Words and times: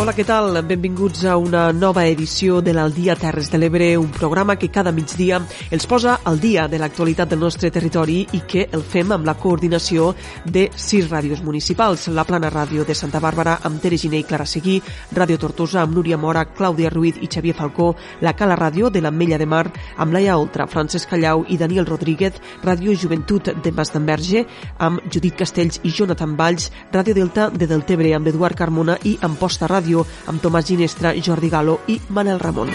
Hola, 0.00 0.14
què 0.16 0.24
tal? 0.24 0.54
Benvinguts 0.64 1.26
a 1.28 1.34
una 1.36 1.66
nova 1.76 2.06
edició 2.08 2.62
de 2.64 2.72
l'Aldia 2.72 3.12
Terres 3.20 3.50
de 3.52 3.58
l'Ebre, 3.60 3.88
un 4.00 4.08
programa 4.08 4.54
que 4.56 4.70
cada 4.72 4.94
migdia 4.96 5.42
els 5.68 5.84
posa 5.84 6.14
al 6.24 6.38
dia 6.40 6.62
de 6.72 6.78
l'actualitat 6.80 7.28
del 7.28 7.42
nostre 7.42 7.68
territori 7.70 8.22
i 8.32 8.40
que 8.48 8.62
el 8.72 8.80
fem 8.80 9.12
amb 9.12 9.28
la 9.28 9.34
coordinació 9.36 10.14
de 10.46 10.62
sis 10.72 11.10
ràdios 11.10 11.42
municipals. 11.44 12.06
La 12.16 12.24
Plana 12.24 12.48
Ràdio 12.48 12.86
de 12.88 12.96
Santa 12.96 13.20
Bàrbara 13.20 13.58
amb 13.68 13.82
Tere 13.82 13.98
Giné 14.00 14.22
i 14.22 14.24
Clara 14.24 14.46
Seguí, 14.48 14.78
Ràdio 15.12 15.36
Tortosa 15.36 15.82
amb 15.82 15.92
Núria 15.98 16.16
Mora, 16.16 16.46
Clàudia 16.48 16.88
Ruiz 16.88 17.20
i 17.20 17.28
Xavier 17.28 17.58
Falcó, 17.60 17.90
la 18.24 18.32
Cala 18.32 18.56
Ràdio 18.56 18.88
de 18.88 19.04
l'Ametlla 19.04 19.36
de 19.36 19.50
Mar 19.52 19.66
amb 19.98 20.16
Laia 20.16 20.38
Oltra, 20.40 20.64
Francesc 20.64 21.12
Callau 21.12 21.44
i 21.48 21.60
Daniel 21.60 21.84
Rodríguez, 21.84 22.40
Ràdio 22.64 22.96
Joventut 22.96 23.52
de 23.52 23.76
Mas 23.76 23.92
d'Enverge 23.92 24.46
amb 24.78 25.04
Judit 25.12 25.36
Castells 25.44 25.84
i 25.84 25.92
Jonathan 25.92 26.40
Valls, 26.40 26.72
Ràdio 26.88 27.20
Delta 27.20 27.50
de 27.52 27.68
Deltebre 27.68 28.16
amb 28.16 28.32
Eduard 28.32 28.56
Carmona 28.56 28.96
i 29.04 29.18
Amposta 29.28 29.68
Ràdio 29.68 29.89
Ràdio 29.90 30.06
amb 30.30 30.40
Tomàs 30.42 30.68
Ginestra, 30.68 31.14
Jordi 31.18 31.50
Galo 31.50 31.80
i 31.88 31.98
Manel 32.14 32.38
Ramon. 32.38 32.70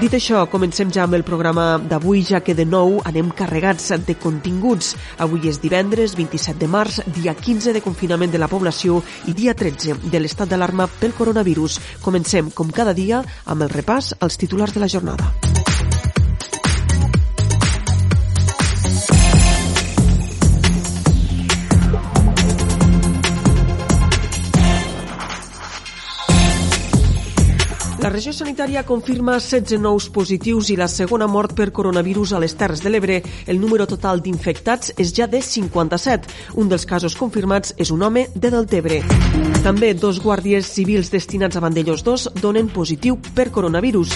Dit 0.00 0.12
això, 0.12 0.42
comencem 0.52 0.90
ja 0.92 1.04
amb 1.04 1.16
el 1.16 1.24
programa 1.24 1.78
d'avui, 1.78 2.22
ja 2.24 2.42
que 2.44 2.54
de 2.54 2.66
nou 2.68 3.00
anem 3.04 3.30
carregats 3.32 3.92
de 4.06 4.16
continguts. 4.20 4.94
Avui 5.18 5.48
és 5.48 5.60
divendres 5.60 6.16
27 6.16 6.60
de 6.60 6.68
març, 6.68 7.00
dia 7.16 7.34
15 7.34 7.72
de 7.72 7.80
confinament 7.84 8.32
de 8.32 8.40
la 8.40 8.48
població 8.48 9.02
i 9.26 9.32
dia 9.32 9.56
13 9.56 10.00
de 10.04 10.20
l'estat 10.20 10.48
d'alarma 10.48 10.88
pel 11.00 11.16
coronavirus. 11.16 11.80
Comencem, 12.04 12.50
com 12.52 12.72
cada 12.72 12.92
dia, 12.92 13.24
amb 13.46 13.64
el 13.64 13.72
repàs 13.72 14.14
als 14.20 14.36
titulars 14.36 14.76
de 14.76 14.84
la 14.84 14.92
jornada. 14.92 15.55
La 28.06 28.12
regió 28.12 28.30
sanitària 28.30 28.84
confirma 28.86 29.40
16 29.42 29.80
nous 29.82 30.04
positius 30.14 30.68
i 30.70 30.76
la 30.78 30.86
segona 30.86 31.26
mort 31.26 31.56
per 31.58 31.72
coronavirus 31.74 32.36
a 32.36 32.38
les 32.38 32.52
Terres 32.54 32.78
de 32.84 32.92
l'Ebre. 32.92 33.16
El 33.50 33.58
número 33.58 33.82
total 33.90 34.20
d'infectats 34.22 34.92
és 34.94 35.10
ja 35.16 35.26
de 35.26 35.40
57. 35.42 36.30
Un 36.62 36.70
dels 36.70 36.86
casos 36.86 37.16
confirmats 37.18 37.74
és 37.76 37.90
un 37.90 38.06
home 38.06 38.28
de 38.30 38.52
Deltebre. 38.54 39.00
També 39.64 39.90
dos 39.98 40.20
guàrdies 40.22 40.70
civils 40.70 41.10
destinats 41.10 41.58
a 41.58 41.64
Vandellós 41.66 42.06
2 42.06 42.28
donen 42.38 42.70
positiu 42.70 43.18
per 43.34 43.48
coronavirus. 43.50 44.14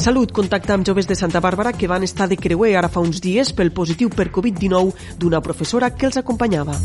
Salut 0.00 0.32
contacta 0.32 0.72
amb 0.72 0.88
joves 0.88 1.04
de 1.04 1.20
Santa 1.20 1.44
Bàrbara 1.44 1.76
que 1.76 1.90
van 1.92 2.08
estar 2.08 2.30
de 2.32 2.40
creuer 2.40 2.78
ara 2.78 2.88
fa 2.88 3.04
uns 3.04 3.20
dies 3.20 3.52
pel 3.52 3.76
positiu 3.76 4.08
per 4.08 4.32
Covid-19 4.32 5.20
d'una 5.20 5.44
professora 5.44 5.92
que 5.92 6.08
els 6.08 6.16
acompanyava. 6.16 6.80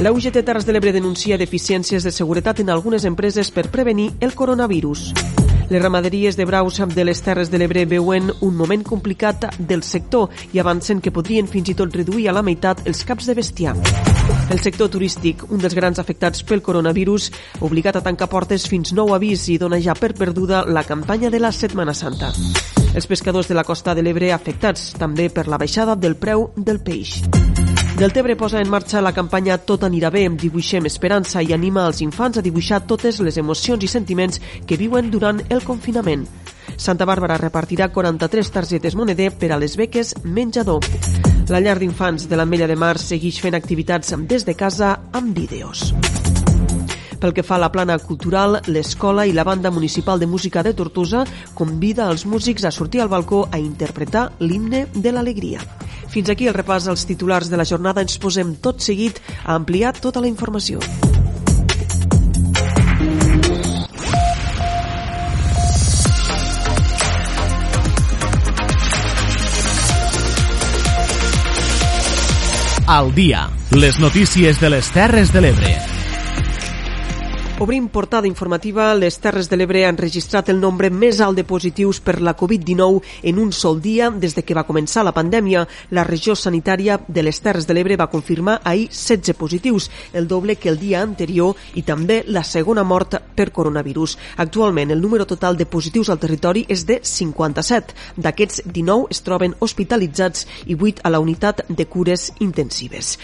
La 0.00 0.12
UGT 0.12 0.40
Terres 0.42 0.64
de 0.64 0.72
l'Ebre 0.72 0.94
denuncia 0.96 1.36
deficiències 1.36 2.00
de 2.00 2.10
seguretat 2.10 2.62
en 2.62 2.70
algunes 2.72 3.04
empreses 3.04 3.50
per 3.52 3.66
prevenir 3.68 4.06
el 4.24 4.32
coronavirus. 4.32 5.10
Les 5.68 5.82
ramaderies 5.82 6.38
de 6.38 6.46
braus 6.48 6.80
de 6.80 7.04
les 7.04 7.20
Terres 7.20 7.50
de 7.52 7.58
l'Ebre 7.60 7.84
veuen 7.84 8.32
un 8.40 8.56
moment 8.56 8.80
complicat 8.82 9.44
del 9.58 9.82
sector 9.82 10.30
i 10.54 10.58
avancen 10.58 11.02
que 11.04 11.12
podrien 11.12 11.46
fins 11.46 11.68
i 11.68 11.74
tot 11.76 11.92
reduir 11.92 12.30
a 12.30 12.32
la 12.32 12.40
meitat 12.40 12.80
els 12.88 13.04
caps 13.04 13.28
de 13.28 13.34
bestiar. 13.36 13.76
El 14.48 14.64
sector 14.64 14.88
turístic, 14.88 15.44
un 15.52 15.60
dels 15.60 15.76
grans 15.76 16.00
afectats 16.00 16.48
pel 16.48 16.64
coronavirus, 16.64 17.28
obligat 17.60 18.00
a 18.00 18.04
tancar 18.08 18.30
portes 18.32 18.64
fins 18.72 18.94
nou 18.96 19.12
avís 19.12 19.50
i 19.52 19.58
dona 19.60 19.82
ja 19.84 19.92
per 19.92 20.14
perduda 20.16 20.64
la 20.64 20.82
campanya 20.88 21.28
de 21.28 21.44
la 21.44 21.52
Setmana 21.52 21.92
Santa. 21.92 22.32
Els 22.94 23.06
pescadors 23.06 23.52
de 23.52 23.54
la 23.54 23.68
costa 23.68 23.94
de 23.94 24.00
l'Ebre 24.00 24.32
afectats 24.32 24.94
també 24.96 25.28
per 25.28 25.46
la 25.46 25.60
baixada 25.60 25.94
del 25.94 26.16
preu 26.16 26.54
del 26.56 26.80
peix. 26.80 27.20
Deltebre 28.00 28.34
posa 28.34 28.62
en 28.62 28.70
marxa 28.72 29.02
la 29.04 29.10
campanya 29.12 29.58
Tot 29.60 29.82
anirà 29.84 30.08
bé, 30.08 30.22
dibuixem 30.40 30.86
esperança 30.88 31.42
i 31.44 31.50
anima 31.52 31.82
els 31.84 31.98
infants 32.00 32.38
a 32.40 32.42
dibuixar 32.42 32.78
totes 32.88 33.18
les 33.20 33.36
emocions 33.36 33.84
i 33.84 33.90
sentiments 33.92 34.40
que 34.64 34.78
viuen 34.80 35.10
durant 35.12 35.42
el 35.52 35.60
confinament. 35.68 36.22
Santa 36.80 37.04
Bàrbara 37.04 37.36
repartirà 37.36 37.90
43 37.92 38.50
targetes 38.54 38.96
moneder 38.96 39.28
per 39.36 39.52
a 39.52 39.58
les 39.60 39.76
beques 39.76 40.14
menjador. 40.24 40.80
La 41.52 41.60
llar 41.60 41.76
d'infants 41.76 42.24
de 42.24 42.40
l'Ametlla 42.40 42.70
de 42.72 42.78
Mar 42.80 42.94
segueix 42.96 43.42
fent 43.44 43.58
activitats 43.60 44.16
des 44.32 44.48
de 44.48 44.56
casa 44.56 44.94
amb 45.12 45.36
vídeos. 45.36 45.90
Pel 47.20 47.34
que 47.36 47.44
fa 47.44 47.58
a 47.58 47.60
la 47.60 47.68
plana 47.68 47.98
cultural, 48.00 48.62
l'escola 48.72 49.26
i 49.28 49.36
la 49.36 49.44
banda 49.44 49.68
municipal 49.70 50.18
de 50.18 50.26
música 50.26 50.62
de 50.64 50.72
Tortosa 50.72 51.26
convida 51.52 52.08
els 52.08 52.24
músics 52.24 52.64
a 52.64 52.72
sortir 52.72 53.04
al 53.04 53.12
balcó 53.12 53.46
a 53.52 53.60
interpretar 53.60 54.30
l'himne 54.40 54.86
de 54.94 55.12
l'alegria. 55.12 55.60
Fins 56.10 56.30
aquí 56.32 56.48
el 56.50 56.56
repàs 56.56 56.88
als 56.90 57.06
titulars 57.06 57.50
de 57.50 57.60
la 57.60 57.66
jornada. 57.68 58.02
Ens 58.02 58.18
posem 58.18 58.56
tot 58.62 58.82
seguit 58.82 59.22
a 59.44 59.54
ampliar 59.54 59.94
tota 60.00 60.20
la 60.20 60.30
informació. 60.30 60.82
Al 72.90 73.14
dia, 73.14 73.46
les 73.70 74.00
notícies 74.02 74.58
de 74.58 74.74
les 74.74 74.90
Terres 74.90 75.30
de 75.30 75.46
l'Ebre. 75.46 75.89
Obrim 77.60 77.88
portada 77.88 78.26
informativa. 78.26 78.94
Les 78.94 79.18
Terres 79.20 79.50
de 79.50 79.56
l'Ebre 79.58 79.82
han 79.84 79.98
registrat 80.00 80.48
el 80.48 80.56
nombre 80.62 80.88
més 80.88 81.18
alt 81.20 81.36
de 81.36 81.42
positius 81.44 81.98
per 82.00 82.14
la 82.24 82.32
Covid-19 82.32 83.02
en 83.28 83.40
un 83.42 83.50
sol 83.52 83.82
dia 83.84 84.06
des 84.08 84.32
de 84.32 84.40
que 84.40 84.54
va 84.56 84.64
començar 84.64 85.02
la 85.04 85.12
pandèmia. 85.12 85.66
La 85.92 86.06
regió 86.08 86.32
sanitària 86.32 86.96
de 87.06 87.22
les 87.22 87.36
Terres 87.44 87.68
de 87.68 87.76
l'Ebre 87.76 87.98
va 88.00 88.08
confirmar 88.08 88.62
ahir 88.64 88.86
16 88.88 89.36
positius, 89.36 89.90
el 90.14 90.26
doble 90.26 90.56
que 90.56 90.70
el 90.72 90.78
dia 90.80 91.02
anterior 91.02 91.52
i 91.76 91.82
també 91.82 92.22
la 92.28 92.44
segona 92.48 92.80
mort 92.80 93.18
per 93.36 93.50
coronavirus. 93.52 94.16
Actualment, 94.38 94.96
el 94.96 95.04
número 95.04 95.28
total 95.28 95.60
de 95.60 95.68
positius 95.68 96.08
al 96.08 96.18
territori 96.18 96.64
és 96.66 96.86
de 96.88 97.02
57. 97.04 97.92
D'aquests, 98.16 98.64
19 98.72 99.12
es 99.12 99.20
troben 99.20 99.58
hospitalitzats 99.60 100.48
i 100.64 100.78
8 100.80 101.04
a 101.04 101.12
la 101.12 101.20
unitat 101.20 101.66
de 101.68 101.84
cures 101.84 102.30
intensives. 102.40 103.18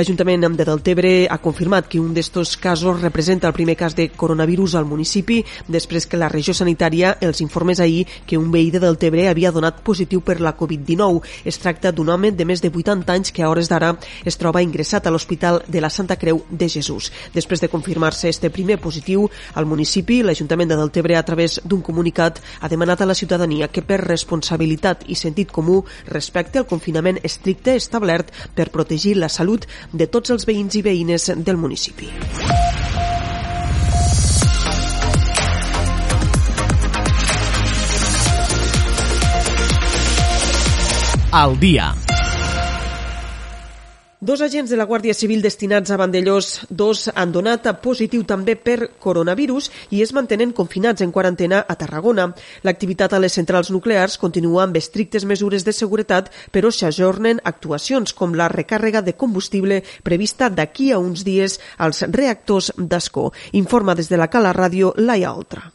L'Ajuntament 0.00 0.48
de 0.56 0.64
Deltebre 0.64 1.14
ha 1.28 1.42
confirmat 1.44 1.92
que 1.92 2.00
un 2.00 2.14
d'estos 2.16 2.56
casos 2.56 3.02
representa 3.04 3.52
el 3.52 3.52
primer 3.52 3.76
cas 3.82 3.96
de 3.98 4.08
coronavirus 4.14 4.76
al 4.78 4.86
municipi 4.86 5.40
després 5.66 6.06
que 6.06 6.20
la 6.20 6.28
regió 6.30 6.54
sanitària 6.54 7.16
els 7.20 7.40
informés 7.42 7.80
ahir 7.82 8.04
que 8.30 8.38
un 8.38 8.52
veí 8.54 8.70
de 8.70 8.78
Deltebre 8.78 9.24
havia 9.28 9.50
donat 9.50 9.80
positiu 9.82 10.20
per 10.22 10.38
la 10.40 10.54
Covid-19. 10.54 11.22
Es 11.44 11.58
tracta 11.58 11.90
d'un 11.90 12.12
home 12.14 12.30
de 12.30 12.46
més 12.46 12.62
de 12.62 12.70
80 12.70 13.10
anys 13.10 13.32
que 13.34 13.42
a 13.42 13.50
hores 13.50 13.70
d'ara 13.72 13.96
es 14.24 14.38
troba 14.38 14.62
ingressat 14.62 15.06
a 15.06 15.10
l'Hospital 15.10 15.62
de 15.66 15.82
la 15.82 15.90
Santa 15.90 16.16
Creu 16.16 16.44
de 16.48 16.68
Jesús. 16.68 17.10
Després 17.34 17.60
de 17.60 17.70
confirmar-se 17.72 18.30
este 18.30 18.52
primer 18.54 18.78
positiu 18.78 19.26
al 19.54 19.66
municipi, 19.66 20.20
l'Ajuntament 20.22 20.70
de 20.70 20.78
Deltebre 20.78 21.18
a 21.18 21.24
través 21.26 21.58
d'un 21.64 21.82
comunicat 21.82 22.38
ha 22.60 22.70
demanat 22.70 23.02
a 23.02 23.10
la 23.10 23.18
ciutadania 23.18 23.72
que 23.72 23.82
per 23.82 23.98
responsabilitat 24.04 25.08
i 25.08 25.18
sentit 25.18 25.50
comú 25.50 25.82
respecte 26.06 26.62
al 26.62 26.70
confinament 26.70 27.18
estricte 27.22 27.74
establert 27.74 28.30
per 28.54 28.70
protegir 28.70 29.16
la 29.18 29.32
salut 29.32 29.66
de 29.92 30.06
tots 30.06 30.30
els 30.30 30.46
veïns 30.46 30.78
i 30.78 30.86
veïnes 30.86 31.32
del 31.42 31.58
municipi. 31.58 32.12
Al 41.32 41.58
dia. 41.58 41.94
Dos 44.20 44.42
agents 44.44 44.68
de 44.68 44.76
la 44.76 44.84
Guàrdia 44.84 45.14
Civil 45.16 45.40
destinats 45.40 45.88
a 45.88 45.96
Vandellós, 45.96 46.66
dos 46.68 47.06
han 47.08 47.32
donat 47.32 47.64
positiu 47.80 48.26
també 48.28 48.52
per 48.52 48.90
coronavirus 49.00 49.70
i 49.96 50.04
es 50.04 50.12
mantenen 50.12 50.52
confinats 50.52 51.00
en 51.00 51.10
quarantena 51.10 51.64
a 51.64 51.78
Tarragona. 51.80 52.28
L'activitat 52.68 53.16
a 53.16 53.22
les 53.24 53.32
centrals 53.32 53.72
nuclears 53.72 54.20
continua 54.20 54.66
amb 54.66 54.76
estrictes 54.76 55.24
mesures 55.24 55.64
de 55.64 55.72
seguretat, 55.72 56.28
però 56.52 56.68
s'ajornen 56.68 57.40
actuacions 57.48 58.12
com 58.12 58.36
la 58.36 58.52
recàrrega 58.52 59.00
de 59.00 59.16
combustible 59.16 59.82
prevista 60.04 60.52
d'aquí 60.52 60.92
a 60.92 61.00
uns 61.00 61.24
dies 61.24 61.62
als 61.78 62.04
reactors 62.12 62.74
d'Ascó. 62.76 63.30
Informa 63.52 63.96
des 63.96 64.12
de 64.12 64.20
la 64.20 64.28
Cala 64.28 64.52
Ràdio 64.52 64.92
Laia 65.00 65.32
Oltra. 65.32 65.72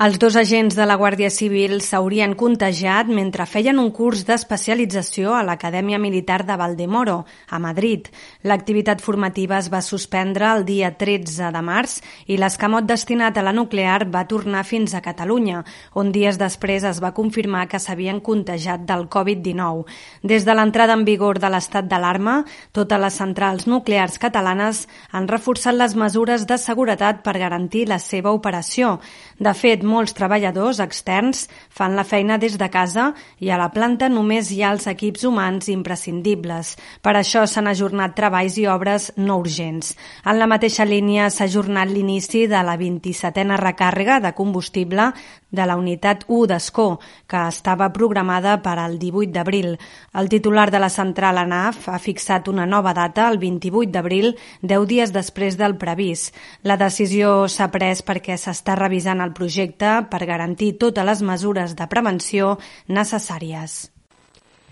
Els 0.00 0.16
dos 0.16 0.32
agents 0.40 0.72
de 0.72 0.84
la 0.88 0.94
Guàrdia 0.96 1.28
Civil 1.28 1.74
s'haurien 1.84 2.32
contagiat 2.32 3.10
mentre 3.12 3.44
feien 3.44 3.76
un 3.82 3.90
curs 3.92 4.22
d'especialització 4.24 5.34
a 5.36 5.42
l'Acadèmia 5.44 5.98
Militar 6.00 6.38
de 6.48 6.54
Valdemoro, 6.56 7.26
a 7.52 7.58
Madrid. 7.60 8.08
L'activitat 8.48 9.04
formativa 9.04 9.58
es 9.58 9.68
va 9.68 9.82
suspendre 9.84 10.46
el 10.54 10.64
dia 10.64 10.88
13 10.96 11.50
de 11.52 11.60
març 11.60 11.98
i 12.32 12.38
l'escamot 12.40 12.86
destinat 12.88 13.36
a 13.36 13.44
la 13.44 13.52
nuclear 13.52 14.06
va 14.08 14.22
tornar 14.30 14.62
fins 14.64 14.94
a 14.96 15.02
Catalunya, 15.04 15.66
on 15.92 16.14
dies 16.16 16.40
després 16.40 16.88
es 16.88 17.02
va 17.04 17.12
confirmar 17.12 17.66
que 17.68 17.82
s'havien 17.84 18.22
contagiat 18.24 18.88
del 18.88 19.04
Covid-19. 19.04 19.84
Des 20.24 20.48
de 20.48 20.56
l'entrada 20.56 20.96
en 20.96 21.04
vigor 21.04 21.42
de 21.44 21.52
l'estat 21.52 21.92
d'alarma, 21.92 22.38
totes 22.72 23.04
les 23.04 23.20
centrals 23.20 23.68
nuclears 23.68 24.16
catalanes 24.16 24.86
han 25.12 25.28
reforçat 25.28 25.76
les 25.76 25.92
mesures 25.92 26.48
de 26.48 26.56
seguretat 26.56 27.20
per 27.20 27.36
garantir 27.36 27.84
la 27.92 28.00
seva 28.00 28.32
operació. 28.32 28.96
De 29.36 29.52
fet, 29.52 29.89
molts 29.90 30.14
treballadors 30.16 30.80
externs 30.84 31.48
fan 31.74 31.96
la 31.98 32.06
feina 32.06 32.38
des 32.38 32.56
de 32.60 32.68
casa 32.70 33.10
i 33.42 33.50
a 33.50 33.58
la 33.60 33.70
planta 33.74 34.08
només 34.08 34.52
hi 34.54 34.62
ha 34.62 34.70
els 34.74 34.86
equips 34.90 35.26
humans 35.26 35.68
imprescindibles. 35.72 36.76
Per 37.02 37.14
això 37.18 37.42
s'han 37.46 37.70
ajornat 37.70 38.14
treballs 38.16 38.58
i 38.62 38.68
obres 38.70 39.10
no 39.18 39.40
urgents. 39.42 39.96
En 40.24 40.38
la 40.38 40.48
mateixa 40.50 40.86
línia 40.86 41.28
s'ha 41.30 41.48
ajornat 41.50 41.90
l'inici 41.90 42.46
de 42.46 42.62
la 42.66 42.78
27a 42.78 43.58
recàrrega 43.60 44.20
de 44.22 44.34
combustible 44.38 45.10
de 45.50 45.66
la 45.66 45.76
unitat 45.76 46.24
1 46.28 46.46
d'Escó, 46.50 47.00
que 47.26 47.42
estava 47.48 47.90
programada 47.92 48.56
per 48.62 48.78
al 48.78 48.98
18 48.98 49.32
d'abril. 49.34 49.76
El 50.14 50.28
titular 50.32 50.70
de 50.70 50.80
la 50.82 50.90
central 50.90 51.38
ANAF 51.38 51.88
ha 51.88 51.98
fixat 51.98 52.48
una 52.48 52.66
nova 52.66 52.94
data, 52.94 53.28
el 53.28 53.38
28 53.38 53.92
d'abril, 53.92 54.34
10 54.62 54.88
dies 54.90 55.12
després 55.12 55.58
del 55.60 55.76
previst. 55.76 56.34
La 56.62 56.78
decisió 56.80 57.48
s'ha 57.48 57.70
pres 57.70 58.04
perquè 58.06 58.38
s'està 58.40 58.78
revisant 58.78 59.20
el 59.20 59.34
projecte 59.36 60.00
per 60.10 60.26
garantir 60.26 60.76
totes 60.78 61.06
les 61.06 61.22
mesures 61.22 61.76
de 61.76 61.88
prevenció 61.90 62.56
necessàries. 62.88 63.99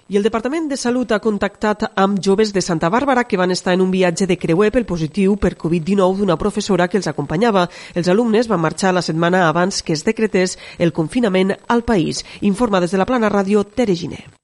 I 0.09 0.17
el 0.17 0.23
Departament 0.25 0.71
de 0.71 0.77
Salut 0.81 1.11
ha 1.13 1.19
contactat 1.21 1.83
amb 2.01 2.23
joves 2.25 2.55
de 2.57 2.63
Santa 2.65 2.89
Bàrbara 2.89 3.27
que 3.29 3.37
van 3.37 3.53
estar 3.53 3.75
en 3.77 3.83
un 3.85 3.91
viatge 3.93 4.25
de 4.31 4.39
creuer 4.41 4.71
pel 4.73 4.87
positiu 4.89 5.35
per 5.37 5.53
Covid-19 5.61 6.23
d'una 6.23 6.39
professora 6.41 6.89
que 6.89 6.97
els 6.97 7.11
acompanyava. 7.13 7.67
Els 7.93 8.09
alumnes 8.09 8.49
van 8.49 8.65
marxar 8.65 8.95
la 8.97 9.05
setmana 9.05 9.45
abans 9.51 9.83
que 9.83 9.93
es 9.93 10.07
decretés 10.09 10.57
el 10.79 10.97
confinament 10.97 11.53
al 11.69 11.85
país. 11.85 12.25
Informa 12.41 12.81
des 12.81 12.97
de 12.97 13.05
la 13.05 13.11
Plana 13.13 13.29
Ràdio 13.29 13.69
Tere 13.69 14.01
Giner. 14.01 14.38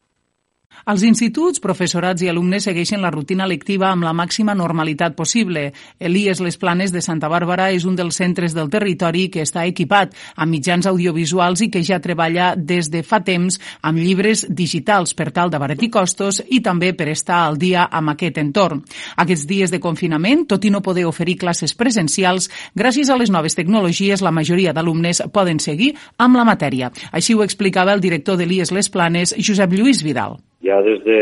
Els 0.84 1.00
instituts, 1.08 1.62
professorats 1.64 2.20
i 2.20 2.28
alumnes 2.28 2.66
segueixen 2.66 3.00
la 3.00 3.08
rutina 3.08 3.46
lectiva 3.48 3.86
amb 3.88 4.04
la 4.04 4.12
màxima 4.12 4.52
normalitat 4.52 5.14
possible. 5.16 5.70
Elies 5.96 6.42
Les 6.44 6.58
Planes 6.60 6.92
de 6.92 7.00
Santa 7.00 7.30
Bàrbara 7.32 7.70
és 7.72 7.86
un 7.88 7.96
dels 7.96 8.18
centres 8.20 8.52
del 8.52 8.68
territori 8.68 9.30
que 9.32 9.46
està 9.48 9.64
equipat 9.64 10.12
amb 10.36 10.52
mitjans 10.52 10.84
audiovisuals 10.90 11.64
i 11.64 11.70
que 11.72 11.80
ja 11.80 12.02
treballa 12.04 12.52
des 12.54 12.92
de 12.92 13.00
fa 13.00 13.22
temps 13.24 13.56
amb 13.80 14.04
llibres 14.04 14.44
digitals 14.50 15.16
per 15.16 15.30
tal 15.32 15.48
d'abaratir 15.48 15.88
costos 15.88 16.42
i 16.52 16.60
també 16.60 16.92
per 16.92 17.08
estar 17.16 17.46
al 17.46 17.56
dia 17.56 17.88
amb 17.88 18.12
aquest 18.12 18.44
entorn. 18.44 18.84
Aquests 19.16 19.48
dies 19.48 19.72
de 19.72 19.80
confinament, 19.80 20.44
tot 20.44 20.68
i 20.68 20.70
no 20.70 20.84
poder 20.84 21.08
oferir 21.08 21.40
classes 21.40 21.72
presencials, 21.72 22.50
gràcies 22.76 23.08
a 23.08 23.16
les 23.16 23.32
noves 23.32 23.56
tecnologies, 23.56 24.20
la 24.20 24.36
majoria 24.36 24.76
d'alumnes 24.76 25.24
poden 25.32 25.64
seguir 25.64 25.94
amb 26.18 26.36
la 26.36 26.44
matèria. 26.44 26.92
Així 27.10 27.32
ho 27.32 27.40
explicava 27.42 27.96
el 27.96 28.04
director 28.04 28.36
d'Elies 28.36 28.68
Les 28.68 28.92
Planes, 28.92 29.32
Josep 29.40 29.72
Lluís 29.72 30.04
Vidal. 30.04 30.42
Ja 30.64 30.80
des 30.82 31.02
de, 31.04 31.18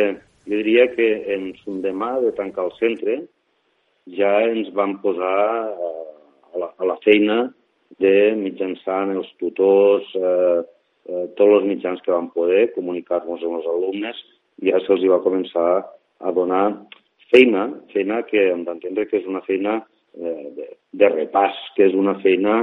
jo 0.46 0.58
diria 0.58 0.86
que 0.94 1.08
en 1.34 1.50
son 1.62 1.80
demà 1.82 2.14
de 2.22 2.32
tancar 2.36 2.68
el 2.68 2.76
centre, 2.78 3.16
ja 4.18 4.32
ens 4.48 4.70
vam 4.76 4.96
posar 5.02 5.38
eh, 5.70 6.06
a, 6.52 6.58
la, 6.62 6.68
a 6.78 6.88
la 6.92 6.98
feina 7.06 7.44
de 8.02 8.14
mitjançant 8.38 9.12
els 9.14 9.30
tutors, 9.40 10.06
eh, 10.16 10.60
eh, 11.08 11.26
tots 11.38 11.58
els 11.58 11.68
mitjans 11.68 12.02
que 12.02 12.14
vam 12.14 12.30
poder 12.34 12.68
comunicar-nos 12.76 13.42
amb 13.42 13.60
els 13.60 13.68
alumnes, 13.74 14.22
ja 14.62 14.80
se'ls 14.86 15.06
va 15.10 15.22
començar 15.24 15.70
a 16.22 16.32
donar 16.34 16.64
feina, 17.32 17.66
feina 17.92 18.22
que 18.28 18.48
hem 18.50 18.64
d'entendre 18.66 19.08
que 19.10 19.18
és 19.22 19.26
una 19.26 19.42
feina 19.46 19.80
eh, 20.18 20.46
de, 20.56 20.68
de 21.02 21.10
repàs, 21.16 21.58
que 21.76 21.88
és 21.88 21.98
una 21.98 22.18
feina 22.22 22.62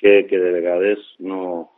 que, 0.00 0.22
que 0.28 0.40
de 0.40 0.52
vegades 0.58 1.02
no, 1.18 1.68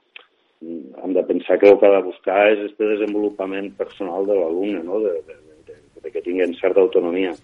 hem 0.60 1.12
de 1.14 1.22
pensar 1.22 1.58
que 1.58 1.68
el 1.68 1.78
que 1.78 1.86
ha 1.86 1.96
de 1.96 2.02
buscar 2.02 2.40
és 2.52 2.64
este 2.70 2.88
desenvolupament 2.96 3.70
personal 3.78 4.26
de 4.26 4.34
l'alumne, 4.34 4.82
no? 4.82 5.00
de, 5.00 5.14
de, 5.26 5.36
de, 5.68 5.76
de 6.02 6.10
que 6.10 6.22
tinguin 6.22 6.56
certa 6.58 6.80
autonomia. 6.80 7.34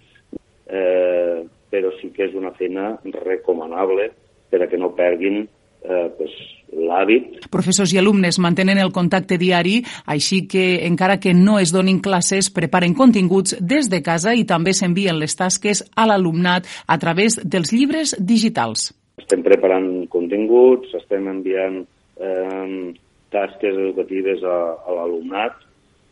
Eh, 0.66 1.44
però 1.70 1.90
sí 2.00 2.10
que 2.14 2.28
és 2.28 2.34
una 2.38 2.54
feina 2.54 2.94
recomanable 3.04 4.08
per 4.50 4.62
a 4.62 4.68
que 4.70 4.78
no 4.78 4.94
perguin 4.94 5.42
eh, 5.42 6.08
pues, 6.16 6.34
l'hàbit. 6.74 7.48
Professors 7.52 7.92
i 7.94 8.00
alumnes 8.00 8.38
mantenen 8.42 8.80
el 8.82 8.92
contacte 8.94 9.38
diari, 9.38 9.80
així 10.10 10.44
que, 10.50 10.86
encara 10.88 11.18
que 11.22 11.34
no 11.34 11.58
es 11.62 11.74
donin 11.74 12.00
classes, 12.02 12.50
preparen 12.54 12.94
continguts 12.98 13.58
des 13.60 13.90
de 13.92 14.02
casa 14.02 14.34
i 14.34 14.46
també 14.48 14.74
s'envien 14.74 15.18
les 15.20 15.36
tasques 15.38 15.84
a 15.94 16.06
l'alumnat 16.10 16.66
a 16.86 16.98
través 16.98 17.38
dels 17.42 17.74
llibres 17.74 18.16
digitals. 18.18 18.92
Estem 19.20 19.44
preparant 19.46 20.06
continguts, 20.10 20.94
estem 20.98 21.28
enviant 21.30 21.82
eh, 22.18 22.94
tasques 23.34 23.74
educatives 23.74 24.44
a, 24.46 24.58
a 24.86 24.96
l'alumnat, 24.98 25.58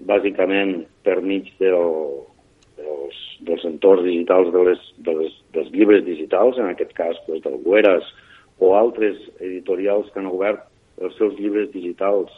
bàsicament 0.09 0.83
per 1.07 1.21
mig 1.23 1.49
del, 1.61 1.95
dels, 2.81 3.21
dels 3.47 3.65
entorns 3.69 4.05
digitals 4.07 4.51
de 4.55 4.65
les, 4.69 4.83
de 5.07 5.15
les, 5.21 5.39
dels 5.55 5.71
llibres 5.75 6.05
digitals, 6.07 6.59
en 6.59 6.71
aquest 6.73 6.95
cas 6.99 7.19
doncs, 7.29 7.45
del 7.47 7.61
Gueras, 7.67 8.09
o 8.63 8.75
altres 8.79 9.19
editorials 9.41 10.11
que 10.13 10.21
han 10.23 10.31
obert 10.31 10.67
els 11.03 11.15
seus 11.19 11.35
llibres 11.39 11.71
digitals, 11.73 12.33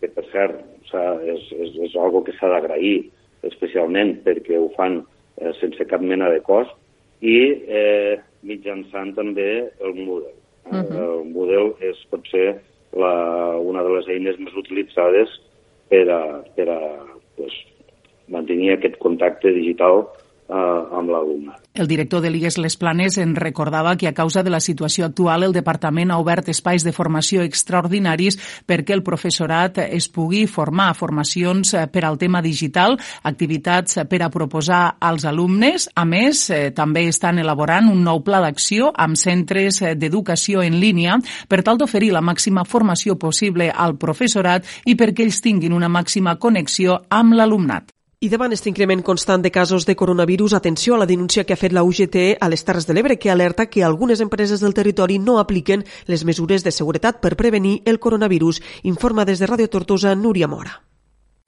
que 0.00 0.10
per 0.14 0.24
cert 0.32 0.60
és, 0.90 1.46
és, 1.52 1.74
és 1.88 1.96
algo 1.98 2.22
que 2.26 2.34
s'ha 2.36 2.50
d'agrair, 2.52 3.10
especialment 3.46 4.18
perquè 4.24 4.58
ho 4.58 4.68
fan 4.76 5.00
eh, 5.40 5.52
sense 5.60 5.86
cap 5.90 6.02
mena 6.04 6.30
de 6.32 6.42
cost, 6.46 6.72
i 7.20 7.36
eh, 7.68 8.18
mitjançant 8.46 9.12
també 9.16 9.50
el 9.80 9.96
Moodle. 9.96 10.32
Uh 10.70 10.76
mhm. 10.76 10.86
-huh. 10.86 11.04
El 11.04 11.24
Moodle 11.32 11.74
és, 11.80 11.96
pot 12.10 12.26
ser 12.28 12.60
la, 12.92 13.12
una 13.58 13.82
de 13.86 13.94
les 13.96 14.08
eines 14.10 14.38
més 14.42 14.56
utilitzades 14.58 15.32
per 15.90 16.06
a, 16.10 16.22
per 16.56 16.66
a 16.70 16.80
pues, 17.38 17.54
mantenir 18.30 18.74
aquest 18.74 18.98
contacte 19.02 19.52
digital 19.54 20.04
amb 20.50 21.10
l'alumne. 21.10 21.54
El 21.74 21.86
director 21.86 22.20
de 22.20 22.30
l'IES 22.30 22.58
Les 22.58 22.76
Planes 22.76 23.16
en 23.22 23.36
recordava 23.36 23.94
que 23.96 24.08
a 24.08 24.14
causa 24.14 24.42
de 24.42 24.50
la 24.50 24.60
situació 24.60 25.06
actual 25.06 25.44
el 25.46 25.52
departament 25.54 26.10
ha 26.10 26.18
obert 26.18 26.48
espais 26.50 26.82
de 26.84 26.92
formació 26.92 27.44
extraordinaris 27.46 28.38
perquè 28.66 28.96
el 28.96 29.04
professorat 29.06 29.78
es 29.84 30.08
pugui 30.10 30.46
formar 30.50 30.90
formacions 30.98 31.74
eh, 31.74 31.86
per 31.86 32.04
al 32.04 32.18
tema 32.18 32.42
digital, 32.42 32.98
activitats 33.22 34.00
per 34.10 34.22
a 34.24 34.30
proposar 34.30 34.96
als 34.98 35.24
alumnes. 35.24 35.88
A 35.94 36.04
més, 36.04 36.42
eh, 36.50 36.72
també 36.74 37.06
estan 37.08 37.38
elaborant 37.38 37.88
un 37.92 38.02
nou 38.04 38.24
pla 38.26 38.42
d'acció 38.42 38.90
amb 38.96 39.16
centres 39.16 39.80
eh, 39.82 39.94
d'educació 39.94 40.66
en 40.66 40.80
línia 40.82 41.20
per 41.48 41.62
tal 41.62 41.78
d'oferir 41.78 42.10
la 42.16 42.24
màxima 42.24 42.66
formació 42.66 43.16
possible 43.18 43.70
al 43.70 43.96
professorat 43.96 44.66
i 44.86 44.98
perquè 44.98 45.28
ells 45.28 45.40
tinguin 45.44 45.76
una 45.76 45.88
màxima 45.88 46.36
connexió 46.42 47.00
amb 47.08 47.38
l'alumnat. 47.38 47.94
I 48.20 48.28
davant 48.28 48.52
aquest 48.52 48.66
increment 48.68 49.00
constant 49.00 49.40
de 49.40 49.50
casos 49.50 49.86
de 49.88 49.94
coronavirus, 49.96 50.52
atenció 50.52 50.94
a 50.94 50.98
la 51.00 51.06
denúncia 51.08 51.46
que 51.48 51.54
ha 51.54 51.60
fet 51.60 51.72
la 51.72 51.84
UGT 51.88 52.36
a 52.36 52.50
les 52.52 52.66
Terres 52.68 52.84
de 52.84 52.92
l'Ebre, 52.92 53.16
que 53.16 53.30
alerta 53.32 53.70
que 53.72 53.80
algunes 53.82 54.20
empreses 54.20 54.60
del 54.60 54.76
territori 54.76 55.16
no 55.18 55.38
apliquen 55.40 55.86
les 56.04 56.26
mesures 56.28 56.60
de 56.60 56.74
seguretat 56.82 57.24
per 57.24 57.32
prevenir 57.40 57.80
el 57.86 57.96
coronavirus. 57.98 58.60
Informa 58.82 59.24
des 59.24 59.40
de 59.40 59.48
Ràdio 59.48 59.72
Tortosa, 59.72 60.12
Núria 60.14 60.52
Mora. 60.52 60.82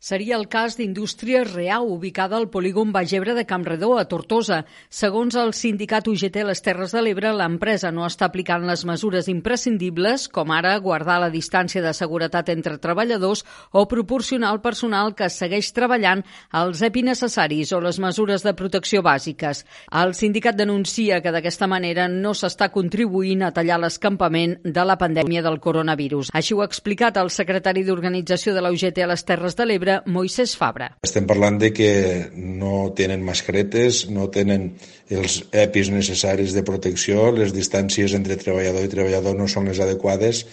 Seria 0.02 0.34
el 0.34 0.48
cas 0.50 0.74
d'Indústria 0.74 1.44
Real, 1.44 1.84
ubicada 1.86 2.34
al 2.36 2.48
polígon 2.50 2.90
Bagebre 2.90 3.34
de 3.34 3.44
Campredó, 3.46 3.92
a 4.00 4.08
Tortosa. 4.10 4.64
Segons 4.90 5.36
el 5.38 5.52
sindicat 5.54 6.08
UGT 6.10 6.40
Les 6.42 6.58
Terres 6.58 6.90
de 6.90 7.04
l'Ebre, 7.06 7.30
l'empresa 7.30 7.92
no 7.94 8.02
està 8.08 8.26
aplicant 8.26 8.66
les 8.66 8.82
mesures 8.82 9.28
imprescindibles, 9.30 10.24
com 10.26 10.50
ara 10.50 10.72
guardar 10.82 11.20
la 11.22 11.28
distància 11.30 11.78
de 11.84 11.92
seguretat 11.94 12.50
entre 12.50 12.80
treballadors 12.82 13.44
o 13.70 13.84
proporcionar 13.86 14.50
al 14.50 14.58
personal 14.64 15.14
que 15.14 15.28
segueix 15.30 15.70
treballant 15.70 16.24
els 16.50 16.82
EPI 16.82 17.06
necessaris 17.12 17.70
o 17.70 17.78
les 17.86 18.02
mesures 18.02 18.42
de 18.42 18.56
protecció 18.58 19.04
bàsiques. 19.06 19.62
El 20.02 20.16
sindicat 20.18 20.58
denuncia 20.58 21.22
que 21.22 21.30
d'aquesta 21.30 21.70
manera 21.70 22.08
no 22.10 22.34
s'està 22.34 22.72
contribuint 22.74 23.46
a 23.46 23.52
tallar 23.54 23.78
l'escampament 23.78 24.58
de 24.64 24.82
la 24.82 24.98
pandèmia 24.98 25.46
del 25.46 25.62
coronavirus. 25.62 26.34
Així 26.34 26.58
ho 26.58 26.66
ha 26.66 26.70
explicat 26.72 27.22
el 27.22 27.30
secretari 27.30 27.86
d'Organització 27.86 28.58
de 28.58 28.66
la 28.66 28.74
UGT 28.74 29.04
a 29.06 29.10
les 29.14 29.26
Terres 29.30 29.54
de 29.54 29.70
l'Ebre, 29.70 29.91
Fabra, 29.92 30.02
Moisés 30.06 30.56
Fabra. 30.56 30.88
Estem 31.04 31.26
parlant 31.26 31.58
de 31.60 31.72
que 31.72 32.30
no 32.34 32.92
tenen 32.96 33.22
mascaretes, 33.24 34.06
no 34.08 34.28
tenen 34.32 34.72
els 35.10 35.42
EPIs 35.52 35.90
necessaris 35.92 36.54
de 36.56 36.62
protecció, 36.64 37.30
les 37.32 37.52
distàncies 37.52 38.14
entre 38.16 38.38
treballador 38.40 38.86
i 38.86 38.92
treballador 38.92 39.36
no 39.36 39.48
són 39.48 39.68
les 39.68 39.80
adequades 39.80 40.46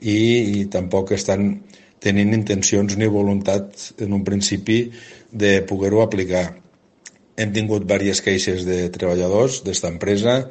i, 0.00 0.60
i 0.60 0.66
tampoc 0.72 1.14
estan 1.16 1.62
tenint 2.02 2.34
intencions 2.34 2.96
ni 2.98 3.06
voluntat 3.06 3.92
en 4.02 4.12
un 4.12 4.24
principi 4.26 4.90
de 5.30 5.62
poder-ho 5.62 6.02
aplicar. 6.02 6.58
Hem 7.38 7.52
tingut 7.54 7.86
diverses 7.86 8.20
queixes 8.20 8.66
de 8.68 8.88
treballadors 8.92 9.62
d'esta 9.64 9.88
empresa 9.88 10.42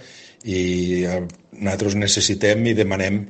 i 0.48 1.05
nosaltres 1.60 2.00
necessitem 2.00 2.65
i 2.65 2.74
demanem 2.74 3.25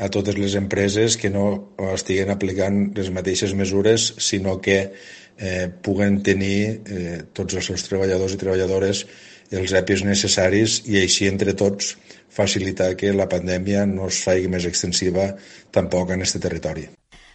a 0.00 0.08
totes 0.08 0.38
les 0.40 0.56
empreses 0.56 1.16
que 1.20 1.30
no 1.30 1.46
estiguen 1.92 2.32
aplicant 2.32 2.86
les 2.96 3.10
mateixes 3.12 3.52
mesures, 3.54 4.14
sinó 4.18 4.56
que 4.64 4.78
eh, 4.86 5.66
puguen 5.82 6.22
tenir 6.24 6.60
eh, 6.84 7.18
tots 7.36 7.58
els 7.60 7.68
seus 7.72 7.84
treballadors 7.88 8.36
i 8.36 8.40
treballadores 8.40 9.04
els 9.50 9.74
EPIs 9.74 10.04
necessaris 10.06 10.78
i 10.86 11.00
així 11.00 11.26
entre 11.28 11.56
tots 11.58 11.96
facilitar 12.30 12.94
que 12.96 13.12
la 13.12 13.28
pandèmia 13.28 13.84
no 13.90 14.06
es 14.08 14.22
faci 14.24 14.48
més 14.48 14.68
extensiva 14.70 15.32
tampoc 15.74 16.14
en 16.14 16.22
aquest 16.22 16.40
territori. 16.46 16.88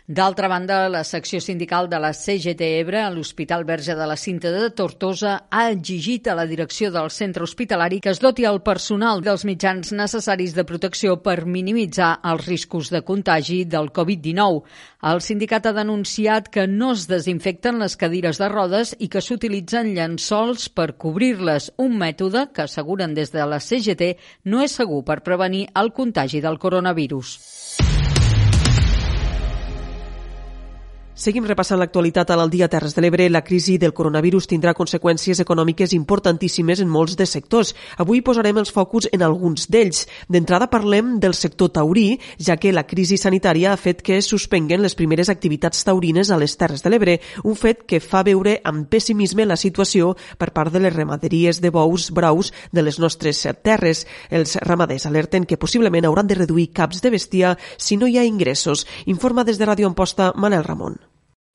D'altra 0.08 0.46
banda, 0.46 0.84
la 0.86 1.00
secció 1.02 1.40
sindical 1.42 1.88
de 1.90 1.98
la 1.98 2.12
CGT 2.14 2.62
Ebre 2.78 3.00
a 3.02 3.08
l'Hospital 3.10 3.64
Verge 3.66 3.96
de 3.98 4.06
la 4.06 4.16
Cinta 4.16 4.52
de 4.54 4.68
Tortosa 4.70 5.48
ha 5.50 5.64
exigit 5.72 6.28
a 6.30 6.36
la 6.38 6.46
direcció 6.46 6.92
del 6.94 7.10
centre 7.10 7.42
hospitalari 7.42 7.98
que 8.00 8.12
es 8.14 8.22
doti 8.22 8.46
el 8.46 8.62
personal 8.62 9.24
dels 9.26 9.48
mitjans 9.50 9.90
necessaris 9.98 10.54
de 10.54 10.68
protecció 10.70 11.16
per 11.26 11.48
minimitzar 11.50 12.20
els 12.22 12.46
riscos 12.46 12.94
de 12.94 13.02
contagi 13.02 13.64
del 13.66 13.90
Covid-19. 13.90 14.62
El 15.10 15.26
sindicat 15.26 15.72
ha 15.72 15.74
denunciat 15.74 16.54
que 16.54 16.68
no 16.70 16.92
es 16.94 17.10
desinfecten 17.10 17.82
les 17.82 17.98
cadires 17.98 18.38
de 18.38 18.54
rodes 18.54 18.94
i 19.00 19.10
que 19.10 19.26
s'utilitzen 19.26 19.96
llençols 19.98 20.70
per 20.70 20.92
cobrir-les, 21.02 21.72
un 21.82 21.98
mètode 21.98 22.52
que 22.54 22.70
asseguren 22.70 23.18
des 23.18 23.34
de 23.34 23.42
la 23.42 23.58
CGT 23.58 24.14
no 24.46 24.62
és 24.62 24.78
segur 24.84 25.02
per 25.02 25.24
prevenir 25.26 25.66
el 25.74 25.96
contagi 25.98 26.46
del 26.46 26.62
coronavirus. 26.62 27.40
Seguim 31.16 31.46
repassant 31.48 31.80
l'actualitat 31.80 32.34
al 32.34 32.50
dia 32.52 32.68
Terres 32.68 32.92
de 32.92 33.00
l'Ebre. 33.00 33.30
La 33.32 33.40
crisi 33.42 33.78
del 33.80 33.94
coronavirus 33.96 34.50
tindrà 34.52 34.74
conseqüències 34.76 35.40
econòmiques 35.40 35.94
importantíssimes 35.96 36.82
en 36.84 36.90
molts 36.92 37.16
de 37.16 37.24
sectors. 37.24 37.72
Avui 38.04 38.20
posarem 38.20 38.60
els 38.60 38.74
focus 38.76 39.08
en 39.16 39.24
alguns 39.24 39.70
d'ells. 39.72 40.02
D'entrada 40.28 40.68
parlem 40.68 41.14
del 41.24 41.34
sector 41.34 41.72
taurí, 41.72 42.20
ja 42.36 42.58
que 42.60 42.74
la 42.76 42.84
crisi 42.84 43.16
sanitària 43.16 43.72
ha 43.72 43.80
fet 43.80 44.04
que 44.04 44.18
es 44.20 44.28
suspenguen 44.28 44.84
les 44.84 44.98
primeres 45.00 45.32
activitats 45.32 45.88
taurines 45.88 46.34
a 46.36 46.42
les 46.42 46.58
Terres 46.60 46.84
de 46.84 46.92
l'Ebre, 46.92 47.16
un 47.48 47.56
fet 47.56 47.88
que 47.88 48.04
fa 48.04 48.26
veure 48.28 48.58
amb 48.68 48.92
pessimisme 48.92 49.48
la 49.48 49.56
situació 49.56 50.18
per 50.38 50.52
part 50.52 50.76
de 50.76 50.84
les 50.84 50.94
ramaderies 50.94 51.64
de 51.64 51.72
bous 51.72 52.10
braus 52.12 52.52
de 52.74 52.84
les 52.84 53.00
nostres 53.00 53.48
terres. 53.64 54.04
Els 54.30 54.60
ramaders 54.68 55.08
alerten 55.08 55.48
que 55.48 55.56
possiblement 55.56 56.12
hauran 56.12 56.28
de 56.28 56.36
reduir 56.44 56.74
caps 56.76 57.00
de 57.00 57.16
bestiar 57.16 57.56
si 57.78 57.96
no 57.96 58.04
hi 58.04 58.20
ha 58.20 58.28
ingressos. 58.28 58.84
Informa 59.06 59.48
des 59.48 59.56
de 59.56 59.72
Ràdio 59.72 59.88
Amposta 59.88 60.34
Manel 60.36 60.68
Ramon. 60.68 61.05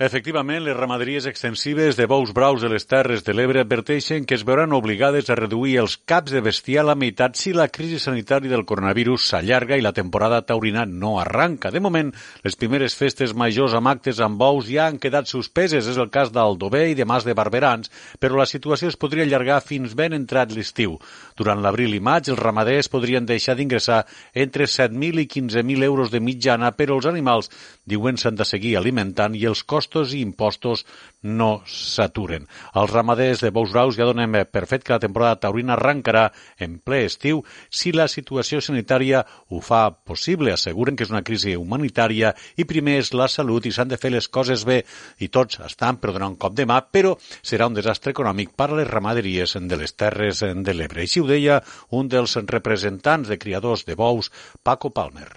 Efectivament, 0.00 0.62
les 0.64 0.72
ramaderies 0.72 1.26
extensives 1.28 1.98
de 1.98 2.06
bous 2.08 2.30
braus 2.32 2.62
de 2.64 2.70
les 2.72 2.86
Terres 2.88 3.20
de 3.20 3.34
l'Ebre 3.36 3.60
adverteixen 3.60 4.24
que 4.24 4.32
es 4.38 4.46
veuran 4.48 4.72
obligades 4.72 5.26
a 5.28 5.34
reduir 5.36 5.74
els 5.82 5.98
caps 6.08 6.32
de 6.32 6.40
bestiar 6.40 6.80
a 6.80 6.88
la 6.88 6.94
meitat 6.96 7.36
si 7.36 7.52
la 7.52 7.66
crisi 7.68 7.98
sanitària 8.00 8.48
del 8.48 8.64
coronavirus 8.64 9.26
s'allarga 9.28 9.76
i 9.76 9.84
la 9.84 9.92
temporada 9.92 10.38
taurina 10.48 10.86
no 10.88 11.18
arranca. 11.20 11.68
De 11.68 11.82
moment, 11.84 12.14
les 12.40 12.56
primeres 12.56 12.96
festes 12.96 13.34
majors 13.36 13.74
amb 13.76 13.90
actes 13.92 14.22
amb 14.24 14.40
bous 14.40 14.70
ja 14.70 14.86
han 14.86 14.96
quedat 14.96 15.28
suspeses. 15.28 15.84
És 15.84 16.00
el 16.00 16.08
cas 16.08 16.32
d'Aldover 16.32 16.86
i 16.88 16.96
de 16.96 17.04
Mas 17.04 17.28
de 17.28 17.36
Barberans, 17.36 17.92
però 18.16 18.40
la 18.40 18.48
situació 18.48 18.88
es 18.88 18.96
podria 18.96 19.28
allargar 19.28 19.60
fins 19.60 19.92
ben 19.92 20.16
entrat 20.16 20.56
l'estiu. 20.56 20.96
Durant 21.36 21.60
l'abril 21.60 21.92
i 21.92 22.00
maig, 22.00 22.32
els 22.32 22.40
ramaders 22.40 22.88
podrien 22.88 23.28
deixar 23.28 23.58
d'ingressar 23.60 24.06
entre 24.32 24.64
7.000 24.64 25.26
i 25.26 25.28
15.000 25.28 25.90
euros 25.92 26.08
de 26.08 26.24
mitjana, 26.24 26.72
però 26.72 26.96
els 26.96 27.12
animals 27.12 27.52
diuen 27.84 28.16
s'han 28.16 28.40
de 28.40 28.48
seguir 28.48 28.78
alimentant 28.80 29.36
i 29.36 29.44
els 29.44 29.60
costos 29.60 29.89
costos 29.90 30.14
i 30.14 30.20
impostos 30.22 30.84
no 31.22 31.62
s'aturen. 31.66 32.46
Els 32.78 32.92
ramaders 32.92 33.42
de 33.42 33.50
Bous 33.50 33.72
Braus 33.74 33.96
ja 33.98 34.06
donem 34.06 34.38
per 34.46 34.64
fet 34.70 34.84
que 34.86 34.94
la 34.94 35.02
temporada 35.02 35.40
taurina 35.42 35.74
arrencarà 35.74 36.30
en 36.58 36.78
ple 36.78 37.02
estiu 37.08 37.42
si 37.68 37.92
la 37.92 38.06
situació 38.08 38.60
sanitària 38.62 39.24
ho 39.50 39.60
fa 39.60 39.90
possible. 39.90 40.54
Asseguren 40.54 40.96
que 40.96 41.04
és 41.04 41.10
una 41.10 41.24
crisi 41.26 41.56
humanitària 41.58 42.32
i 42.56 42.64
primer 42.64 43.00
és 43.02 43.12
la 43.12 43.28
salut 43.28 43.66
i 43.66 43.74
s'han 43.74 43.90
de 43.90 43.98
fer 43.98 44.14
les 44.14 44.28
coses 44.28 44.64
bé 44.64 44.84
i 45.18 45.28
tots 45.28 45.60
estan 45.66 45.98
per 45.98 46.14
donar 46.14 46.30
un 46.30 46.38
cop 46.38 46.54
de 46.54 46.64
mà, 46.64 46.80
però 46.80 47.16
serà 47.42 47.66
un 47.66 47.74
desastre 47.74 48.14
econòmic 48.14 48.54
per 48.56 48.70
a 48.70 48.80
les 48.80 48.88
ramaderies 48.88 49.58
de 49.60 49.76
les 49.76 49.92
Terres 49.98 50.40
de 50.40 50.74
l'Ebre. 50.74 51.02
Així 51.02 51.20
ho 51.20 51.28
deia 51.28 51.60
un 51.90 52.08
dels 52.08 52.38
representants 52.46 53.28
de 53.28 53.38
criadors 53.38 53.84
de 53.84 53.98
bous, 53.98 54.30
Paco 54.62 54.94
Palmer. 54.94 55.28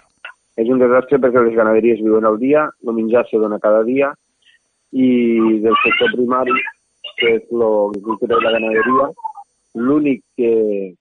És 0.54 0.70
un 0.70 0.78
desastre 0.78 1.18
perquè 1.18 1.42
les 1.42 1.56
ganaderies 1.58 2.02
viuen 2.06 2.28
al 2.30 2.38
dia, 2.38 2.68
el 2.86 2.94
menjar 2.94 3.26
se 3.26 3.40
dona 3.42 3.58
cada 3.62 3.82
dia, 3.88 4.12
i 4.94 5.60
del 5.64 5.78
sector 5.82 6.12
primari, 6.14 6.54
que 7.18 7.38
és 7.38 7.46
l'agricultura 7.50 8.38
i 8.38 8.44
la 8.46 8.52
ganaderia, 8.56 9.08
l'únic 9.74 10.22
que, 10.38 10.52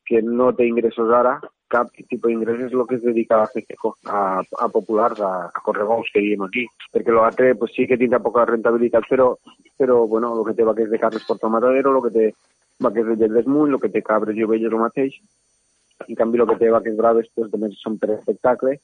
que 0.09 0.23
no 0.25 0.51
té 0.57 0.67
ingressos 0.69 1.13
ara, 1.13 1.37
cap 1.73 1.91
tipus 1.97 2.29
d'ingressos, 2.29 2.69
és 2.69 2.77
el 2.77 2.87
que 2.89 2.97
es 2.99 3.05
dedica 3.05 3.43
a 3.43 3.51
fer 3.53 3.65
a, 3.73 4.23
a 4.41 4.69
populars, 4.73 5.21
a, 5.21 5.33
a 5.53 5.63
correbous, 5.65 6.09
que 6.13 6.25
diem 6.25 6.45
aquí. 6.47 6.67
Perquè 6.93 7.13
l'altre 7.13 7.53
pues, 7.61 7.73
sí 7.77 7.87
que 7.89 8.01
tindrà 8.01 8.21
poca 8.25 8.49
rentabilitat, 8.49 9.09
però, 9.09 9.31
però 9.81 10.03
bueno, 10.09 10.35
el 10.39 10.45
que 10.49 10.57
té 10.59 10.69
vaques 10.69 10.91
de 10.93 11.01
carnes 11.01 11.29
porta 11.29 11.53
matadero, 11.53 11.95
el 11.97 12.05
que 12.09 12.15
té 12.17 12.27
vaques 12.83 13.09
de 13.09 13.17
llet 13.21 13.37
d'esmunt, 13.37 13.73
el 13.73 13.81
que 13.81 13.93
té 13.93 14.05
cabres 14.05 14.37
i 14.37 14.45
ovelles 14.45 14.73
el 14.73 14.85
mateix. 14.85 15.17
En 16.09 16.19
canvi, 16.19 16.41
el 16.41 16.49
que 16.51 16.61
té 16.61 16.73
vaques 16.75 16.97
braves 16.99 17.33
pues, 17.37 17.53
només 17.53 17.81
són 17.81 18.01
per 18.01 18.13
espectacle 18.17 18.79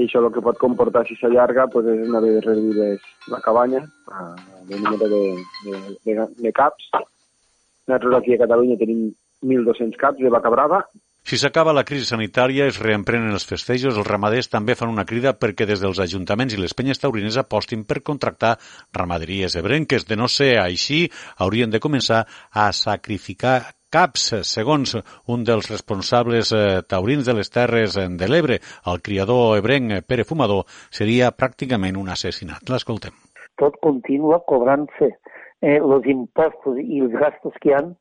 i 0.00 0.06
això 0.06 0.22
el 0.24 0.30
que 0.32 0.42
pot 0.44 0.58
comportar 0.60 1.04
si 1.06 1.16
s'allarga 1.20 1.66
pues, 1.72 1.88
és 1.92 2.08
una 2.08 2.22
de 2.24 2.38
reduir 2.40 2.94
la 3.32 3.40
cabanya 3.44 3.82
a 4.08 4.30
número 4.70 5.08
de, 5.12 5.22
de, 5.66 5.80
de, 6.06 6.26
de 6.38 6.52
caps. 6.56 6.88
Nosaltres 6.94 8.16
aquí 8.16 8.34
a 8.34 8.40
Catalunya 8.44 8.78
tenim 8.80 9.10
1.200 9.44 9.98
caps 10.00 10.22
de 10.22 10.32
vaca 10.32 10.52
brava. 10.52 10.84
Si 11.22 11.36
s'acaba 11.38 11.74
la 11.76 11.84
crisi 11.84 12.08
sanitària, 12.08 12.66
es 12.70 12.78
reemprenen 12.80 13.34
els 13.36 13.44
festejos, 13.46 13.96
els 13.96 14.08
ramaders 14.08 14.48
també 14.50 14.74
fan 14.74 14.90
una 14.90 15.04
crida 15.06 15.34
perquè 15.38 15.66
des 15.68 15.82
dels 15.82 16.00
ajuntaments 16.02 16.56
i 16.56 16.60
les 16.60 16.74
penyes 16.74 16.98
taurines 16.98 17.36
apostin 17.38 17.84
per 17.84 18.00
contractar 18.02 18.56
ramaderies 18.96 19.56
ebrenques. 19.60 20.06
De 20.08 20.16
no 20.16 20.28
ser 20.28 20.56
així, 20.62 21.04
haurien 21.38 21.70
de 21.70 21.82
començar 21.82 22.24
a 22.50 22.70
sacrificar 22.72 23.60
caps, 23.90 24.28
segons 24.46 24.94
un 25.28 25.44
dels 25.44 25.68
responsables 25.70 26.52
eh, 26.54 26.80
taurins 26.88 27.26
de 27.26 27.34
les 27.36 27.50
Terres 27.50 27.98
de 27.98 28.28
l'Ebre, 28.30 28.60
el 28.86 29.02
criador 29.02 29.58
ebrenc 29.58 30.06
Pere 30.06 30.24
Fumador, 30.24 30.64
seria 30.90 31.32
pràcticament 31.34 31.98
un 31.98 32.08
assassinat. 32.14 32.64
L'escoltem. 32.70 33.12
Tot 33.60 33.76
continua 33.84 34.40
cobrant-se 34.48 35.10
eh, 35.10 35.76
els 35.76 36.06
impostos 36.08 36.78
i 36.80 37.02
els 37.04 37.18
gastos 37.20 37.58
que 37.60 37.74
han 37.76 37.92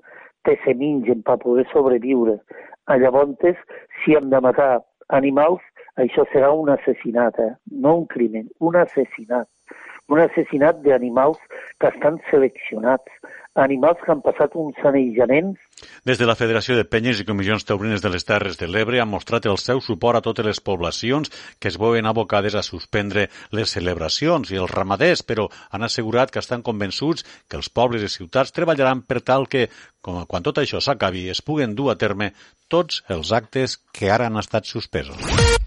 que 0.46 0.58
se 0.64 0.74
mengen 0.74 1.24
per 1.24 1.38
poder 1.44 1.68
sobreviure. 1.72 2.40
A 2.88 2.98
llavors, 2.98 3.58
si 4.04 4.16
hem 4.18 4.30
de 4.32 4.40
matar 4.42 4.82
animals, 5.10 5.62
això 6.00 6.24
serà 6.32 6.52
un 6.56 6.70
assassinat, 6.72 7.40
eh? 7.40 7.54
no 7.84 7.98
un 8.02 8.06
crimen, 8.08 8.48
un 8.60 8.78
assassinat. 8.80 9.48
Un 10.10 10.22
assassinat 10.24 10.80
d'animals 10.86 11.42
que 11.82 11.90
estan 11.92 12.18
seleccionats, 12.30 13.12
animals 13.56 14.00
que 14.06 14.14
han 14.14 14.24
passat 14.26 14.56
un 14.58 14.72
sanejament. 14.82 15.54
Des 16.06 16.20
de 16.20 16.28
la 16.28 16.36
Federació 16.40 16.76
de 16.78 16.86
Penyes 16.88 17.20
i 17.22 17.26
Comissions 17.28 17.66
Taurines 17.68 18.04
de 18.04 18.12
les 18.14 18.26
Terres 18.28 18.58
de 18.60 18.68
l'Ebre 18.68 19.02
han 19.02 19.12
mostrat 19.12 19.46
el 19.50 19.60
seu 19.62 19.82
suport 19.84 20.20
a 20.20 20.24
totes 20.26 20.46
les 20.46 20.62
poblacions 20.64 21.32
que 21.60 21.70
es 21.72 21.78
veuen 21.82 22.10
abocades 22.10 22.56
a 22.56 22.64
suspendre 22.66 23.28
les 23.56 23.76
celebracions 23.76 24.52
i 24.52 24.60
els 24.62 24.72
ramaders, 24.72 25.24
però 25.24 25.50
han 25.72 25.86
assegurat 25.88 26.32
que 26.32 26.44
estan 26.44 26.66
convençuts 26.66 27.26
que 27.48 27.60
els 27.60 27.70
pobles 27.70 28.04
i 28.04 28.12
ciutats 28.12 28.56
treballaran 28.56 29.04
per 29.04 29.22
tal 29.22 29.48
que, 29.48 29.68
com, 30.02 30.24
quan 30.26 30.46
tot 30.46 30.62
això 30.64 30.82
s'acabi, 30.82 31.28
es 31.30 31.44
puguen 31.46 31.76
dur 31.76 31.92
a 31.94 32.00
terme 32.00 32.34
tots 32.70 33.04
els 33.10 33.34
actes 33.36 33.80
que 33.94 34.12
ara 34.12 34.30
han 34.30 34.40
estat 34.40 34.70
suspesos. 34.70 35.59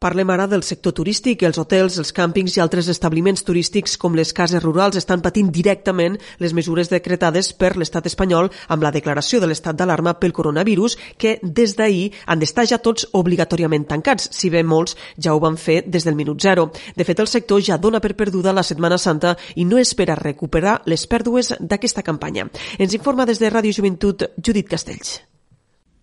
Parlem 0.00 0.30
ara 0.32 0.46
del 0.48 0.62
sector 0.64 0.94
turístic. 0.96 1.42
Els 1.44 1.58
hotels, 1.60 1.98
els 2.00 2.14
càmpings 2.16 2.54
i 2.56 2.62
altres 2.64 2.86
establiments 2.88 3.42
turístics 3.44 3.98
com 4.00 4.14
les 4.16 4.30
cases 4.32 4.62
rurals 4.64 4.96
estan 4.96 5.20
patint 5.20 5.50
directament 5.52 6.16
les 6.40 6.54
mesures 6.56 6.88
decretades 6.88 7.50
per 7.52 7.74
l'estat 7.76 8.08
espanyol 8.08 8.48
amb 8.72 8.86
la 8.86 8.94
declaració 8.96 9.42
de 9.44 9.50
l'estat 9.50 9.76
d'alarma 9.76 10.14
pel 10.16 10.32
coronavirus 10.32 10.96
que 11.20 11.36
des 11.42 11.76
d'ahir 11.76 12.14
han 12.24 12.40
d'estar 12.40 12.64
ja 12.72 12.80
tots 12.80 13.10
obligatòriament 13.12 13.84
tancats, 13.92 14.30
si 14.32 14.48
bé 14.48 14.64
molts 14.64 14.96
ja 15.18 15.34
ho 15.36 15.44
van 15.44 15.60
fer 15.60 15.82
des 15.84 16.08
del 16.08 16.16
minut 16.16 16.40
zero. 16.40 16.70
De 16.96 17.04
fet, 17.04 17.20
el 17.20 17.28
sector 17.28 17.60
ja 17.60 17.76
dona 17.76 18.00
per 18.00 18.16
perduda 18.16 18.56
la 18.56 18.64
Setmana 18.64 18.96
Santa 18.96 19.36
i 19.56 19.68
no 19.68 19.76
espera 19.76 20.16
recuperar 20.16 20.80
les 20.86 21.04
pèrdues 21.04 21.58
d'aquesta 21.60 22.00
campanya. 22.00 22.48
Ens 22.78 22.96
informa 22.96 23.28
des 23.28 23.36
de 23.36 23.52
Ràdio 23.52 23.76
Joventut 23.76 24.30
Judit 24.40 24.64
Castells. 24.66 25.18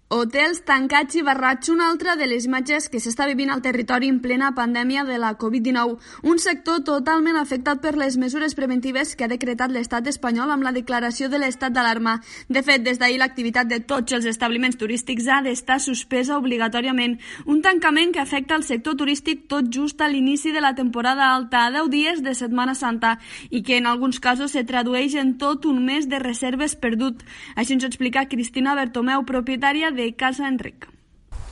Hotels 0.10 0.62
tancats 0.64 1.18
i 1.20 1.22
barrats, 1.22 1.68
una 1.68 1.90
altra 1.92 2.14
de 2.16 2.30
les 2.32 2.46
imatges 2.48 2.86
que 2.88 3.00
s'està 3.04 3.26
vivint 3.28 3.50
al 3.52 3.60
territori 3.60 4.08
en 4.08 4.22
plena 4.24 4.54
pandèmia 4.56 5.02
de 5.04 5.18
la 5.20 5.34
Covid-19. 5.36 5.98
Un 6.32 6.38
sector 6.40 6.78
totalment 6.88 7.36
afectat 7.36 7.82
per 7.84 7.92
les 8.00 8.16
mesures 8.16 8.56
preventives 8.56 9.18
que 9.20 9.26
ha 9.26 9.28
decretat 9.28 9.74
l'estat 9.76 10.08
espanyol 10.08 10.54
amb 10.54 10.64
la 10.64 10.72
declaració 10.72 11.28
de 11.28 11.42
l'estat 11.42 11.76
d'alarma. 11.76 12.22
De 12.48 12.64
fet, 12.64 12.86
des 12.86 13.02
d'ahir 13.02 13.18
l'activitat 13.20 13.68
de 13.68 13.82
tots 13.82 14.16
els 14.16 14.30
establiments 14.32 14.80
turístics 14.80 15.28
ha 15.28 15.42
d'estar 15.44 15.82
suspesa 15.84 16.40
obligatòriament. 16.40 17.18
Un 17.44 17.60
tancament 17.62 18.16
que 18.16 18.24
afecta 18.24 18.56
el 18.56 18.64
sector 18.64 18.96
turístic 18.96 19.44
tot 19.52 19.68
just 19.68 20.00
a 20.00 20.08
l'inici 20.08 20.56
de 20.56 20.64
la 20.64 20.72
temporada 20.72 21.34
alta, 21.34 21.66
a 21.66 21.76
10 21.76 21.92
dies 21.92 22.24
de 22.24 22.32
Setmana 22.34 22.78
Santa, 22.80 23.18
i 23.50 23.60
que 23.60 23.76
en 23.76 23.92
alguns 23.92 24.22
casos 24.24 24.56
se 24.56 24.64
tradueix 24.64 25.20
en 25.20 25.36
tot 25.38 25.68
un 25.68 25.84
mes 25.84 26.08
de 26.08 26.24
reserves 26.24 26.80
perdut. 26.80 27.28
Així 27.58 27.76
ens 27.76 27.84
ho 27.84 27.92
explica 27.92 28.30
Cristina 28.32 28.72
Bertomeu, 28.74 29.28
propietària 29.28 29.92
de 29.98 30.14
Casa 30.16 30.48
Enric. 30.48 30.86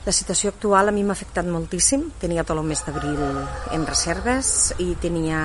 La 0.06 0.14
situació 0.14 0.52
actual 0.54 0.92
a 0.92 0.94
mi 0.94 1.02
m'ha 1.02 1.16
afectat 1.18 1.48
moltíssim. 1.50 2.04
Tenia 2.22 2.44
tot 2.46 2.60
el 2.62 2.68
mes 2.70 2.84
d'abril 2.86 3.18
en 3.74 3.88
reserves 3.90 4.76
i 4.78 4.94
tenia 5.02 5.40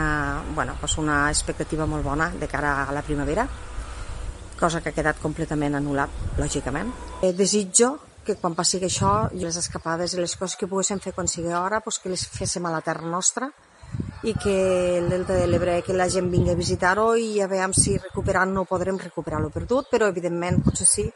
bueno, 0.54 0.76
pues 0.78 0.98
una 1.00 1.22
expectativa 1.30 1.88
molt 1.88 2.04
bona 2.04 2.28
de 2.36 2.46
cara 2.46 2.74
a 2.84 2.92
la 2.92 3.00
primavera, 3.00 3.48
cosa 4.60 4.82
que 4.84 4.92
ha 4.92 4.98
quedat 4.98 5.18
completament 5.22 5.80
anul·lat, 5.80 6.36
lògicament. 6.36 6.92
Eh, 7.22 7.32
desitjo 7.32 7.94
que 8.20 8.36
quan 8.36 8.54
passi 8.54 8.82
això, 8.84 9.30
les 9.32 9.56
escapades 9.56 10.12
i 10.12 10.20
les 10.20 10.36
coses 10.36 10.60
que 10.60 10.68
poguéssim 10.68 11.00
fer 11.00 11.16
quan 11.16 11.26
sigui 11.26 11.56
hora, 11.56 11.80
pues, 11.80 11.98
que 11.98 12.12
les 12.12 12.28
féssim 12.28 12.68
a 12.68 12.76
la 12.76 12.84
terra 12.84 13.08
nostra 13.08 13.48
i 14.22 14.34
que 14.36 14.98
el 14.98 15.08
Delta 15.08 15.32
de 15.34 15.48
l'Ebre, 15.48 15.80
que 15.82 15.96
la 15.96 16.10
gent 16.12 16.28
vingui 16.30 16.52
a 16.52 16.58
visitar-ho 16.58 17.14
i 17.16 17.40
a 17.40 17.48
veure 17.48 17.72
si 17.72 17.96
recuperant 17.96 18.52
no 18.52 18.68
podrem 18.68 19.00
recuperar 19.00 19.40
lo 19.40 19.48
perdut, 19.48 19.88
però 19.88 20.12
evidentment 20.12 20.60
potser 20.62 20.86
sí 20.86 21.10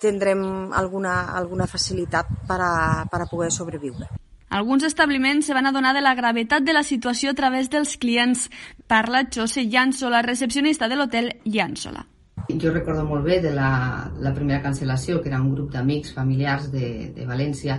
tindrem 0.00 0.72
alguna, 0.72 1.30
alguna 1.36 1.68
facilitat 1.70 2.26
per 2.48 2.58
a, 2.64 2.74
per 3.10 3.22
a 3.22 3.28
poder 3.30 3.52
sobreviure. 3.52 4.08
Alguns 4.50 4.82
establiments 4.82 5.46
se 5.46 5.54
van 5.54 5.66
adonar 5.66 5.94
de 5.94 6.00
la 6.02 6.16
gravetat 6.18 6.64
de 6.66 6.72
la 6.74 6.82
situació 6.82 7.30
a 7.30 7.38
través 7.38 7.70
dels 7.70 7.94
clients. 8.02 8.48
Parla 8.90 9.28
José 9.30 9.62
Llançola, 9.62 10.24
recepcionista 10.26 10.88
de 10.88 10.98
l'hotel 10.98 11.30
Llançola. 11.44 12.02
Jo 12.50 12.72
recordo 12.72 13.04
molt 13.06 13.22
bé 13.22 13.38
de 13.44 13.52
la, 13.54 14.10
la 14.18 14.34
primera 14.34 14.62
cancel·lació, 14.64 15.20
que 15.22 15.30
era 15.30 15.38
un 15.40 15.52
grup 15.54 15.70
d'amics 15.70 16.14
familiars 16.16 16.70
de, 16.72 17.12
de 17.14 17.28
València 17.28 17.78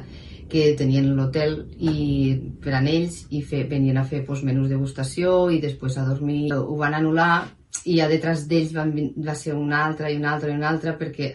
que 0.51 0.71
tenien 0.79 1.09
l'hotel 1.15 1.57
i 1.79 2.37
per 2.63 2.75
a 2.77 2.81
ells 2.83 3.25
i 3.31 3.41
fe, 3.43 3.63
venien 3.67 3.99
a 3.99 4.07
fer 4.07 4.23
pues, 4.27 4.43
menús 4.43 4.69
degustació 4.71 5.49
i 5.51 5.59
després 5.63 5.97
a 5.97 6.07
dormir. 6.07 6.53
Ho 6.55 6.75
van 6.79 6.95
anul·lar 6.95 7.47
i 7.87 7.99
a 7.99 8.07
detrás 8.11 8.47
d'ells 8.47 8.75
va 8.75 9.35
ser 9.35 9.55
una 9.55 9.85
altra 9.85 10.11
i 10.11 10.19
una 10.19 10.35
altra 10.35 10.51
i 10.51 10.55
una 10.55 10.69
altra 10.69 10.97
perquè 10.99 11.33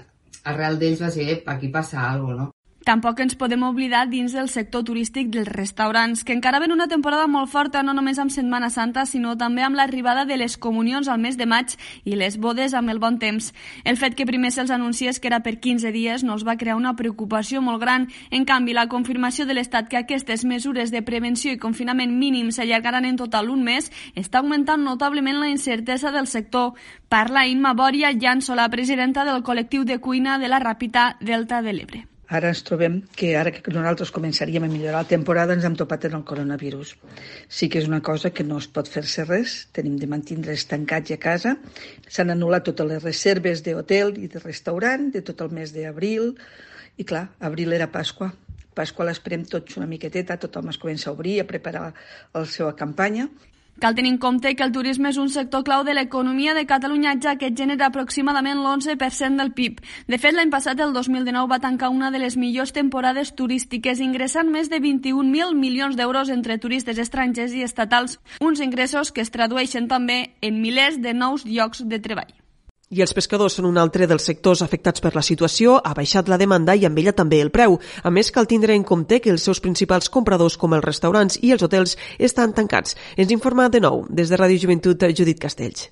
arrel 0.53 0.79
d'ells 0.83 1.03
va 1.07 1.11
ser, 1.17 1.29
aquí 1.55 1.73
passa 1.79 2.03
cosa, 2.11 2.37
no? 2.43 2.51
Tampoc 2.87 3.19
ens 3.19 3.35
podem 3.35 3.65
oblidar 3.67 4.05
dins 4.07 4.31
del 4.31 4.47
sector 4.47 4.85
turístic 4.87 5.33
dels 5.35 5.49
restaurants, 5.51 6.21
que 6.23 6.31
encara 6.37 6.61
ven 6.63 6.71
una 6.71 6.87
temporada 6.87 7.27
molt 7.27 7.51
forta 7.51 7.81
no 7.83 7.91
només 7.99 8.21
amb 8.23 8.31
Setmana 8.31 8.69
Santa, 8.71 9.03
sinó 9.11 9.33
també 9.35 9.65
amb 9.67 9.75
l'arribada 9.75 10.23
de 10.25 10.37
les 10.39 10.55
comunions 10.57 11.11
al 11.11 11.19
mes 11.19 11.35
de 11.35 11.49
maig 11.51 11.75
i 12.07 12.15
les 12.15 12.39
bodes 12.39 12.79
amb 12.79 12.95
el 12.95 13.03
bon 13.03 13.19
temps. 13.19 13.51
El 13.83 13.99
fet 13.99 14.15
que 14.15 14.29
primer 14.31 14.53
se'ls 14.55 14.71
anunciés 14.71 15.19
que 15.19 15.27
era 15.27 15.43
per 15.43 15.57
15 15.59 15.91
dies 15.91 16.23
no 16.23 16.39
els 16.39 16.47
va 16.47 16.55
crear 16.63 16.79
una 16.79 16.95
preocupació 16.95 17.59
molt 17.59 17.83
gran. 17.83 18.07
En 18.31 18.47
canvi, 18.47 18.71
la 18.71 18.87
confirmació 18.87 19.51
de 19.51 19.59
l'Estat 19.59 19.91
que 19.91 20.05
aquestes 20.05 20.47
mesures 20.47 20.95
de 20.95 21.03
prevenció 21.03 21.51
i 21.51 21.59
confinament 21.59 22.15
mínim 22.15 22.55
s'allargaran 22.55 23.05
en 23.11 23.19
total 23.19 23.51
un 23.51 23.67
mes 23.67 23.91
està 24.15 24.39
augmentant 24.39 24.87
notablement 24.87 25.43
la 25.43 25.51
incertesa 25.51 26.15
del 26.15 26.31
sector. 26.31 26.77
Parla 27.09 27.49
Imma 27.51 27.75
Bòria 27.75 28.15
Llançola, 28.15 28.71
presidenta 28.71 29.27
del 29.27 29.43
col·lectiu 29.43 29.83
de 29.83 29.99
cuina 29.99 30.39
de 30.39 30.47
la 30.47 30.63
Ràpita 30.63 31.17
Delta 31.19 31.67
de 31.67 31.73
l'Ebre. 31.75 32.11
Ara 32.27 32.49
ens 32.51 32.65
trobem 32.67 32.97
que 33.15 33.37
ara 33.39 33.53
que 33.55 33.71
nosaltres 33.71 34.11
començaríem 34.11 34.65
a 34.67 34.71
millorar 34.71 35.05
la 35.05 35.11
temporada 35.11 35.55
ens 35.55 35.65
hem 35.69 35.77
topat 35.79 36.09
en 36.09 36.17
el 36.19 36.25
coronavirus. 36.27 36.97
Sí 37.47 37.69
que 37.71 37.79
és 37.79 37.87
una 37.87 38.01
cosa 38.03 38.33
que 38.35 38.43
no 38.43 38.59
es 38.59 38.67
pot 38.67 38.91
fer-se 38.91 39.23
res, 39.29 39.55
tenim 39.77 39.95
de 40.01 40.09
mantindre's 40.11 40.67
tancats 40.67 41.15
a 41.15 41.21
casa. 41.23 41.55
S'han 42.11 42.35
anul·lat 42.35 42.67
totes 42.67 42.91
les 42.91 43.03
reserves 43.05 43.63
d'hotel 43.63 44.17
i 44.19 44.27
de 44.33 44.43
restaurant 44.43 45.13
de 45.15 45.23
tot 45.23 45.47
el 45.47 45.55
mes 45.55 45.71
d'abril 45.77 46.33
i 46.99 47.07
clar, 47.07 47.29
abril 47.39 47.77
era 47.79 47.93
Pasqua. 47.95 48.33
Pasqua 48.75 49.07
l'esperem 49.07 49.47
tots 49.47 49.79
una 49.79 49.87
miqueteta, 49.87 50.37
tothom 50.37 50.75
es 50.75 50.83
comença 50.83 51.13
a 51.13 51.15
obrir, 51.15 51.39
a 51.41 51.47
preparar 51.47 51.93
la 52.35 52.45
seva 52.51 52.75
campanya 52.75 53.31
Cal 53.79 53.95
tenir 53.95 54.13
en 54.13 54.19
compte 54.19 54.55
que 54.57 54.65
el 54.65 54.73
turisme 54.73 55.11
és 55.13 55.19
un 55.21 55.29
sector 55.29 55.61
clau 55.65 55.83
de 55.85 55.93
l'economia 55.93 56.55
de 56.57 56.65
Catalunya, 56.65 57.13
ja 57.21 57.35
que 57.37 57.51
genera 57.53 57.91
aproximadament 57.91 58.63
l'11% 58.63 59.37
del 59.37 59.53
PIB. 59.53 59.83
De 60.09 60.19
fet, 60.23 60.33
l'any 60.33 60.49
passat, 60.55 60.81
el 60.81 60.95
2019, 60.97 61.51
va 61.51 61.61
tancar 61.61 61.93
una 61.93 62.11
de 62.11 62.23
les 62.23 62.39
millors 62.41 62.73
temporades 62.73 63.35
turístiques, 63.37 64.01
ingressant 64.01 64.49
més 64.49 64.73
de 64.73 64.81
21.000 64.81 65.53
milions 65.61 66.01
d'euros 66.01 66.33
entre 66.33 66.57
turistes 66.57 66.97
estrangers 67.05 67.53
i 67.53 67.67
estatals, 67.69 68.17
uns 68.41 68.65
ingressos 68.65 69.13
que 69.13 69.21
es 69.21 69.35
tradueixen 69.35 69.93
també 69.93 70.33
en 70.41 70.63
milers 70.65 70.97
de 71.05 71.13
nous 71.13 71.45
llocs 71.45 71.85
de 71.85 72.01
treball. 72.01 72.33
I 72.87 73.01
els 73.03 73.11
pescadors 73.11 73.57
són 73.59 73.67
un 73.67 73.81
altre 73.83 74.07
dels 74.07 74.23
sectors 74.29 74.61
afectats 74.63 75.03
per 75.03 75.11
la 75.17 75.23
situació, 75.27 75.73
ha 75.83 75.91
baixat 75.99 76.29
la 76.31 76.37
demanda 76.39 76.77
i 76.79 76.85
amb 76.87 77.01
ella 77.03 77.17
també 77.19 77.41
el 77.43 77.51
preu. 77.51 77.81
A 78.07 78.13
més, 78.15 78.31
cal 78.31 78.47
tindre 78.47 78.77
en 78.79 78.85
compte 78.87 79.19
que 79.19 79.33
els 79.33 79.43
seus 79.43 79.59
principals 79.59 80.07
compradors, 80.09 80.55
com 80.57 80.77
els 80.77 80.85
restaurants 80.85 81.41
i 81.43 81.51
els 81.51 81.65
hotels, 81.67 81.97
estan 82.19 82.55
tancats. 82.55 82.95
Ens 83.17 83.33
informa 83.35 83.67
de 83.69 83.81
nou, 83.83 84.05
des 84.09 84.31
de 84.31 84.39
Ràdio 84.39 84.63
Joventut, 84.63 85.03
Judit 85.19 85.43
Castells. 85.43 85.89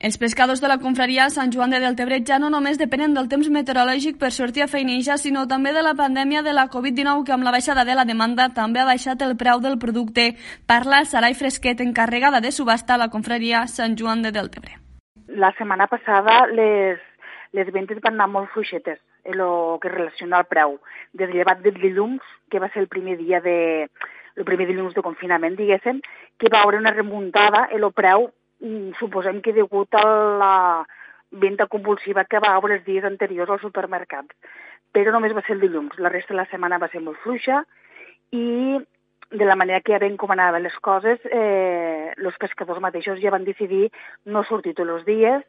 Els 0.00 0.16
pescadors 0.16 0.62
de 0.64 0.70
la 0.72 0.78
confraria 0.80 1.28
Sant 1.32 1.52
Joan 1.52 1.72
de 1.72 1.82
Deltebret 1.84 2.24
ja 2.28 2.38
no 2.40 2.48
només 2.48 2.80
depenen 2.80 3.12
del 3.12 3.28
temps 3.28 3.52
meteorològic 3.52 4.16
per 4.16 4.32
sortir 4.32 4.64
a 4.64 4.70
feinejar, 4.72 5.18
sinó 5.20 5.44
també 5.48 5.74
de 5.76 5.84
la 5.84 5.94
pandèmia 6.00 6.40
de 6.40 6.56
la 6.56 6.68
Covid-19, 6.72 7.26
que 7.28 7.36
amb 7.36 7.44
la 7.44 7.52
baixada 7.52 7.84
de 7.84 7.96
la 7.96 8.08
demanda 8.08 8.48
també 8.56 8.80
ha 8.80 8.88
baixat 8.88 9.20
el 9.20 9.36
preu 9.36 9.60
del 9.60 9.76
producte. 9.76 10.32
Parla 10.64 11.04
Sarai 11.04 11.36
Fresquet, 11.36 11.84
encarregada 11.84 12.40
de 12.40 12.56
subhasta 12.56 12.96
a 12.96 13.00
la 13.04 13.12
confraria 13.12 13.66
Sant 13.68 14.00
Joan 14.00 14.24
de 14.24 14.32
Deltebret 14.32 14.85
la 15.28 15.52
setmana 15.58 15.86
passada 15.86 16.46
les, 16.46 17.00
les 17.52 17.72
ventes 17.72 18.00
van 18.02 18.14
anar 18.14 18.28
molt 18.30 18.50
fluixetes 18.54 18.98
en 19.26 19.40
el 19.40 19.78
que 19.82 19.90
relaciona 19.90 20.38
al 20.38 20.46
preu. 20.46 20.78
Des 21.12 21.32
llevat 21.34 21.62
del 21.64 21.80
dilluns, 21.82 22.22
que 22.50 22.60
va 22.62 22.70
ser 22.70 22.84
el 22.84 22.88
primer 22.88 23.16
dia 23.18 23.40
de, 23.40 23.88
el 24.36 24.44
primer 24.44 24.68
dilluns 24.68 24.94
de 24.94 25.02
confinament, 25.02 25.56
diguéssim, 25.58 26.00
que 26.38 26.50
va 26.52 26.62
haver 26.62 26.78
una 26.78 26.94
remuntada 26.94 27.66
en 27.70 27.82
el 27.82 27.92
preu, 27.92 28.30
mm, 28.60 28.94
suposem 29.00 29.40
que 29.42 29.52
degut 29.52 29.94
a 29.94 30.04
la 30.04 30.86
venda 31.30 31.66
compulsiva 31.66 32.24
que 32.24 32.38
va 32.38 32.54
haver 32.54 32.76
els 32.78 32.84
dies 32.84 33.04
anteriors 33.04 33.50
als 33.50 33.62
supermercats. 33.62 34.36
Però 34.92 35.12
només 35.12 35.34
va 35.34 35.42
ser 35.42 35.56
el 35.56 35.60
dilluns. 35.60 35.98
La 35.98 36.08
resta 36.08 36.34
de 36.34 36.40
la 36.40 36.50
setmana 36.50 36.78
va 36.78 36.88
ser 36.88 37.00
molt 37.00 37.18
fluixa 37.24 37.64
i 38.30 38.78
de 39.30 39.44
la 39.44 39.56
manera 39.56 39.80
que 39.80 39.92
ja 39.92 39.98
ven 39.98 40.16
com 40.16 40.30
anaven 40.30 40.62
les 40.62 40.76
coses, 40.82 41.20
eh, 41.24 42.12
els 42.16 42.36
pescadors 42.38 42.80
mateixos 42.80 43.20
ja 43.20 43.32
van 43.34 43.44
decidir 43.44 43.90
no 44.24 44.44
sortir 44.44 44.74
tots 44.74 44.90
els 44.90 45.06
dies, 45.06 45.42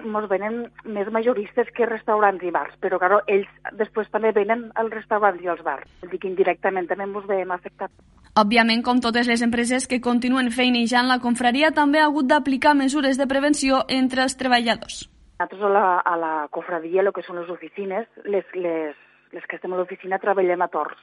ens 0.00 0.28
venen 0.30 0.62
més 0.84 1.10
majoristes 1.12 1.68
que 1.76 1.86
restaurants 1.86 2.42
i 2.42 2.50
bars, 2.50 2.74
però 2.80 2.98
claro, 2.98 3.20
ells 3.26 3.48
després 3.78 4.08
també 4.10 4.32
venen 4.32 4.70
als 4.74 4.94
restaurants 4.94 5.42
i 5.42 5.48
als 5.48 5.62
bars. 5.62 5.86
Vull 6.00 6.10
dir 6.14 6.20
que 6.22 6.30
indirectament 6.30 6.88
també 6.88 7.04
ens 7.04 7.28
veiem 7.28 7.52
afectats. 7.52 7.94
Òbviament, 8.40 8.82
com 8.86 9.00
totes 9.02 9.28
les 9.28 9.42
empreses 9.42 9.86
que 9.90 10.00
continuen 10.00 10.50
feinejant, 10.54 11.08
la 11.10 11.20
confraria 11.20 11.72
també 11.76 12.00
ha 12.00 12.08
hagut 12.08 12.26
d'aplicar 12.30 12.74
mesures 12.78 13.18
de 13.18 13.26
prevenció 13.26 13.84
entre 13.88 14.22
els 14.22 14.36
treballadors. 14.38 15.04
Nosaltres 15.40 15.62
a 15.62 15.72
la, 15.72 15.86
a 16.00 16.16
la 16.16 16.34
confraria, 16.50 17.02
el 17.02 17.12
que 17.12 17.24
són 17.26 17.40
les 17.40 17.50
oficines, 17.50 18.06
les, 18.24 18.44
les, 18.54 18.96
les 19.32 19.46
que 19.48 19.56
estem 19.56 19.72
a 19.72 19.80
l'oficina 19.80 20.20
treballem 20.22 20.62
a 20.62 20.68
torns 20.68 21.00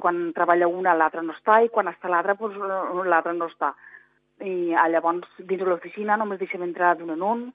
quan 0.00 0.32
treballa 0.36 0.68
una 0.68 0.94
l'altra 0.94 1.22
no 1.22 1.34
està 1.36 1.60
i 1.64 1.70
quan 1.74 1.88
està 1.90 2.10
l'altra 2.10 2.36
doncs, 2.38 2.58
l'altra 3.06 3.32
no 3.36 3.48
està. 3.50 3.74
I 4.44 4.74
ah, 4.74 4.88
llavors 4.88 5.26
dins 5.38 5.62
de 5.62 5.66
l'oficina 5.66 6.16
només 6.16 6.38
deixem 6.38 6.62
entrar 6.62 6.94
d'un 6.98 7.16
en 7.16 7.24
un 7.26 7.48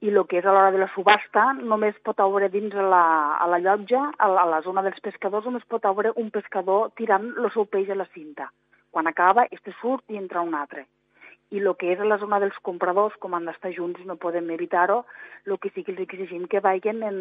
i 0.00 0.12
el 0.12 0.20
que 0.30 0.38
és 0.38 0.46
a 0.46 0.52
l'hora 0.54 0.70
de 0.70 0.78
la 0.78 0.90
subhasta 0.94 1.44
només 1.58 1.96
pot 2.06 2.20
haure 2.22 2.48
dins 2.52 2.74
a 2.74 2.84
la, 2.92 3.04
a 3.42 3.48
la 3.50 3.58
llotja, 3.58 4.04
a 4.14 4.28
la, 4.30 4.44
a 4.44 4.50
la 4.52 4.60
zona 4.62 4.84
dels 4.86 5.00
pescadors, 5.02 5.48
només 5.48 5.66
pot 5.66 5.84
haure 5.88 6.12
un 6.22 6.30
pescador 6.30 6.92
tirant 7.00 7.32
el 7.34 7.50
seu 7.54 7.66
peix 7.66 7.90
a 7.90 7.98
la 7.98 8.06
cinta. 8.14 8.46
Quan 8.94 9.10
acaba, 9.10 9.48
este 9.50 9.74
surt 9.80 10.04
i 10.14 10.20
entra 10.20 10.44
un 10.46 10.54
altre. 10.54 10.86
I 11.50 11.58
el 11.58 11.72
que 11.80 11.90
és 11.94 12.00
a 12.00 12.06
la 12.06 12.20
zona 12.22 12.38
dels 12.38 12.56
compradors, 12.62 13.16
com 13.18 13.34
han 13.34 13.48
d'estar 13.48 13.72
junts, 13.74 14.04
no 14.06 14.20
podem 14.22 14.50
evitar-ho, 14.54 15.00
el 15.46 15.58
que 15.58 15.72
sí 15.74 15.82
que 15.82 15.96
els 15.96 16.04
exigim 16.04 16.46
que 16.46 16.62
vagin 16.62 17.02
en, 17.02 17.18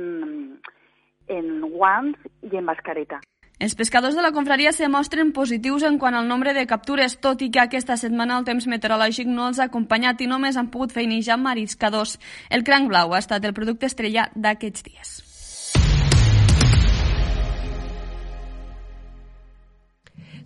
en 1.28 1.50
guants 1.74 2.30
i 2.44 2.60
en 2.60 2.68
mascareta. 2.68 3.24
Els 3.58 3.74
pescadors 3.74 4.14
de 4.14 4.22
la 4.22 4.30
confraria 4.34 4.70
se 4.70 4.86
mostren 4.86 5.32
positius 5.34 5.82
en 5.88 5.98
quant 5.98 6.14
al 6.14 6.28
nombre 6.30 6.54
de 6.54 6.68
captures, 6.70 7.16
tot 7.18 7.42
i 7.42 7.50
que 7.50 7.64
aquesta 7.64 7.98
setmana 7.98 8.38
el 8.38 8.46
temps 8.46 8.68
meteorològic 8.70 9.32
no 9.32 9.48
els 9.50 9.58
ha 9.58 9.66
acompanyat 9.72 10.22
i 10.22 10.30
només 10.30 10.62
han 10.62 10.70
pogut 10.70 10.94
feinejar 10.94 11.40
mariscadors. 11.42 12.20
El 12.54 12.64
cranc 12.68 12.94
blau 12.94 13.16
ha 13.16 13.24
estat 13.26 13.50
el 13.50 13.58
producte 13.58 13.90
estrella 13.90 14.30
d'aquests 14.36 14.86
dies. 14.86 15.27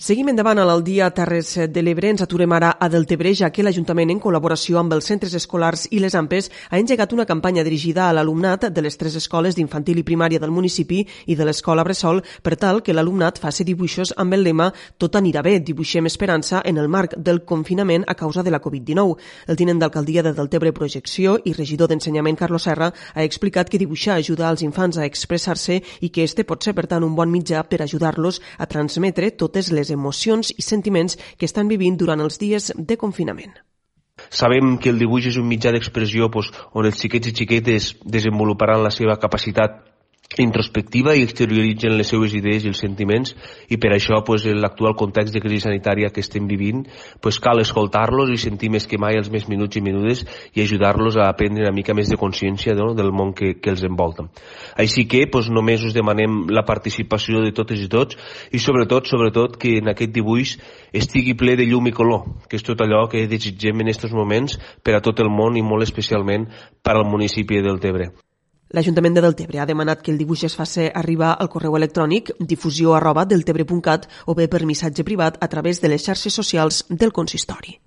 Seguim 0.02 0.32
endavant 0.32 0.58
a 0.58 0.64
l'Aldia 0.66 1.12
Terres 1.14 1.52
de 1.70 1.82
l'Ebre. 1.84 2.10
Ens 2.10 2.24
aturem 2.24 2.56
ara 2.58 2.72
a 2.74 2.88
Deltebre, 2.90 3.36
ja 3.38 3.52
que 3.54 3.62
l'Ajuntament, 3.62 4.10
en 4.10 4.18
col·laboració 4.18 4.80
amb 4.80 4.96
els 4.96 5.06
centres 5.06 5.36
escolars 5.38 5.84
i 5.94 6.00
les 6.02 6.16
AMPES, 6.18 6.48
ha 6.72 6.80
engegat 6.82 7.12
una 7.14 7.28
campanya 7.30 7.62
dirigida 7.62 8.08
a 8.08 8.16
l'alumnat 8.18 8.66
de 8.74 8.82
les 8.82 8.98
tres 8.98 9.14
escoles 9.20 9.54
d'infantil 9.54 10.00
i 10.02 10.04
primària 10.04 10.42
del 10.42 10.50
municipi 10.50 11.04
i 11.30 11.36
de 11.38 11.46
l'escola 11.46 11.84
Bressol 11.86 12.24
per 12.42 12.56
tal 12.58 12.82
que 12.82 12.96
l'alumnat 12.98 13.38
faci 13.44 13.62
dibuixos 13.64 14.16
amb 14.18 14.34
el 14.34 14.42
lema 14.42 14.72
Tot 14.98 15.20
anirà 15.20 15.44
bé, 15.46 15.60
dibuixem 15.60 16.10
esperança 16.10 16.64
en 16.66 16.82
el 16.82 16.90
marc 16.90 17.14
del 17.20 17.44
confinament 17.46 18.08
a 18.08 18.18
causa 18.18 18.42
de 18.42 18.50
la 18.50 18.62
Covid-19. 18.66 19.30
El 19.54 19.62
tinent 19.62 19.86
d'alcaldia 19.86 20.26
de 20.26 20.34
Deltebre 20.34 20.74
Projecció 20.74 21.38
i 21.46 21.54
regidor 21.54 21.94
d'Ensenyament 21.94 22.42
Carlos 22.42 22.66
Serra 22.66 22.90
ha 22.90 23.22
explicat 23.22 23.70
que 23.70 23.78
dibuixar 23.78 24.18
ajuda 24.18 24.50
als 24.50 24.66
infants 24.66 24.98
a 24.98 25.06
expressar-se 25.06 25.78
i 26.02 26.10
que 26.10 26.26
este 26.26 26.42
pot 26.42 26.66
ser, 26.66 26.74
per 26.74 26.88
tant, 26.90 27.06
un 27.06 27.14
bon 27.14 27.30
mitjà 27.30 27.62
per 27.70 27.84
ajudar-los 27.86 28.42
a 28.58 28.66
transmetre 28.66 29.30
totes 29.38 29.70
les 29.70 29.91
emocions 29.92 30.54
i 30.58 30.66
sentiments 30.66 31.18
que 31.38 31.48
estan 31.50 31.70
vivint 31.72 31.98
durant 32.00 32.22
els 32.22 32.40
dies 32.42 32.72
de 32.76 32.98
confinament. 32.98 33.54
Sabem 34.30 34.78
que 34.78 34.92
el 34.92 35.00
dibuix 35.02 35.28
és 35.32 35.38
un 35.42 35.48
mitjà 35.50 35.72
d'expressió 35.74 36.28
doncs, 36.30 36.52
on 36.78 36.86
els 36.86 37.00
xiquets 37.00 37.32
i 37.32 37.36
xiquetes 37.36 37.96
desenvoluparan 38.06 38.84
la 38.84 38.92
seva 38.94 39.18
capacitat 39.18 39.91
introspectiva 40.40 41.14
i 41.16 41.26
exterioritzen 41.26 41.98
les 41.98 42.08
seues 42.08 42.34
idees 42.38 42.64
i 42.64 42.70
els 42.72 42.80
sentiments 42.80 43.34
i 43.68 43.78
per 43.82 43.92
això 43.92 44.22
pues, 44.24 44.46
en 44.48 44.62
l'actual 44.64 44.96
context 44.96 45.34
de 45.36 45.42
crisi 45.44 45.66
sanitària 45.66 46.12
que 46.14 46.24
estem 46.24 46.48
vivint 46.48 46.86
pues, 47.22 47.40
cal 47.44 47.60
escoltar-los 47.60 48.32
i 48.32 48.40
sentir 48.40 48.70
més 48.72 48.88
que 48.88 49.00
mai 49.02 49.20
els 49.20 49.32
més 49.34 49.50
minuts 49.52 49.76
i 49.76 49.84
minudes 49.84 50.24
i 50.56 50.64
ajudar-los 50.64 51.18
a 51.18 51.28
aprendre 51.28 51.66
una 51.66 51.76
mica 51.76 51.96
més 51.98 52.10
de 52.10 52.20
consciència 52.22 52.76
no? 52.78 52.94
del 52.96 53.12
món 53.12 53.34
que, 53.36 53.58
que 53.60 53.74
els 53.74 53.84
envolta. 53.84 54.30
Així 54.80 55.06
que 55.06 55.26
pues, 55.32 55.52
només 55.52 55.84
us 55.84 55.96
demanem 55.98 56.46
la 56.50 56.64
participació 56.64 57.44
de 57.44 57.52
totes 57.52 57.84
i 57.84 57.92
tots 57.92 58.16
i 58.52 58.64
sobretot, 58.64 59.12
sobretot 59.12 59.60
que 59.60 59.78
en 59.82 59.92
aquest 59.92 60.16
dibuix 60.16 60.56
estigui 60.96 61.36
ple 61.36 61.58
de 61.60 61.68
llum 61.68 61.92
i 61.92 61.96
color, 61.96 62.24
que 62.48 62.56
és 62.60 62.64
tot 62.64 62.80
allò 62.82 63.08
que 63.12 63.28
desitgem 63.28 63.84
en 63.84 63.92
aquests 63.92 64.16
moments 64.16 64.60
per 64.84 64.96
a 64.96 65.04
tot 65.04 65.20
el 65.20 65.32
món 65.32 65.60
i 65.60 65.66
molt 65.66 65.84
especialment 65.84 66.48
per 66.82 66.96
al 66.96 67.08
municipi 67.08 67.60
del 67.60 67.84
Tebre. 67.84 68.14
L'Ajuntament 68.72 69.18
de 69.18 69.22
Deltebre 69.26 69.60
ha 69.60 69.68
demanat 69.68 70.02
que 70.02 70.14
el 70.14 70.20
dibuix 70.22 70.46
es 70.48 70.56
faci 70.56 70.88
arribar 70.96 71.34
al 71.36 71.50
correu 71.52 71.76
electrònic 71.76 72.32
difusió 72.40 72.96
arroba 72.96 73.26
deltebre.cat 73.28 74.08
o 74.32 74.36
bé 74.36 74.48
per 74.48 74.66
missatge 74.66 75.04
privat 75.04 75.38
a 75.44 75.50
través 75.52 75.82
de 75.82 75.92
les 75.92 76.04
xarxes 76.06 76.34
socials 76.34 76.86
del 76.90 77.12
consistori. 77.12 77.80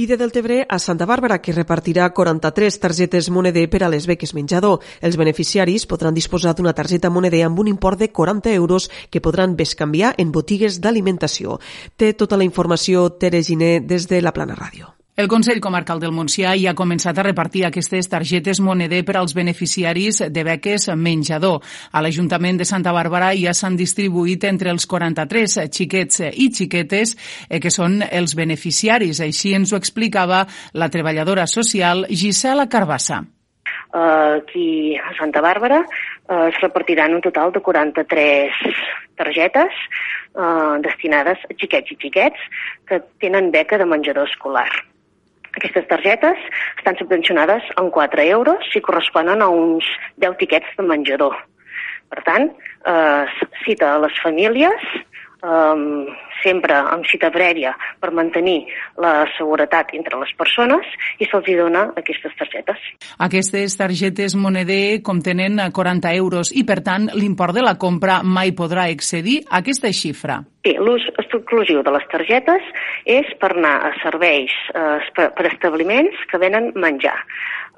I 0.00 0.06
de 0.06 0.16
Deltebre 0.16 0.64
a 0.64 0.78
Santa 0.78 1.04
Bàrbara, 1.04 1.40
que 1.42 1.52
repartirà 1.52 2.06
43 2.16 2.78
targetes 2.80 3.28
moneder 3.28 3.66
per 3.68 3.82
a 3.84 3.90
les 3.92 4.06
beques 4.08 4.32
menjador. 4.32 4.78
Els 5.02 5.18
beneficiaris 5.20 5.84
podran 5.90 6.16
disposar 6.16 6.54
d'una 6.54 6.72
targeta 6.72 7.10
moneder 7.10 7.42
amb 7.44 7.60
un 7.60 7.68
import 7.68 7.98
de 7.98 8.08
40 8.08 8.54
euros 8.54 8.88
que 9.10 9.20
podran 9.20 9.58
bescanviar 9.58 10.14
en 10.16 10.32
botigues 10.32 10.80
d'alimentació. 10.80 11.58
Té 11.96 12.14
tota 12.14 12.40
la 12.40 12.48
informació 12.48 13.10
Tere 13.18 13.42
Giné 13.42 13.80
des 13.80 14.08
de 14.08 14.22
la 14.22 14.32
Plana 14.32 14.56
Ràdio. 14.56 14.99
El 15.16 15.26
Consell 15.28 15.58
Comarcal 15.60 15.98
del 16.00 16.12
Montsià 16.14 16.52
ja 16.56 16.70
ha 16.70 16.78
començat 16.78 17.18
a 17.18 17.24
repartir 17.26 17.64
aquestes 17.66 18.08
targetes 18.08 18.60
moneder 18.62 19.02
per 19.04 19.16
als 19.18 19.34
beneficiaris 19.34 20.22
de 20.30 20.44
beques 20.46 20.86
menjador. 20.96 21.58
A 21.92 22.00
l'Ajuntament 22.00 22.60
de 22.60 22.64
Santa 22.64 22.92
Bàrbara 22.94 23.32
ja 23.34 23.52
s'han 23.52 23.76
distribuït 23.76 24.46
entre 24.46 24.70
els 24.70 24.86
43 24.86 25.58
xiquets 25.66 26.22
i 26.30 26.46
xiquetes 26.54 27.16
eh, 27.48 27.58
que 27.58 27.72
són 27.74 28.00
els 28.06 28.36
beneficiaris. 28.38 29.20
Així 29.20 29.52
ens 29.58 29.72
ho 29.72 29.80
explicava 29.80 30.44
la 30.72 30.88
treballadora 30.88 31.48
social 31.50 32.06
Gisela 32.08 32.68
Carbassa. 32.70 33.24
Uh, 33.90 34.38
aquí 34.38 34.94
a 34.94 35.10
Santa 35.18 35.42
Bàrbara 35.42 35.80
uh, 35.82 36.46
es 36.46 36.60
repartiran 36.62 37.16
un 37.16 37.20
total 37.20 37.50
de 37.52 37.60
43 37.60 38.54
targetes 39.18 39.74
destinades 40.80 41.40
a 41.50 41.54
xiquets 41.58 41.90
i 41.90 41.96
xiquets 41.98 42.44
que 42.86 43.00
tenen 43.20 43.50
beca 43.50 43.76
de 43.76 43.88
menjador 43.90 44.30
escolar. 44.30 44.70
Aquestes 45.58 45.86
targetes 45.90 46.38
estan 46.78 46.98
subvencionades 46.98 47.62
en 47.80 47.90
4 47.90 48.22
euros 48.22 48.74
i 48.74 48.82
corresponen 48.84 49.42
a 49.42 49.48
uns 49.50 49.86
10 50.22 50.36
tiquets 50.42 50.76
de 50.78 50.86
menjador. 50.86 51.36
Per 52.10 52.22
tant, 52.26 52.50
eh, 52.86 53.24
cita 53.64 53.94
a 53.94 53.98
les 54.02 54.16
famílies 54.22 54.86
eh, 55.42 56.18
sempre 56.42 56.76
amb 56.76 57.06
cita 57.08 57.30
prèvia 57.32 57.74
per 58.00 58.12
mantenir 58.16 58.64
la 59.00 59.24
seguretat 59.36 59.94
entre 59.96 60.20
les 60.20 60.32
persones 60.38 60.86
i 61.20 61.28
se'ls 61.28 61.50
dona 61.60 61.86
aquestes 62.00 62.34
targetes. 62.38 62.78
Aquestes 63.18 63.76
targetes 63.76 64.36
moneder 64.36 65.02
contenen 65.06 65.60
40 65.72 66.14
euros 66.16 66.52
i, 66.54 66.64
per 66.64 66.80
tant, 66.86 67.10
l'import 67.14 67.56
de 67.56 67.64
la 67.64 67.76
compra 67.78 68.20
mai 68.24 68.54
podrà 68.56 68.88
excedir 68.92 69.40
aquesta 69.60 69.92
xifra. 69.92 70.40
Bé, 70.64 70.74
l'ús 70.76 71.06
exclusiu 71.16 71.80
de 71.84 71.92
les 71.94 72.04
targetes 72.12 72.66
és 73.08 73.28
per 73.40 73.54
anar 73.54 73.76
a 73.88 73.94
serveis 74.02 74.52
eh, 74.74 74.98
per 75.16 75.46
establiments 75.48 76.26
que 76.28 76.40
venen 76.42 76.72
menjar. 76.76 77.16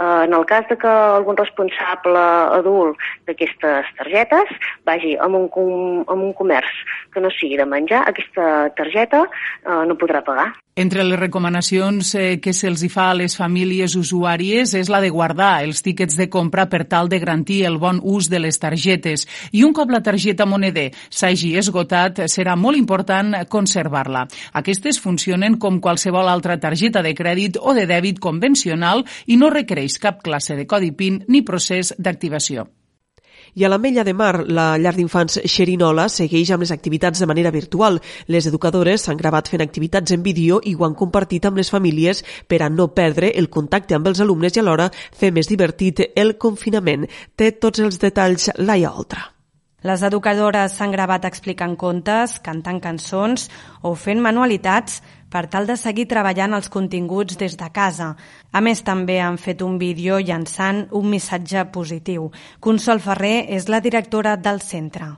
Eh, 0.02 0.24
en 0.24 0.34
el 0.34 0.44
cas 0.46 0.66
de 0.68 0.76
que 0.76 0.88
algun 0.88 1.36
responsable 1.38 2.22
adult 2.58 2.98
d'aquestes 3.28 3.90
targetes 3.98 4.50
vagi 4.88 5.14
a 5.16 5.28
un, 5.28 5.46
a 6.08 6.14
un 6.16 6.32
comerç 6.38 6.82
que 7.12 7.22
no 7.22 7.30
sigui 7.30 7.60
de 7.60 7.68
menjar, 7.68 8.02
aquesta 8.08 8.72
targeta 8.78 9.24
eh, 9.28 9.82
no 9.86 9.98
podrà 10.00 10.24
pagar. 10.26 10.50
Entre 10.74 11.04
les 11.04 11.18
recomanacions 11.20 12.14
eh, 12.16 12.38
que 12.40 12.54
se'ls 12.56 12.86
fa 12.88 13.10
a 13.10 13.16
les 13.18 13.34
famílies 13.36 13.92
usuàries 13.92 14.72
és 14.78 14.88
la 14.88 15.02
de 15.04 15.10
guardar 15.12 15.66
els 15.66 15.84
tíquets 15.84 16.16
de 16.16 16.30
compra 16.32 16.64
per 16.72 16.86
tal 16.88 17.12
de 17.12 17.18
garantir 17.20 17.58
el 17.68 17.76
bon 17.76 18.00
ús 18.00 18.30
de 18.32 18.40
les 18.40 18.56
targetes. 18.56 19.26
I 19.52 19.66
un 19.68 19.76
cop 19.76 19.92
la 19.92 20.00
targeta 20.00 20.48
moneder 20.48 20.88
s'hagi 21.10 21.52
esgotat, 21.60 22.24
serà 22.24 22.56
molt 22.56 22.80
important 22.80 23.36
conservar-la. 23.52 24.24
Aquestes 24.64 24.96
funcionen 24.96 25.60
com 25.60 25.76
qualsevol 25.76 26.32
altra 26.32 26.56
targeta 26.56 27.04
de 27.04 27.12
crèdit 27.12 27.60
o 27.60 27.76
de 27.76 27.84
dèbit 27.84 28.16
convencional 28.18 29.04
i 29.26 29.36
no 29.36 29.52
requereix 29.52 30.00
cap 30.00 30.24
classe 30.24 30.56
de 30.56 30.64
codi 30.64 30.96
PIN 30.96 31.26
ni 31.28 31.44
procés 31.44 31.92
d'activació. 31.98 32.70
I 33.54 33.64
a 33.64 33.68
l'Ametlla 33.68 34.00
de 34.00 34.14
Mar, 34.16 34.46
la 34.48 34.78
llar 34.80 34.94
d'infants 34.96 35.34
Xerinola 35.44 36.06
segueix 36.08 36.54
amb 36.54 36.64
les 36.64 36.70
activitats 36.72 37.20
de 37.20 37.26
manera 37.28 37.50
virtual. 37.52 37.98
Les 38.32 38.46
educadores 38.48 39.04
s'han 39.04 39.20
gravat 39.20 39.50
fent 39.52 39.60
activitats 39.60 40.14
en 40.16 40.22
vídeo 40.24 40.62
i 40.64 40.72
ho 40.72 40.86
han 40.86 40.96
compartit 40.96 41.44
amb 41.44 41.60
les 41.60 41.68
famílies 41.68 42.24
per 42.48 42.62
a 42.62 42.70
no 42.72 42.88
perdre 42.96 43.28
el 43.36 43.50
contacte 43.52 43.98
amb 43.98 44.08
els 44.08 44.24
alumnes 44.24 44.56
i 44.56 44.62
alhora 44.64 44.88
fer 44.96 45.34
més 45.36 45.52
divertit 45.52 46.00
el 46.16 46.38
confinament. 46.40 47.04
Té 47.36 47.52
tots 47.52 47.84
els 47.84 48.00
detalls 48.00 48.48
Laia 48.56 48.96
Oltra. 48.96 49.28
Les 49.84 50.00
educadores 50.06 50.78
s'han 50.78 50.92
gravat 50.94 51.26
explicant 51.28 51.76
contes, 51.76 52.38
cantant 52.40 52.80
cançons 52.80 53.50
o 53.82 53.92
fent 53.98 54.22
manualitats 54.22 55.02
per 55.32 55.46
tal 55.48 55.66
de 55.66 55.78
seguir 55.80 56.04
treballant 56.10 56.52
els 56.52 56.68
continguts 56.68 57.38
des 57.40 57.56
de 57.56 57.68
casa. 57.72 58.12
A 58.52 58.60
més, 58.60 58.84
també 58.84 59.18
han 59.24 59.38
fet 59.40 59.64
un 59.64 59.78
vídeo 59.80 60.20
llançant 60.20 60.84
un 60.92 61.08
missatge 61.08 61.64
positiu. 61.72 62.28
Consol 62.60 63.00
Ferrer 63.00 63.48
és 63.56 63.68
la 63.72 63.80
directora 63.80 64.36
del 64.36 64.60
centre. 64.60 65.08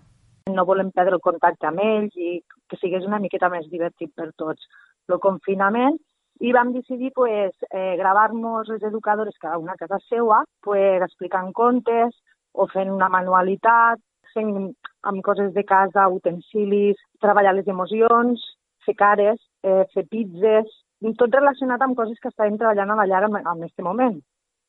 No 0.55 0.65
volem 0.69 0.93
perdre 0.95 1.19
el 1.19 1.25
contacte 1.25 1.67
amb 1.67 1.83
ells 1.83 2.17
i 2.17 2.39
que 2.71 2.79
sigués 2.81 3.07
una 3.09 3.19
miqueta 3.19 3.51
més 3.51 3.67
divertit 3.73 4.13
per 4.15 4.31
tots. 4.39 4.63
El 5.11 5.19
confinament 5.21 5.99
i 6.41 6.53
vam 6.53 6.73
decidir 6.75 7.13
pues, 7.15 7.53
eh, 7.71 7.95
gravar-nos 7.99 8.69
les 8.69 8.83
educadores 8.83 9.37
cada 9.41 9.59
una 9.59 9.75
a 9.75 9.81
casa 9.81 9.99
seva, 10.09 10.43
pues, 10.63 11.03
explicant 11.03 11.53
contes 11.53 12.15
o 12.53 12.67
fent 12.71 12.91
una 12.91 13.09
manualitat, 13.09 14.01
fent 14.35 14.75
amb 15.03 15.23
coses 15.23 15.53
de 15.55 15.65
casa, 15.65 16.09
utensilis, 16.09 16.99
treballar 17.23 17.55
les 17.55 17.69
emocions, 17.71 18.43
fer 18.87 18.95
cares, 18.99 19.41
eh, 19.63 19.85
fer 19.95 20.07
pizzas, 20.11 20.71
tot 21.19 21.35
relacionat 21.35 21.83
amb 21.85 21.97
coses 21.97 22.21
que 22.21 22.31
estàvem 22.31 22.57
treballant 22.57 22.91
a 22.91 22.97
la 22.97 23.07
llar 23.07 23.25
en, 23.27 23.37
en 23.37 23.65
aquest 23.67 23.83
moment, 23.85 24.21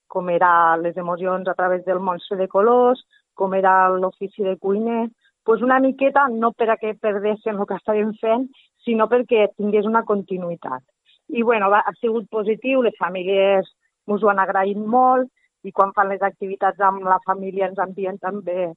com 0.08 0.30
era 0.30 0.50
les 0.78 0.98
emocions 0.98 1.48
a 1.48 1.54
través 1.54 1.86
del 1.86 2.00
monstre 2.00 2.38
de 2.38 2.48
colors, 2.48 3.04
com 3.34 3.54
era 3.54 3.90
l'ofici 3.90 4.44
de 4.44 4.58
cuiner, 4.58 5.08
pues 5.46 5.62
una 5.62 5.80
miqueta 5.80 6.28
no 6.28 6.52
per 6.52 6.70
a 6.72 6.78
que 6.82 6.96
perdessin 6.96 7.60
el 7.60 7.68
que 7.70 7.78
estàvem 7.80 8.12
fent, 8.22 8.48
sinó 8.84 9.08
perquè 9.08 9.48
tingués 9.56 9.86
una 9.86 10.04
continuïtat. 10.04 10.82
I 11.30 11.44
bueno, 11.44 11.72
ha 11.74 11.94
sigut 12.00 12.28
positiu, 12.30 12.82
les 12.82 12.98
famílies 13.00 13.70
ens 14.08 14.24
ho 14.24 14.30
han 14.30 14.42
agraït 14.42 14.78
molt 14.78 15.30
i 15.66 15.72
quan 15.72 15.94
fan 15.94 16.10
les 16.10 16.22
activitats 16.22 16.82
amb 16.82 17.06
la 17.06 17.20
família 17.26 17.70
ens 17.70 17.82
envien 17.82 18.18
també 18.22 18.72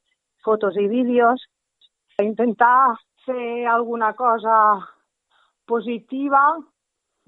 fotos 0.45 0.77
i 0.81 0.87
vídeos. 0.89 1.43
Intentar 2.23 2.97
fer 3.27 3.67
alguna 3.69 4.13
cosa 4.17 4.55
positiva 5.69 6.43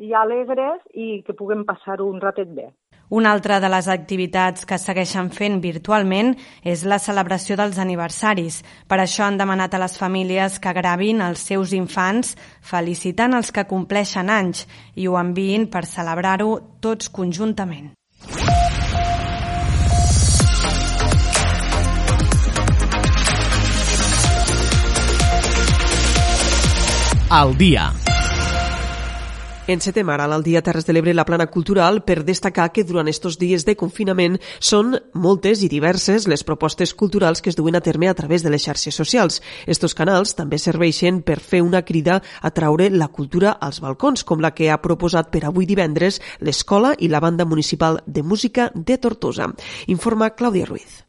i 0.00 0.14
alegre 0.16 0.72
i 0.96 1.20
que 1.26 1.36
puguem 1.36 1.66
passar 1.68 2.00
un 2.00 2.20
ratet 2.22 2.48
bé. 2.56 2.70
Una 3.10 3.32
altra 3.34 3.58
de 3.58 3.68
les 3.68 3.88
activitats 3.90 4.62
que 4.70 4.78
segueixen 4.78 5.32
fent 5.34 5.58
virtualment 5.60 6.30
és 6.62 6.84
la 6.86 7.00
celebració 7.02 7.56
dels 7.58 7.80
aniversaris. 7.82 8.60
Per 8.86 9.00
això 9.02 9.26
han 9.26 9.38
demanat 9.40 9.74
a 9.74 9.80
les 9.82 9.98
famílies 9.98 10.60
que 10.62 10.72
gravin 10.76 11.20
els 11.26 11.42
seus 11.42 11.74
infants 11.74 12.36
felicitant 12.62 13.34
els 13.34 13.50
que 13.50 13.66
compleixen 13.66 14.30
anys 14.30 14.62
i 14.94 15.08
ho 15.10 15.18
enviïn 15.18 15.66
per 15.74 15.82
celebrar-ho 15.90 16.54
tots 16.80 17.10
conjuntament. 17.10 17.90
Al 27.30 27.54
dia. 27.58 27.90
Encetem 29.70 30.08
ara 30.10 30.24
al 30.26 30.42
dia 30.42 30.64
Terres 30.66 30.82
de 30.82 30.90
l'Ebre 30.90 31.12
la 31.14 31.22
plana 31.22 31.46
cultural 31.46 32.00
per 32.02 32.24
destacar 32.26 32.72
que 32.74 32.82
durant 32.82 33.06
estos 33.06 33.36
dies 33.38 33.62
de 33.62 33.76
confinament 33.78 34.40
són 34.58 34.96
moltes 35.14 35.60
i 35.62 35.68
diverses 35.70 36.26
les 36.26 36.42
propostes 36.42 36.90
culturals 36.90 37.38
que 37.38 37.52
es 37.52 37.58
duen 37.60 37.78
a 37.78 37.80
terme 37.80 38.08
a 38.10 38.16
través 38.18 38.42
de 38.42 38.50
les 38.50 38.64
xarxes 38.66 38.98
socials. 38.98 39.38
Estos 39.70 39.94
canals 39.94 40.34
també 40.34 40.58
serveixen 40.58 41.20
per 41.22 41.38
fer 41.38 41.60
una 41.62 41.84
crida 41.86 42.18
a 42.18 42.50
traure 42.50 42.88
la 42.90 43.12
cultura 43.14 43.52
als 43.60 43.78
balcons, 43.78 44.24
com 44.26 44.42
la 44.42 44.50
que 44.58 44.72
ha 44.74 44.80
proposat 44.82 45.30
per 45.30 45.44
avui 45.46 45.70
divendres 45.70 46.18
l'Escola 46.40 46.96
i 46.98 47.06
la 47.06 47.22
Banda 47.22 47.46
Municipal 47.46 48.02
de 48.06 48.26
Música 48.26 48.72
de 48.74 48.98
Tortosa. 48.98 49.52
Informa 49.86 50.32
Clàudia 50.34 50.66
Ruiz. 50.66 51.04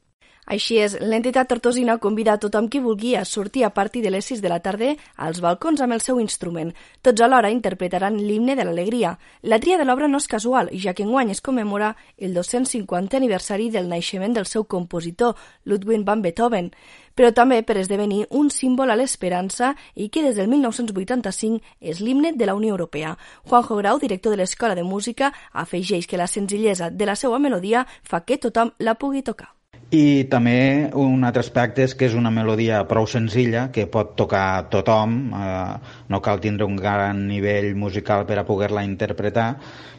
Així 0.51 0.81
és, 0.83 0.97
l'entitat 0.99 1.47
tortosina 1.47 1.93
convida 2.03 2.33
a 2.33 2.39
tothom 2.43 2.65
qui 2.67 2.81
vulgui 2.83 3.13
a 3.15 3.23
sortir 3.23 3.61
a 3.63 3.69
partir 3.71 4.01
de 4.03 4.09
les 4.11 4.25
6 4.27 4.41
de 4.43 4.49
la 4.51 4.59
tarda 4.59 4.89
als 5.15 5.39
balcons 5.39 5.79
amb 5.79 5.95
el 5.95 6.01
seu 6.03 6.17
instrument. 6.19 6.73
Tots 7.01 7.23
alhora 7.23 7.53
interpretaran 7.53 8.17
l'himne 8.19 8.57
de 8.59 8.65
l'alegria. 8.67 9.13
La 9.43 9.61
tria 9.63 9.77
de 9.79 9.85
l'obra 9.87 10.09
no 10.11 10.19
és 10.19 10.27
casual, 10.27 10.67
ja 10.73 10.91
que 10.93 11.05
enguany 11.07 11.31
es 11.31 11.39
commemora 11.39 11.93
el 12.17 12.33
250 12.35 13.15
aniversari 13.15 13.69
del 13.71 13.87
naixement 13.87 14.35
del 14.35 14.49
seu 14.49 14.65
compositor, 14.65 15.39
Ludwig 15.63 16.03
van 16.03 16.21
Beethoven, 16.21 16.67
però 17.15 17.31
també 17.31 17.61
per 17.63 17.77
esdevenir 17.79 18.27
un 18.29 18.51
símbol 18.51 18.91
a 18.91 18.99
l'esperança 18.99 19.71
i 19.95 20.09
que 20.09 20.25
des 20.27 20.35
del 20.35 20.51
1985 20.51 21.63
és 21.79 22.03
l'himne 22.03 22.33
de 22.35 22.51
la 22.51 22.57
Unió 22.59 22.75
Europea. 22.75 23.15
Juanjo 23.47 23.79
Grau, 23.79 24.03
director 24.03 24.35
de 24.35 24.43
l'Escola 24.43 24.75
de 24.75 24.83
Música, 24.83 25.31
afegeix 25.53 26.11
que 26.11 26.19
la 26.19 26.27
senzillesa 26.27 26.91
de 26.91 27.07
la 27.07 27.15
seva 27.15 27.39
melodia 27.39 27.87
fa 28.03 28.25
que 28.25 28.35
tothom 28.35 28.75
la 28.79 28.99
pugui 28.99 29.23
tocar. 29.23 29.60
I 29.91 30.23
també 30.31 30.87
un 30.95 31.25
altre 31.27 31.41
aspecte 31.43 31.83
és 31.83 31.93
que 31.99 32.07
és 32.07 32.13
una 32.15 32.29
melodia 32.31 32.77
prou 32.87 33.03
senzilla, 33.11 33.65
que 33.75 33.89
pot 33.91 34.13
tocar 34.15 34.69
tothom, 34.71 35.17
eh, 35.35 35.95
no 36.07 36.21
cal 36.23 36.39
tindre 36.39 36.63
un 36.63 36.77
gran 36.79 37.25
nivell 37.27 37.75
musical 37.75 38.23
per 38.29 38.37
a 38.39 38.45
poder-la 38.47 38.85
interpretar, 38.87 39.49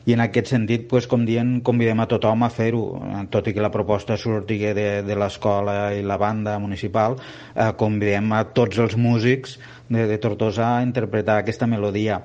i 0.09 0.17
en 0.17 0.25
aquest 0.25 0.49
sentit, 0.55 0.89
pues, 0.89 1.05
com 1.07 1.27
dient, 1.29 1.59
convidem 1.61 2.01
a 2.01 2.09
tothom 2.09 2.43
a 2.43 2.49
fer-ho, 2.49 2.87
tot 3.29 3.51
i 3.51 3.53
que 3.53 3.61
la 3.61 3.71
proposta 3.71 4.17
surti 4.17 4.57
de, 4.73 5.03
de 5.05 5.15
l'escola 5.15 5.93
i 5.93 6.01
la 6.01 6.17
banda 6.17 6.57
municipal, 6.59 7.21
eh, 7.53 7.75
convidem 7.77 8.33
a 8.33 8.47
tots 8.57 8.81
els 8.81 8.97
músics 8.97 9.59
de, 9.91 10.07
de 10.09 10.17
Tortosa 10.17 10.79
a 10.79 10.87
interpretar 10.89 11.43
aquesta 11.43 11.69
melodia 11.69 12.23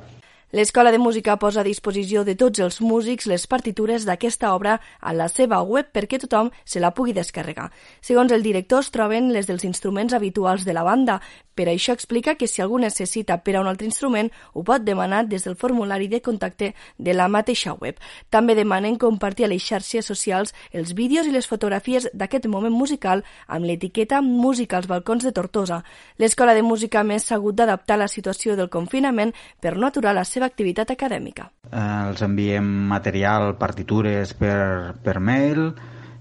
L'Escola 0.52 0.94
de 0.94 0.98
Música 0.98 1.36
posa 1.36 1.60
a 1.60 1.68
disposició 1.68 2.22
de 2.24 2.34
tots 2.40 2.62
els 2.64 2.78
músics 2.80 3.26
les 3.28 3.44
partitures 3.52 4.06
d'aquesta 4.08 4.54
obra 4.56 4.78
a 5.02 5.12
la 5.12 5.28
seva 5.28 5.60
web 5.60 5.90
perquè 5.92 6.22
tothom 6.24 6.54
se 6.64 6.80
la 6.80 6.94
pugui 6.96 7.12
descarregar. 7.12 7.66
Segons 8.00 8.32
el 8.32 8.48
director, 8.48 8.80
es 8.80 8.88
troben 8.96 9.34
les 9.36 9.50
dels 9.52 9.66
instruments 9.68 10.16
habituals 10.16 10.64
de 10.64 10.72
la 10.72 10.86
banda. 10.88 11.20
Per 11.58 11.66
això 11.68 11.92
explica 11.92 12.36
que 12.38 12.48
si 12.48 12.62
algú 12.62 12.78
necessita 12.80 13.42
per 13.44 13.58
a 13.58 13.62
un 13.64 13.68
altre 13.68 13.90
instrument, 13.90 14.30
ho 14.54 14.64
pot 14.64 14.86
demanar 14.88 15.26
des 15.28 15.44
del 15.44 15.58
formulari 15.58 16.08
de 16.08 16.22
contacte 16.22 16.74
de 16.98 17.14
la 17.14 17.28
mateixa 17.28 17.74
web. 17.74 18.00
També 18.30 18.56
demanen 18.56 18.96
compartir 18.96 19.48
a 19.48 19.52
les 19.52 19.66
xarxes 19.68 20.06
socials 20.06 20.54
els 20.72 20.94
vídeos 20.94 21.28
i 21.28 21.34
les 21.36 21.50
fotografies 21.50 22.08
d'aquest 22.14 22.48
moment 22.48 22.72
musical 22.72 23.26
amb 23.48 23.66
l'etiqueta 23.66 24.22
Música 24.22 24.78
als 24.78 24.88
balcons 24.88 25.26
de 25.26 25.34
Tortosa. 25.34 25.84
L'Escola 26.18 26.54
de 26.54 26.64
Música 26.64 27.04
més 27.04 27.26
s'ha 27.26 27.36
hagut 27.36 27.58
d'adaptar 27.58 27.98
a 27.98 28.04
la 28.06 28.08
situació 28.08 28.56
del 28.56 28.70
confinament 28.70 29.34
per 29.60 29.76
no 29.76 29.88
aturar 29.88 30.16
la 30.16 30.24
seva 30.38 30.50
activitat 30.50 30.94
acadèmica. 30.94 31.50
Eh, 31.68 31.84
els 32.08 32.24
enviem 32.26 32.66
material, 32.94 33.56
partitures 33.60 34.34
per, 34.38 34.98
per 35.04 35.20
mail, 35.20 35.72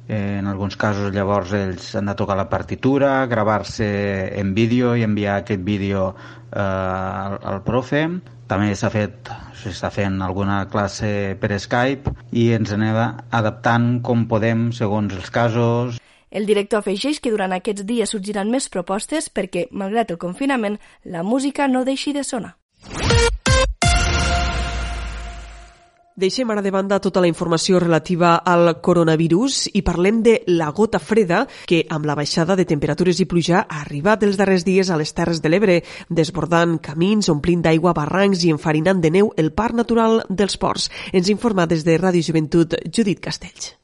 eh, 0.09 0.39
en 0.41 0.47
alguns 0.49 0.77
casos 0.81 1.13
llavors 1.15 1.53
ells 1.57 1.93
han 1.99 2.09
de 2.11 2.15
tocar 2.17 2.37
la 2.39 2.49
partitura, 2.49 3.27
gravar-se 3.27 3.89
en 4.41 4.55
vídeo 4.55 4.97
i 4.97 5.05
enviar 5.05 5.43
aquest 5.43 5.63
vídeo 5.65 6.09
eh, 6.51 6.61
al, 6.61 7.39
al 7.43 7.63
profe. 7.67 8.07
També 8.47 8.75
s'ha 8.79 8.93
fet 8.95 9.31
s'està 9.59 9.91
fent 9.91 10.21
alguna 10.23 10.61
classe 10.71 11.37
per 11.41 11.57
Skype 11.59 12.13
i 12.31 12.53
ens 12.55 12.73
anem 12.77 12.99
adaptant 13.35 13.97
com 14.07 14.27
podem 14.31 14.71
segons 14.73 15.15
els 15.17 15.33
casos. 15.35 15.99
El 16.31 16.47
director 16.47 16.83
afegeix 16.83 17.19
que 17.23 17.33
durant 17.33 17.55
aquests 17.57 17.87
dies 17.87 18.13
sorgiran 18.13 18.51
més 18.53 18.69
propostes 18.69 19.31
perquè, 19.33 19.67
malgrat 19.71 20.13
el 20.15 20.21
confinament, 20.23 20.79
la 21.05 21.23
música 21.27 21.67
no 21.67 21.85
deixi 21.87 22.13
de 22.13 22.23
sonar. 22.27 22.57
Deixem 26.17 26.49
ara 26.49 26.63
de 26.65 26.71
banda 26.73 26.97
tota 26.97 27.21
la 27.21 27.29
informació 27.29 27.77
relativa 27.77 28.31
al 28.41 28.79
coronavirus 28.81 29.67
i 29.77 29.83
parlem 29.85 30.23
de 30.25 30.39
la 30.49 30.71
gota 30.73 30.97
freda 30.97 31.43
que, 31.69 31.83
amb 31.93 32.09
la 32.09 32.17
baixada 32.17 32.57
de 32.57 32.65
temperatures 32.65 33.21
i 33.21 33.29
pluja, 33.29 33.67
ha 33.69 33.83
arribat 33.83 34.25
els 34.25 34.41
darrers 34.41 34.65
dies 34.65 34.89
a 34.89 34.97
les 34.97 35.13
Terres 35.13 35.45
de 35.45 35.53
l'Ebre, 35.53 35.83
desbordant 36.09 36.79
camins, 36.81 37.29
omplint 37.29 37.61
d'aigua 37.61 37.93
barrancs 37.93 38.49
i 38.49 38.57
enfarinant 38.57 39.05
de 39.05 39.13
neu 39.13 39.35
el 39.37 39.53
parc 39.53 39.77
natural 39.77 40.23
dels 40.31 40.57
ports. 40.57 40.89
Ens 41.13 41.29
informa 41.29 41.69
des 41.69 41.85
de 41.85 42.01
Ràdio 42.01 42.25
Joventut 42.25 42.81
Judit 42.89 43.21
Castells. 43.21 43.75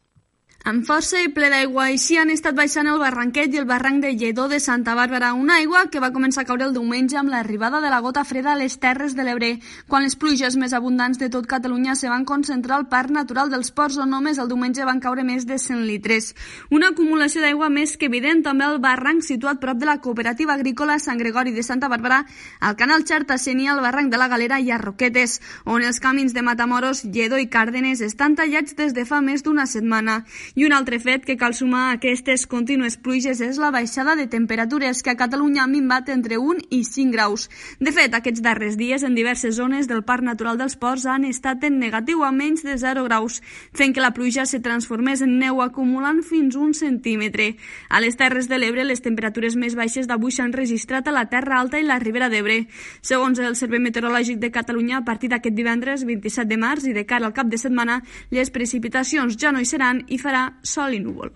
Amb 0.62 0.84
força 0.86 1.18
i 1.18 1.26
ple 1.34 1.48
d'aigua, 1.50 1.88
així 1.90 2.14
han 2.20 2.30
estat 2.30 2.54
baixant 2.54 2.86
el 2.86 3.00
barranquet 3.02 3.50
i 3.50 3.58
el 3.58 3.64
barranc 3.66 3.98
de 4.04 4.12
Lledó 4.14 4.44
de 4.46 4.60
Santa 4.62 4.92
Bàrbara, 4.94 5.32
una 5.34 5.56
aigua 5.58 5.88
que 5.90 5.98
va 5.98 6.12
començar 6.14 6.44
a 6.44 6.46
caure 6.46 6.62
el 6.68 6.74
diumenge 6.76 7.16
amb 7.18 7.32
l'arribada 7.32 7.80
de 7.82 7.88
la 7.90 7.98
gota 8.04 8.22
freda 8.22 8.52
a 8.52 8.60
les 8.60 8.76
Terres 8.78 9.16
de 9.18 9.24
l'Ebre, 9.26 9.48
quan 9.90 10.06
les 10.06 10.14
pluges 10.14 10.54
més 10.54 10.70
abundants 10.78 11.18
de 11.18 11.26
tot 11.34 11.48
Catalunya 11.50 11.96
se 11.98 12.06
van 12.12 12.22
concentrar 12.24 12.76
al 12.76 12.86
Parc 12.92 13.10
Natural 13.10 13.50
dels 13.50 13.72
Ports, 13.74 13.96
on 13.98 14.14
només 14.14 14.38
el 14.38 14.52
diumenge 14.52 14.86
van 14.86 15.00
caure 15.02 15.24
més 15.26 15.48
de 15.50 15.58
100 15.58 15.82
litres. 15.88 16.30
Una 16.70 16.92
acumulació 16.94 17.42
d'aigua 17.42 17.66
més 17.66 17.96
que 17.98 18.06
evident 18.06 18.44
també 18.46 18.68
al 18.68 18.78
barranc 18.78 19.26
situat 19.26 19.58
prop 19.58 19.82
de 19.82 19.90
la 19.90 19.98
cooperativa 19.98 20.54
agrícola 20.54 21.00
Sant 21.02 21.18
Gregori 21.18 21.50
de 21.50 21.66
Santa 21.66 21.90
Bàrbara, 21.90 22.20
al 22.60 22.78
canal 22.78 23.02
Xartaceni, 23.02 23.66
al 23.66 23.82
barranc 23.82 24.14
de 24.14 24.22
la 24.22 24.30
Galera 24.30 24.62
i 24.62 24.70
a 24.70 24.78
Roquetes, 24.78 25.40
on 25.66 25.82
els 25.82 25.98
camins 25.98 26.38
de 26.38 26.46
Matamoros, 26.46 27.02
Lledó 27.02 27.42
i 27.42 27.50
Càrdenes 27.50 27.98
estan 27.98 28.38
tallats 28.38 28.78
des 28.78 28.94
de 28.94 29.02
fa 29.04 29.18
més 29.20 29.42
d'una 29.42 29.66
setmana. 29.66 30.22
I 30.54 30.66
un 30.66 30.72
altre 30.76 30.98
fet 31.00 31.24
que 31.24 31.38
cal 31.40 31.54
sumar 31.56 31.86
a 31.88 31.92
aquestes 31.96 32.42
contínues 32.44 32.98
pluges 33.00 33.38
és 33.40 33.56
la 33.56 33.70
baixada 33.72 34.12
de 34.18 34.26
temperatures 34.28 34.98
que 35.00 35.08
a 35.08 35.16
Catalunya 35.16 35.62
han 35.64 35.72
minvat 35.72 36.10
entre 36.12 36.36
1 36.36 36.66
i 36.68 36.82
5 36.84 37.14
graus. 37.14 37.46
De 37.80 37.88
fet, 37.96 38.12
aquests 38.12 38.42
darrers 38.44 38.76
dies 38.76 39.00
en 39.02 39.16
diverses 39.16 39.56
zones 39.56 39.88
del 39.88 40.02
Parc 40.04 40.26
Natural 40.26 40.60
dels 40.60 40.76
Ports 40.76 41.06
han 41.08 41.24
estat 41.24 41.64
en 41.64 41.78
negatiu 41.80 42.20
a 42.26 42.32
menys 42.36 42.66
de 42.66 42.76
0 42.76 43.04
graus, 43.06 43.38
fent 43.72 43.94
que 43.96 44.04
la 44.04 44.12
pluja 44.12 44.44
se 44.44 44.60
transformés 44.60 45.22
en 45.24 45.38
neu 45.40 45.62
acumulant 45.64 46.20
fins 46.20 46.60
un 46.60 46.76
centímetre. 46.76 47.54
A 47.88 48.02
les 48.04 48.20
Terres 48.20 48.50
de 48.52 48.60
l'Ebre, 48.60 48.84
les 48.84 49.00
temperatures 49.00 49.56
més 49.56 49.72
baixes 49.72 50.04
d'avui 50.04 50.36
s'han 50.36 50.52
registrat 50.52 51.08
a 51.08 51.16
la 51.16 51.24
Terra 51.32 51.62
Alta 51.62 51.80
i 51.80 51.88
la 51.88 51.96
Ribera 52.02 52.28
d'Ebre. 52.28 52.66
Segons 53.00 53.40
el 53.40 53.56
Servei 53.56 53.80
Meteorològic 53.80 54.36
de 54.36 54.52
Catalunya, 54.52 55.00
a 55.00 55.06
partir 55.08 55.32
d'aquest 55.32 55.56
divendres 55.56 56.04
27 56.04 56.44
de 56.52 56.60
març 56.60 56.84
i 56.84 56.92
de 56.92 57.08
cara 57.08 57.24
al 57.24 57.32
cap 57.32 57.48
de 57.48 57.56
setmana, 57.56 58.02
les 58.28 58.52
precipitacions 58.52 59.40
ja 59.40 59.56
no 59.56 59.64
hi 59.64 59.72
seran 59.72 60.04
i 60.12 60.20
farà 60.20 60.41
sol 60.74 60.98
i 60.98 61.02
núvol. 61.04 61.32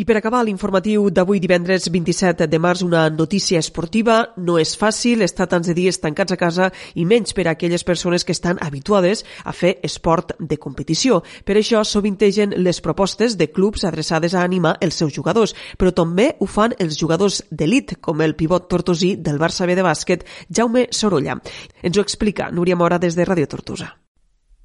I 0.00 0.04
per 0.08 0.14
acabar 0.16 0.40
l'informatiu 0.46 1.10
d'avui 1.12 1.42
divendres 1.44 1.90
27 1.92 2.46
de 2.48 2.58
març, 2.62 2.80
una 2.80 3.02
notícia 3.10 3.58
esportiva. 3.60 4.30
No 4.40 4.54
és 4.56 4.72
fàcil 4.80 5.20
estar 5.26 5.48
tants 5.50 5.68
de 5.68 5.74
dies 5.76 5.98
tancats 6.00 6.32
a 6.32 6.38
casa 6.40 6.70
i 6.94 7.04
menys 7.04 7.36
per 7.36 7.44
a 7.48 7.52
aquelles 7.52 7.84
persones 7.84 8.24
que 8.24 8.32
estan 8.32 8.56
habituades 8.64 9.26
a 9.44 9.52
fer 9.52 9.74
esport 9.84 10.32
de 10.38 10.56
competició. 10.56 11.20
Per 11.44 11.58
això 11.60 11.84
sovintegen 11.84 12.56
les 12.64 12.80
propostes 12.80 13.36
de 13.36 13.50
clubs 13.52 13.84
adreçades 13.84 14.32
a 14.32 14.44
animar 14.44 14.78
els 14.80 14.96
seus 14.96 15.12
jugadors, 15.12 15.56
però 15.76 15.92
també 15.92 16.30
ho 16.40 16.48
fan 16.48 16.72
els 16.78 16.96
jugadors 16.96 17.42
d'elit, 17.50 17.98
com 18.00 18.24
el 18.24 18.36
pivot 18.40 18.70
tortosí 18.72 19.16
del 19.16 19.42
Barça 19.42 19.66
B 19.68 19.76
de 19.76 19.84
bàsquet, 19.84 20.24
Jaume 20.48 20.88
Sorolla. 20.90 21.42
Ens 21.82 21.98
ho 21.98 22.00
explica 22.00 22.48
Núria 22.50 22.76
Mora 22.76 22.98
des 22.98 23.20
de 23.20 23.28
Radio 23.28 23.52
Tortosa. 23.52 23.98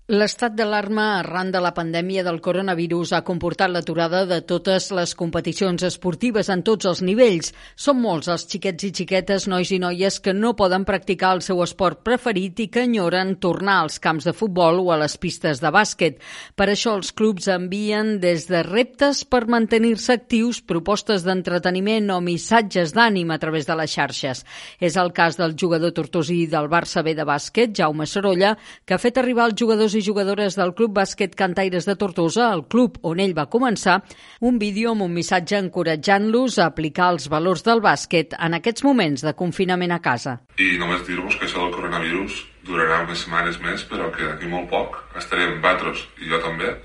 L'estat 0.06 0.54
d'alarma 0.54 1.04
arran 1.18 1.48
de 1.50 1.58
la 1.58 1.72
pandèmia 1.74 2.22
del 2.22 2.36
coronavirus 2.38 3.16
ha 3.18 3.24
comportat 3.26 3.72
l'aturada 3.74 4.20
de 4.30 4.38
totes 4.46 4.92
les 4.94 5.16
competicions 5.18 5.82
esportives 5.82 6.52
en 6.54 6.62
tots 6.62 6.86
els 6.86 7.00
nivells. 7.02 7.48
Són 7.74 7.98
molts 8.04 8.30
els 8.30 8.44
xiquets 8.46 8.86
i 8.86 8.92
xiquetes, 8.94 9.48
nois 9.50 9.72
i 9.74 9.80
noies 9.82 10.20
que 10.22 10.36
no 10.38 10.52
poden 10.54 10.86
practicar 10.86 11.32
el 11.34 11.42
seu 11.42 11.64
esport 11.66 12.04
preferit 12.06 12.62
i 12.62 12.68
que 12.70 12.84
enyoren 12.86 13.32
tornar 13.42 13.80
als 13.80 13.98
camps 13.98 14.28
de 14.30 14.34
futbol 14.38 14.84
o 14.84 14.92
a 14.94 15.00
les 15.02 15.16
pistes 15.18 15.64
de 15.64 15.72
bàsquet. 15.74 16.22
Per 16.54 16.70
això 16.70 16.94
els 17.00 17.10
clubs 17.10 17.50
envien 17.50 18.20
des 18.22 18.46
de 18.46 18.62
reptes 18.62 19.24
per 19.26 19.48
mantenir-se 19.50 20.20
actius, 20.20 20.62
propostes 20.62 21.26
d'entreteniment 21.26 22.14
o 22.14 22.20
missatges 22.22 22.94
d'ànim 22.94 23.34
a 23.34 23.40
través 23.42 23.66
de 23.66 23.80
les 23.82 23.98
xarxes. 23.98 24.46
És 24.78 25.02
el 25.02 25.10
cas 25.18 25.42
del 25.42 25.58
jugador 25.58 25.98
tortosí 25.98 26.44
del 26.46 26.70
Barça 26.70 27.02
B 27.02 27.18
de 27.18 27.26
bàsquet, 27.26 27.74
Jaume 27.74 28.06
Sorolla, 28.06 28.54
que 28.86 28.94
ha 28.94 29.02
fet 29.02 29.18
arribar 29.18 29.50
als 29.50 29.58
jugadors 29.58 29.95
i 29.96 30.02
jugadores 30.04 30.56
del 30.60 30.74
Club 30.76 30.94
Bàsquet 30.98 31.36
Cantaires 31.36 31.86
de 31.88 31.96
Tortosa, 31.96 32.50
el 32.54 32.66
club 32.72 32.98
on 33.08 33.22
ell 33.24 33.36
va 33.38 33.48
començar, 33.52 34.02
un 34.46 34.60
vídeo 34.60 34.92
amb 34.92 35.06
un 35.06 35.14
missatge 35.16 35.58
encoratjant-los 35.58 36.58
a 36.60 36.68
aplicar 36.70 37.08
els 37.14 37.30
valors 37.32 37.64
del 37.64 37.82
bàsquet 37.84 38.36
en 38.36 38.58
aquests 38.60 38.84
moments 38.84 39.24
de 39.26 39.34
confinament 39.34 39.96
a 39.96 40.02
casa. 40.04 40.36
I 40.60 40.76
només 40.82 41.06
dir-vos 41.08 41.40
que 41.40 41.48
això 41.48 41.64
del 41.64 41.74
coronavirus 41.78 42.44
durarà 42.68 43.02
unes 43.06 43.24
setmanes 43.24 43.62
més, 43.64 43.88
però 43.88 44.12
que 44.12 44.28
d'aquí 44.28 44.52
molt 44.52 44.70
poc 44.70 45.00
estarem 45.16 45.58
vosaltres, 45.64 46.06
i 46.20 46.30
jo 46.30 46.44
també, 46.44 46.76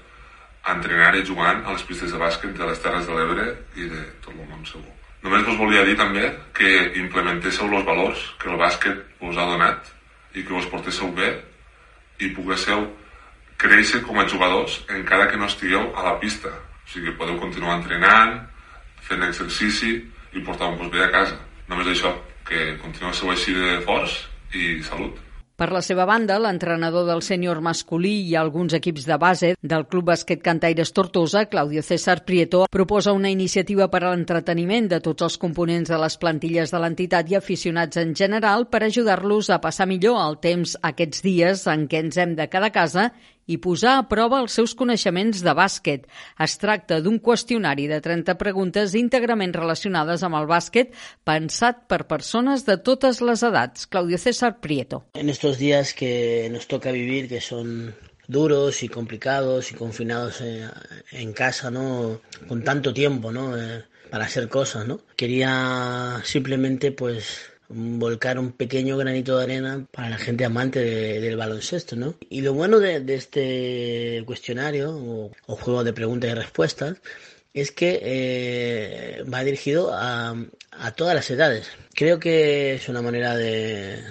entrenant 0.70 1.18
i 1.18 1.27
jugant 1.27 1.61
a 1.66 1.77
les 1.77 1.85
pistes 1.90 2.14
de 2.14 2.23
bàsquet 2.23 2.57
de 2.57 2.70
les 2.70 2.81
Terres 2.81 3.07
de 3.11 3.18
l'Ebre 3.18 3.51
i 3.77 3.90
de 3.90 4.07
tot 4.25 4.35
el 4.37 4.46
món 4.46 4.64
segur. 4.64 4.94
Només 5.20 5.44
vos 5.44 5.59
volia 5.61 5.85
dir 5.85 5.99
també 6.01 6.31
que 6.57 6.70
implementéssiu 6.96 7.68
els 7.68 7.85
valors 7.85 8.27
que 8.40 8.49
el 8.49 8.61
bàsquet 8.61 9.07
us 9.20 9.37
ha 9.37 9.49
donat 9.51 9.90
i 10.35 10.44
que 10.46 10.55
us 10.55 10.68
portéssiu 10.70 11.11
bé 11.12 11.35
i 12.21 12.31
poguéssiu 12.37 12.87
créixer 13.61 14.03
com 14.07 14.19
a 14.21 14.27
jugadors 14.29 14.81
encara 14.89 15.29
que 15.29 15.41
no 15.41 15.49
estigueu 15.49 15.91
a 15.97 16.07
la 16.09 16.19
pista. 16.21 16.49
O 16.51 16.93
sigui, 16.93 17.13
podeu 17.17 17.39
continuar 17.39 17.79
entrenant, 17.79 18.41
fent 19.07 19.23
exercici 19.27 19.97
i 20.33 20.45
portar-vos 20.47 20.91
bé 20.93 21.05
a 21.05 21.11
casa. 21.13 21.39
Només 21.69 21.93
això, 21.93 22.15
que 22.47 22.77
continueu 22.83 23.33
així 23.33 23.55
de 23.55 23.81
forts 23.87 24.17
i 24.55 24.81
salut. 24.83 25.30
Per 25.61 25.66
la 25.77 25.83
seva 25.85 26.07
banda, 26.09 26.38
l'entrenador 26.40 27.03
del 27.05 27.18
sènior 27.20 27.59
masculí 27.61 28.14
i 28.31 28.37
alguns 28.40 28.73
equips 28.79 29.05
de 29.05 29.16
base 29.20 29.49
del 29.61 29.83
Club 29.92 30.07
Basquet 30.09 30.40
Cantaires 30.40 30.94
Tortosa, 30.96 31.42
Claudio 31.53 31.83
César 31.85 32.23
Prieto, 32.25 32.62
proposa 32.73 33.12
una 33.12 33.29
iniciativa 33.29 33.90
per 33.92 34.01
a 34.01 34.14
l'entreteniment 34.14 34.88
de 34.88 35.03
tots 35.05 35.27
els 35.27 35.37
components 35.42 35.92
de 35.92 35.99
les 36.01 36.16
plantilles 36.23 36.73
de 36.73 36.81
l'entitat 36.81 37.29
i 37.29 37.37
aficionats 37.37 38.01
en 38.01 38.14
general 38.16 38.70
per 38.73 38.87
ajudar-los 38.87 39.51
a 39.53 39.61
passar 39.61 39.85
millor 39.90 40.16
el 40.23 40.38
temps 40.40 40.79
aquests 40.81 41.20
dies 41.29 41.66
en 41.68 41.85
què 41.92 42.07
ens 42.07 42.16
hem 42.16 42.33
de 42.40 42.49
cada 42.49 42.73
casa 42.73 43.11
i 43.51 43.59
posar 43.59 43.97
a 43.99 44.07
prova 44.11 44.41
els 44.45 44.55
seus 44.55 44.75
coneixements 44.79 45.43
de 45.43 45.55
bàsquet. 45.57 46.07
Es 46.39 46.57
tracta 46.63 47.01
d'un 47.03 47.19
qüestionari 47.19 47.89
de 47.91 48.01
30 48.05 48.37
preguntes 48.41 48.95
íntegrament 48.99 49.55
relacionades 49.57 50.23
amb 50.27 50.39
el 50.39 50.47
bàsquet 50.51 50.95
pensat 51.27 51.85
per 51.91 52.05
persones 52.11 52.65
de 52.69 52.79
totes 52.79 53.21
les 53.27 53.43
edats. 53.47 53.89
Claudio 53.91 54.19
César 54.19 54.59
Prieto. 54.61 55.05
En 55.15 55.29
estos 55.29 55.59
días 55.59 55.95
que 55.95 56.49
nos 56.53 56.69
toca 56.69 56.93
vivir, 56.93 57.29
que 57.29 57.41
son 57.41 57.95
duros 58.29 58.85
y 58.85 58.89
complicados 58.89 59.73
y 59.73 59.75
confinados 59.75 60.41
eh, 60.41 60.69
en 61.11 61.33
casa, 61.33 61.71
¿no? 61.71 62.21
Con 62.47 62.63
tanto 62.63 62.95
tiempo, 62.95 63.33
¿no? 63.33 63.57
Eh, 63.59 63.83
para 64.11 64.25
hacer 64.25 64.49
cosas, 64.49 64.87
¿no? 64.87 65.01
Quería 65.17 66.21
simplemente, 66.25 66.93
pues, 66.93 67.50
volcar 67.71 68.39
un 68.39 68.53
pequeño 68.53 68.97
granito 68.97 69.39
de 69.39 69.45
arena 69.45 69.87
para 69.93 70.11
la 70.11 70.19
gente 70.19 70.45
amante 70.45 70.81
de, 70.81 71.21
del 71.21 71.37
baloncesto, 71.37 71.97
¿no? 71.97 72.15
Y 72.29 72.43
lo 72.43 72.53
bueno 72.53 72.81
de, 72.81 73.03
este 73.15 74.23
cuestionario 74.27 74.91
o, 75.47 75.57
juego 75.57 75.85
de 75.85 75.93
preguntas 75.93 76.31
y 76.31 76.35
respuestas 76.35 76.97
es 77.55 77.71
que 77.71 78.01
eh, 78.03 79.25
va 79.33 79.45
dirigido 79.45 79.93
a, 79.93 80.37
a, 80.73 80.91
todas 80.93 81.15
las 81.15 81.31
edades. 81.31 81.69
Creo 81.95 82.19
que 82.19 82.75
es 82.75 82.89
una 82.89 83.03
manera 83.03 83.37
de, 83.37 84.03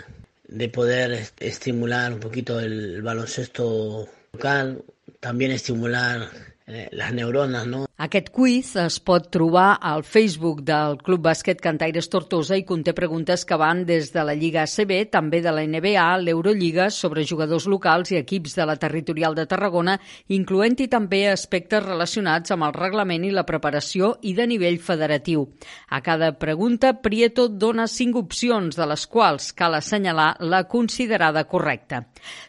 de 0.48 0.70
poder 0.70 1.30
estimular 1.40 2.14
un 2.14 2.20
poquito 2.20 2.60
el 2.60 3.02
baloncesto 3.02 4.08
local, 4.34 4.84
también 5.20 5.52
estimular 5.52 6.30
eh, 6.68 6.88
les 6.92 7.14
neurones, 7.14 7.66
no? 7.66 7.89
Aquest 8.00 8.30
quiz 8.32 8.70
es 8.80 8.96
pot 9.04 9.26
trobar 9.28 9.74
al 9.84 10.06
Facebook 10.08 10.62
del 10.64 10.94
Club 11.04 11.20
Bàsquet 11.26 11.60
Cantaires 11.60 12.08
Tortosa 12.08 12.56
i 12.56 12.62
conté 12.64 12.94
preguntes 12.96 13.42
que 13.44 13.58
van 13.60 13.82
des 13.84 14.14
de 14.14 14.24
la 14.24 14.32
Lliga 14.40 14.62
ACB, 14.64 14.94
també 15.12 15.42
de 15.44 15.52
la 15.52 15.66
NBA, 15.68 16.06
l'Eurolliga, 16.22 16.86
sobre 16.96 17.26
jugadors 17.28 17.68
locals 17.68 18.14
i 18.14 18.20
equips 18.22 18.56
de 18.56 18.68
la 18.70 18.78
territorial 18.80 19.36
de 19.36 19.44
Tarragona, 19.52 19.98
incloent-hi 20.32 20.88
també 20.88 21.26
aspectes 21.28 21.84
relacionats 21.84 22.56
amb 22.56 22.70
el 22.70 22.78
reglament 22.78 23.26
i 23.28 23.34
la 23.36 23.44
preparació 23.44 24.14
i 24.24 24.32
de 24.38 24.48
nivell 24.48 24.80
federatiu. 24.80 25.44
A 25.92 26.00
cada 26.00 26.32
pregunta, 26.40 26.94
Prieto 27.04 27.50
dona 27.50 27.90
cinc 27.92 28.16
opcions, 28.16 28.80
de 28.80 28.88
les 28.88 29.06
quals 29.12 29.52
cal 29.52 29.76
assenyalar 29.76 30.38
la 30.40 30.64
considerada 30.72 31.44
correcta. 31.52 32.06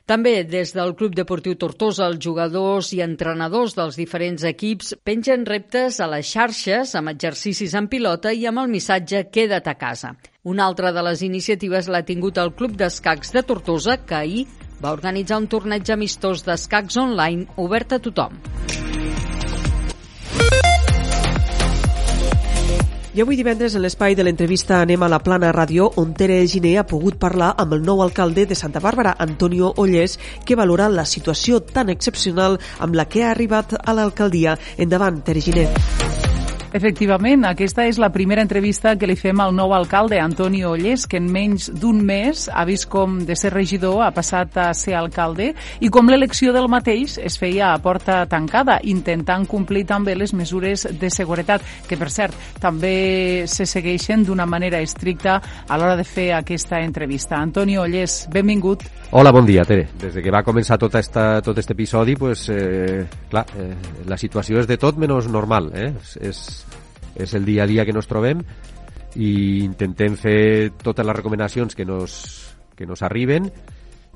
També 0.06 0.44
des 0.46 0.76
del 0.78 0.94
Club 0.94 1.18
Deportiu 1.18 1.58
Tortosa, 1.58 2.06
els 2.06 2.22
jugadors 2.22 2.94
i 2.94 3.02
entrenadors 3.02 3.74
dels 3.74 3.98
diferents 3.98 4.46
equips 4.46 4.94
pengen 5.02 5.39
fent 5.40 5.48
reptes 5.48 6.00
a 6.00 6.06
les 6.10 6.26
xarxes 6.28 6.92
amb 6.98 7.08
exercicis 7.14 7.72
en 7.78 7.86
pilota 7.88 8.32
i 8.32 8.44
amb 8.46 8.60
el 8.60 8.68
missatge 8.68 9.22
Queda't 9.32 9.70
a 9.70 9.74
casa. 9.78 10.12
Una 10.44 10.66
altra 10.66 10.92
de 10.92 11.02
les 11.06 11.22
iniciatives 11.22 11.88
l'ha 11.88 12.04
tingut 12.04 12.36
el 12.38 12.52
Club 12.52 12.76
d'Escacs 12.76 13.32
de 13.32 13.42
Tortosa, 13.42 13.96
que 14.04 14.14
ahir 14.18 14.46
va 14.82 14.92
organitzar 14.92 15.40
un 15.40 15.48
torneig 15.48 15.88
amistós 15.92 16.44
d'escacs 16.44 17.00
online 17.00 17.48
obert 17.56 17.96
a 17.96 18.02
tothom. 18.04 18.36
I 23.12 23.20
avui 23.22 23.34
divendres, 23.34 23.74
en 23.74 23.82
l'espai 23.82 24.14
de 24.14 24.22
l'entrevista 24.22 24.76
Anem 24.84 25.02
a 25.02 25.08
la 25.10 25.18
Plana 25.18 25.48
Ràdio, 25.50 25.88
on 25.98 26.12
Tere 26.14 26.36
Giné 26.46 26.76
ha 26.78 26.86
pogut 26.86 27.18
parlar 27.18 27.48
amb 27.58 27.74
el 27.74 27.82
nou 27.82 28.04
alcalde 28.04 28.44
de 28.46 28.54
Santa 28.54 28.78
Bàrbara, 28.78 29.16
Antonio 29.18 29.72
Ollés, 29.82 30.14
que 30.46 30.54
valora 30.54 30.86
la 30.88 31.02
situació 31.02 31.58
tan 31.58 31.90
excepcional 31.90 32.60
amb 32.78 32.94
la 32.94 33.10
que 33.10 33.24
ha 33.26 33.32
arribat 33.34 33.74
a 33.82 33.98
l'alcaldia. 33.98 34.60
Endavant, 34.78 35.24
Tere 35.26 35.42
Giné. 35.42 35.66
Efectivament, 36.70 37.42
aquesta 37.48 37.82
és 37.90 37.96
la 37.98 38.12
primera 38.14 38.44
entrevista 38.44 38.92
que 38.94 39.08
li 39.10 39.16
fem 39.18 39.40
al 39.42 39.50
nou 39.56 39.72
alcalde, 39.74 40.20
Antoni 40.22 40.60
Ollés, 40.62 41.08
que 41.10 41.18
en 41.18 41.26
menys 41.26 41.66
d'un 41.74 41.98
mes 42.06 42.44
ha 42.46 42.62
vist 42.68 42.86
com 42.86 43.16
de 43.26 43.34
ser 43.34 43.50
regidor 43.50 44.04
ha 44.04 44.12
passat 44.14 44.54
a 44.54 44.68
ser 44.78 44.94
alcalde 44.94 45.48
i 45.82 45.90
com 45.90 46.06
l'elecció 46.06 46.54
del 46.54 46.68
mateix 46.70 47.16
es 47.18 47.40
feia 47.42 47.72
a 47.72 47.80
porta 47.82 48.20
tancada, 48.30 48.76
intentant 48.86 49.48
complir 49.50 49.82
també 49.88 50.14
les 50.14 50.30
mesures 50.30 50.86
de 51.00 51.10
seguretat, 51.10 51.66
que 51.90 51.98
per 51.98 52.10
cert 52.14 52.38
també 52.62 53.48
se 53.50 53.66
segueixen 53.66 54.22
d'una 54.22 54.46
manera 54.46 54.78
estricta 54.78 55.40
a 55.66 55.76
l'hora 55.80 55.98
de 55.98 56.06
fer 56.06 56.28
aquesta 56.38 56.78
entrevista. 56.86 57.42
Antoni 57.42 57.80
Ollés, 57.82 58.28
benvingut. 58.30 58.86
Hola, 59.10 59.34
bon 59.34 59.42
dia, 59.42 59.66
Tere. 59.66 59.88
Des 59.98 60.14
de 60.14 60.22
que 60.22 60.30
va 60.30 60.44
començar 60.46 60.78
tot, 60.78 60.94
esta, 60.94 61.42
tot 61.42 61.58
este 61.58 61.74
episodi, 61.74 62.14
pues, 62.14 62.46
eh, 62.54 63.02
clar, 63.28 63.42
eh, 63.58 63.74
la 64.06 64.18
situació 64.22 64.62
és 64.62 64.70
de 64.70 64.78
tot 64.78 65.02
menys 65.02 65.26
normal. 65.26 65.72
Eh? 65.74 65.90
És, 65.98 66.16
és, 66.22 66.44
és 67.22 67.34
el 67.34 67.44
dia 67.44 67.64
a 67.64 67.70
dia 67.70 67.84
que 67.86 67.94
nos 67.96 68.08
trobem 68.10 68.42
i 69.16 69.64
intentem 69.64 70.16
fer 70.16 70.70
totes 70.82 71.06
les 71.06 71.16
recomanacions 71.16 71.74
que 71.74 71.84
nos, 71.84 72.14
que 72.76 72.86
nos 72.86 73.02
arriben 73.02 73.50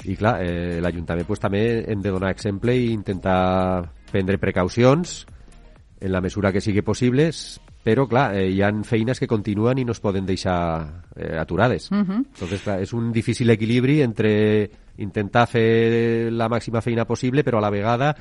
i 0.05 0.17
clar, 0.19 0.39
eh, 0.43 0.81
l'Ajuntament 0.83 1.27
pues, 1.27 1.43
també 1.43 1.85
hem 1.91 2.03
de 2.03 2.13
donar 2.15 2.33
exemple 2.35 2.75
i 2.77 2.91
intentar 2.93 3.85
prendre 4.11 4.39
precaucions 4.39 5.25
en 6.01 6.13
la 6.13 6.21
mesura 6.21 6.53
que 6.53 6.63
sigui 6.63 6.83
possible 6.83 7.31
però 7.85 8.07
clar, 8.09 8.31
eh, 8.35 8.49
hi 8.49 8.63
han 8.65 8.81
feines 8.89 9.21
que 9.21 9.29
continuen 9.29 9.79
i 9.79 9.85
no 9.85 9.93
es 9.93 10.01
poden 10.01 10.25
deixar 10.25 11.05
eh, 11.15 11.37
aturades. 11.37 11.91
Uh 11.93 11.97
-huh. 12.01 12.25
Entonces, 12.33 12.63
clar, 12.63 12.81
és 12.81 12.93
un 12.95 13.13
difícil 13.13 13.51
equilibri 13.51 14.01
entre 14.01 14.71
intentar 14.97 15.47
fer 15.47 16.33
la 16.33 16.49
màxima 16.49 16.81
feina 16.81 17.05
possible, 17.05 17.45
però 17.45 17.59
a 17.59 17.61
la 17.61 17.71
vegada 17.71 18.17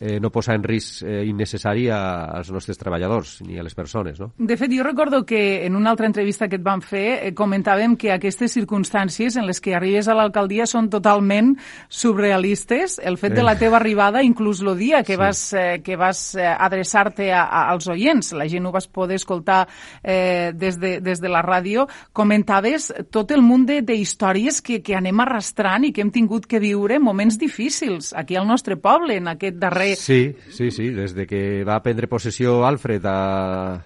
eh, 0.00 0.18
no 0.18 0.30
posar 0.32 0.56
en 0.56 0.64
risc 0.64 1.04
eh, 1.04 1.22
innecessari 1.28 1.88
a, 1.92 2.00
als 2.40 2.50
nostres 2.50 2.78
treballadors 2.80 3.38
ni 3.44 3.58
a 3.60 3.62
les 3.62 3.76
persones. 3.76 4.18
No? 4.20 4.32
De 4.38 4.56
fet, 4.56 4.72
jo 4.72 4.82
recordo 4.82 5.24
que 5.26 5.66
en 5.66 5.76
una 5.76 5.90
altra 5.90 6.08
entrevista 6.08 6.48
que 6.48 6.56
et 6.56 6.64
vam 6.64 6.80
fer 6.80 7.06
eh, 7.20 7.32
comentàvem 7.36 7.96
que 8.00 8.14
aquestes 8.14 8.56
circumstàncies 8.56 9.36
en 9.36 9.46
les 9.46 9.60
que 9.60 9.74
arribes 9.76 10.08
a 10.08 10.16
l'alcaldia 10.16 10.66
són 10.66 10.88
totalment 10.90 11.52
surrealistes. 11.88 12.98
El 13.04 13.18
fet 13.20 13.36
de 13.36 13.44
la 13.44 13.56
teva 13.60 13.78
arribada, 13.78 14.24
inclús 14.24 14.62
el 14.64 14.72
dia 14.78 15.02
que 15.04 15.14
sí. 15.14 15.20
vas, 15.20 15.42
eh, 15.52 15.80
que 15.84 15.96
vas 16.00 16.34
eh, 16.34 16.48
adreçar-te 16.48 17.30
als 17.34 17.88
oients, 17.92 18.32
la 18.32 18.48
gent 18.48 18.66
ho 18.66 18.72
vas 18.72 18.88
poder 18.88 19.20
escoltar 19.20 19.66
eh, 20.02 20.52
des, 20.54 20.80
de, 20.80 20.98
des 21.04 21.20
de 21.20 21.28
la 21.28 21.44
ràdio, 21.44 21.86
comentaves 22.16 22.90
tot 23.12 23.30
el 23.36 23.44
munt 23.44 23.66
d'històries 23.84 24.62
que, 24.64 24.80
que 24.80 24.96
anem 24.96 25.20
arrastrant 25.20 25.84
i 25.84 25.92
que 25.92 26.00
hem 26.00 26.10
tingut 26.14 26.46
que 26.48 26.60
viure 26.62 26.98
moments 26.98 27.36
difícils 27.38 28.14
aquí 28.16 28.38
al 28.40 28.48
nostre 28.48 28.78
poble, 28.80 29.18
en 29.20 29.28
aquest 29.28 29.58
darrer 29.60 29.89
Sí, 29.96 30.36
sí, 30.50 30.70
sí, 30.70 30.90
des 30.94 31.14
de 31.14 31.26
que 31.26 31.64
va 31.64 31.80
prendre 31.82 32.08
possessió 32.08 32.64
Alfred 32.66 33.04
a, 33.06 33.84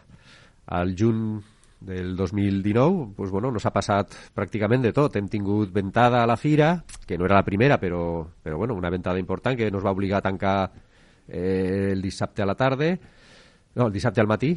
al 0.67 0.95
juny 0.99 1.41
del 1.85 2.17
2019, 2.17 3.13
pues 3.17 3.31
bueno, 3.31 3.51
nos 3.53 3.67
ha 3.67 3.73
passat 3.73 4.15
pràcticament 4.35 4.83
de 4.85 4.93
tot. 4.97 5.17
Hem 5.17 5.29
tingut 5.29 5.73
ventada 5.73 6.23
a 6.23 6.29
la 6.29 6.37
fira, 6.41 6.79
que 7.07 7.19
no 7.19 7.29
era 7.29 7.37
la 7.37 7.47
primera, 7.47 7.79
però, 7.81 8.25
però 8.43 8.57
bueno, 8.57 8.75
una 8.75 8.91
ventada 8.91 9.21
important 9.21 9.59
que 9.59 9.71
nos 9.71 9.85
va 9.85 9.93
obligar 9.93 10.19
a 10.19 10.29
tancar 10.29 10.73
eh, 11.29 11.91
el 11.93 12.03
dissabte 12.03 12.43
a 12.43 12.47
la 12.47 12.55
tarda, 12.55 12.95
no, 13.75 13.87
el 13.87 13.93
dissabte 13.93 14.21
al 14.21 14.31
matí, 14.31 14.55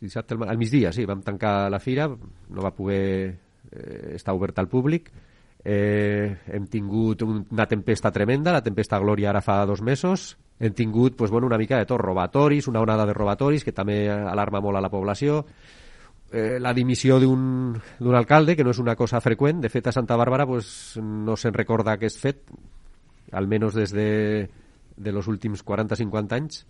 dissabte 0.00 0.34
al, 0.34 0.48
al 0.48 0.58
migdia, 0.58 0.92
sí, 0.92 1.04
vam 1.06 1.22
tancar 1.22 1.70
la 1.70 1.80
fira, 1.80 2.08
no 2.08 2.62
va 2.62 2.74
poder 2.74 3.36
eh, 3.70 4.12
estar 4.14 4.34
oberta 4.34 4.60
al 4.60 4.68
públic, 4.68 5.10
eh, 5.64 6.36
hem 6.46 6.66
tingut 6.68 7.22
una 7.24 7.66
tempesta 7.66 8.12
tremenda, 8.12 8.52
la 8.52 8.62
tempesta 8.62 9.00
Glòria 9.00 9.30
ara 9.32 9.42
fa 9.44 9.62
dos 9.66 9.82
mesos, 9.82 10.34
hem 10.58 10.74
tingut 10.74 11.16
pues, 11.16 11.30
bueno, 11.30 11.46
una 11.46 11.58
mica 11.58 11.78
de 11.78 11.86
tot, 11.86 12.00
robatoris, 12.00 12.68
una 12.68 12.80
onada 12.80 13.06
de 13.06 13.14
robatoris 13.14 13.64
que 13.64 13.72
també 13.72 14.08
alarma 14.10 14.62
molt 14.62 14.78
a 14.78 14.84
la 14.84 14.90
població, 14.90 15.44
eh, 16.32 16.58
la 16.60 16.74
dimissió 16.74 17.18
d'un 17.20 17.80
alcalde, 18.14 18.56
que 18.56 18.64
no 18.64 18.70
és 18.74 18.82
una 18.82 18.96
cosa 18.96 19.20
freqüent, 19.20 19.60
de 19.60 19.70
fet 19.70 19.88
a 19.88 19.92
Santa 19.92 20.16
Bàrbara 20.16 20.46
pues, 20.46 20.96
no 21.00 21.36
se'n 21.36 21.54
recorda 21.54 21.94
aquest 21.94 22.20
fet, 22.22 22.42
almenys 23.32 23.74
des 23.74 23.92
de, 23.92 24.10
de 24.96 25.12
los 25.12 25.28
últims 25.28 25.64
40-50 25.64 26.38
anys, 26.38 26.64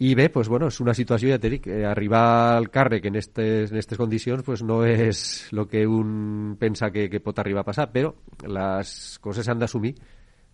i 0.00 0.14
bé, 0.14 0.28
pues, 0.30 0.46
bueno, 0.46 0.68
és 0.70 0.76
una 0.78 0.94
situació, 0.94 1.32
ja 1.32 1.40
t'he 1.42 1.50
dit, 1.50 1.64
eh, 1.66 1.82
arribar 1.88 2.54
al 2.54 2.68
càrrec 2.70 3.08
en 3.08 3.16
aquestes 3.16 3.72
en 3.72 3.80
estes 3.80 3.98
condicions 3.98 4.44
pues, 4.46 4.62
no 4.62 4.84
és 4.86 5.48
el 5.50 5.64
que 5.66 5.82
un 5.90 6.54
pensa 6.60 6.92
que, 6.94 7.08
que 7.10 7.18
pot 7.18 7.40
arribar 7.42 7.64
a 7.64 7.66
passar, 7.66 7.88
però 7.90 8.12
les 8.46 9.18
coses 9.24 9.48
s'han 9.48 9.58
d'assumir 9.58 9.96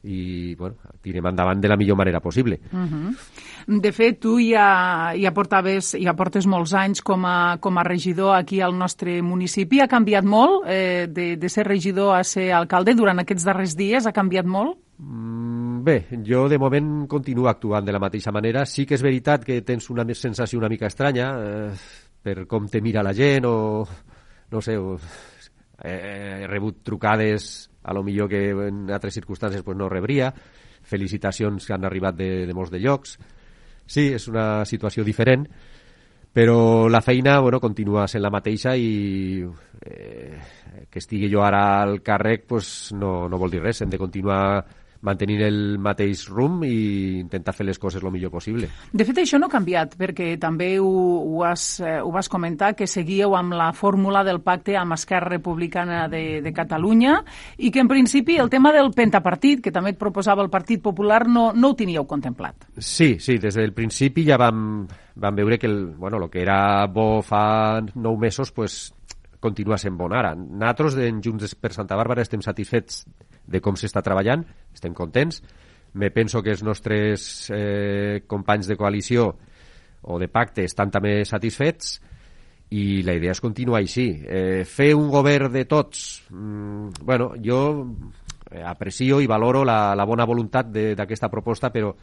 i 0.04 0.54
bueno, 0.54 0.76
tirem 1.00 1.26
endavant 1.26 1.60
de 1.60 1.68
la 1.68 1.76
millor 1.76 1.96
manera 1.96 2.20
possible. 2.20 2.60
Uh 2.72 2.78
-huh. 2.78 3.80
De 3.80 3.92
fet, 3.92 4.20
tu 4.20 4.38
ja, 4.38 5.12
ja, 5.16 5.32
portaves, 5.32 5.96
ja 6.00 6.14
portes 6.14 6.46
molts 6.46 6.74
anys 6.74 7.02
com 7.02 7.24
a, 7.24 7.56
com 7.60 7.78
a 7.78 7.82
regidor 7.82 8.36
aquí 8.36 8.60
al 8.60 8.76
nostre 8.76 9.22
municipi. 9.22 9.80
Ha 9.80 9.88
canviat 9.88 10.24
molt 10.24 10.64
eh, 10.66 11.06
de, 11.08 11.36
de 11.36 11.48
ser 11.48 11.66
regidor 11.66 12.16
a 12.16 12.24
ser 12.24 12.52
alcalde 12.52 12.94
durant 12.94 13.18
aquests 13.18 13.44
darrers 13.44 13.76
dies? 13.76 14.06
Ha 14.06 14.12
canviat 14.12 14.46
molt? 14.46 14.76
Mm, 14.98 15.82
bé, 15.82 16.06
jo 16.24 16.48
de 16.48 16.58
moment 16.58 17.08
continuo 17.08 17.48
actuant 17.48 17.84
de 17.84 17.92
la 17.92 17.98
mateixa 17.98 18.30
manera. 18.32 18.66
Sí 18.66 18.84
que 18.86 18.94
és 18.94 19.02
veritat 19.02 19.44
que 19.44 19.62
tens 19.62 19.90
una 19.90 20.04
sensació 20.14 20.58
una 20.58 20.68
mica 20.68 20.86
estranya 20.86 21.34
eh, 21.38 21.70
per 22.22 22.46
com 22.46 22.68
te 22.68 22.80
mira 22.80 23.02
la 23.02 23.12
gent 23.12 23.44
o 23.46 23.86
no 24.50 24.60
sé, 24.60 24.76
o 24.76 24.98
Eh, 25.82 26.40
he 26.42 26.46
rebut 26.46 26.82
trucades, 26.86 27.68
a 27.84 27.92
lo 27.92 28.02
millor 28.02 28.28
que 28.32 28.50
en 28.50 28.90
altres 28.90 29.14
circumstàncies 29.20 29.62
pues, 29.62 29.76
no 29.76 29.88
rebria, 29.92 30.32
felicitacions 30.84 31.66
que 31.66 31.74
han 31.76 31.84
arribat 31.84 32.16
de, 32.16 32.46
de 32.48 32.56
molts 32.56 32.72
de 32.72 32.80
llocs. 32.80 33.18
Sí, 33.86 34.08
és 34.16 34.28
una 34.32 34.64
situació 34.64 35.04
diferent, 35.04 35.44
però 36.34 36.88
la 36.88 37.02
feina 37.04 37.38
bueno, 37.44 37.60
continua 37.60 38.08
sent 38.10 38.24
la 38.24 38.32
mateixa 38.32 38.72
i 38.74 39.44
eh, 39.84 40.38
que 40.90 40.98
estigui 40.98 41.28
jo 41.30 41.44
ara 41.44 41.82
al 41.82 42.00
càrrec 42.02 42.48
pues, 42.48 42.92
no, 42.96 43.28
no 43.28 43.38
vol 43.38 43.52
dir 43.52 43.62
res, 43.62 43.84
hem 43.84 43.92
de 43.92 44.00
continuar 44.00 44.64
mantenint 45.04 45.42
el 45.44 45.58
mateix 45.82 46.24
rumb 46.30 46.64
i 46.66 47.20
intentar 47.20 47.54
fer 47.54 47.66
les 47.68 47.78
coses 47.78 48.02
el 48.02 48.12
millor 48.12 48.32
possible. 48.32 48.70
De 48.92 49.04
fet, 49.06 49.20
això 49.22 49.38
no 49.40 49.50
ha 49.50 49.52
canviat, 49.52 49.98
perquè 50.00 50.34
també 50.40 50.74
ho, 50.80 50.88
ho, 50.88 51.44
has, 51.46 51.78
eh, 51.84 51.98
ho 52.00 52.10
vas 52.14 52.30
comentar, 52.32 52.72
que 52.78 52.88
seguíeu 52.90 53.36
amb 53.36 53.54
la 53.56 53.70
fórmula 53.76 54.24
del 54.24 54.40
pacte 54.44 54.78
amb 54.80 54.96
Esquerra 54.96 55.34
Republicana 55.36 56.06
de, 56.08 56.40
de 56.44 56.54
Catalunya 56.56 57.20
i 57.58 57.70
que, 57.70 57.84
en 57.84 57.90
principi, 57.90 58.38
el 58.40 58.50
tema 58.52 58.72
del 58.72 58.92
pentapartit, 58.96 59.62
que 59.64 59.74
també 59.74 59.94
et 59.94 60.00
proposava 60.00 60.44
el 60.44 60.52
Partit 60.52 60.82
Popular, 60.82 61.24
no, 61.28 61.50
no 61.52 61.72
ho 61.72 61.78
teníeu 61.78 62.08
contemplat. 62.08 62.68
Sí, 62.78 63.14
sí, 63.20 63.38
des 63.42 63.60
del 63.60 63.76
principi 63.76 64.24
ja 64.26 64.40
vam, 64.40 64.84
vam 65.20 65.36
veure 65.36 65.58
que 65.60 65.68
el, 65.68 65.78
bueno, 65.98 66.22
el 66.22 66.30
que 66.30 66.42
era 66.42 66.86
bo 66.90 67.20
fa 67.24 67.80
nou 67.94 68.16
mesos 68.20 68.52
pues, 68.52 68.94
continua 69.44 69.76
sent 69.80 69.98
bon 70.00 70.14
ara. 70.16 70.32
Nosaltres, 70.34 70.96
en 71.04 71.20
Junts 71.24 71.54
per 71.60 71.74
Santa 71.76 71.98
Bàrbara, 71.98 72.24
estem 72.24 72.42
satisfets 72.44 73.04
de 73.46 73.60
com 73.60 73.76
s'està 73.76 74.02
treballant, 74.04 74.44
estem 74.74 74.94
contents. 74.94 75.42
Me 75.94 76.10
penso 76.10 76.42
que 76.42 76.54
els 76.54 76.64
nostres 76.66 77.50
eh, 77.54 78.24
companys 78.26 78.70
de 78.70 78.76
coalició 78.76 79.28
o 80.04 80.18
de 80.18 80.28
pacte 80.28 80.64
estan 80.66 80.90
també 80.90 81.20
satisfets 81.24 82.00
i 82.74 83.02
la 83.06 83.14
idea 83.14 83.34
és 83.34 83.40
continuar 83.40 83.82
així. 83.82 84.08
Eh, 84.26 84.64
fer 84.66 84.92
un 84.96 85.08
govern 85.12 85.52
de 85.52 85.64
tots, 85.70 86.24
mm, 86.30 87.04
bueno, 87.04 87.32
jo 87.38 87.60
eh, 88.50 88.62
aprecio 88.64 89.20
i 89.20 89.30
valoro 89.30 89.62
la, 89.64 89.94
la 89.94 90.04
bona 90.04 90.26
voluntat 90.26 90.72
d'aquesta 90.72 91.30
proposta, 91.30 91.70
però 91.70 91.94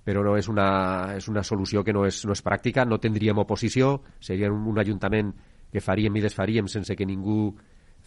però 0.00 0.22
no 0.24 0.36
és 0.38 0.48
una, 0.48 1.12
és 1.16 1.26
una 1.28 1.42
solució 1.44 1.84
que 1.84 1.92
no 1.92 2.06
és, 2.08 2.22
no 2.24 2.32
és 2.32 2.40
pràctica, 2.40 2.86
no 2.88 2.98
tindríem 2.98 3.38
oposició, 3.42 3.98
seria 4.20 4.48
un, 4.52 4.62
un 4.70 4.78
ajuntament 4.80 5.34
que 5.70 5.82
faríem 5.84 6.16
i 6.16 6.22
desfaríem 6.24 6.70
sense 6.72 6.96
que 6.96 7.06
ningú 7.06 7.52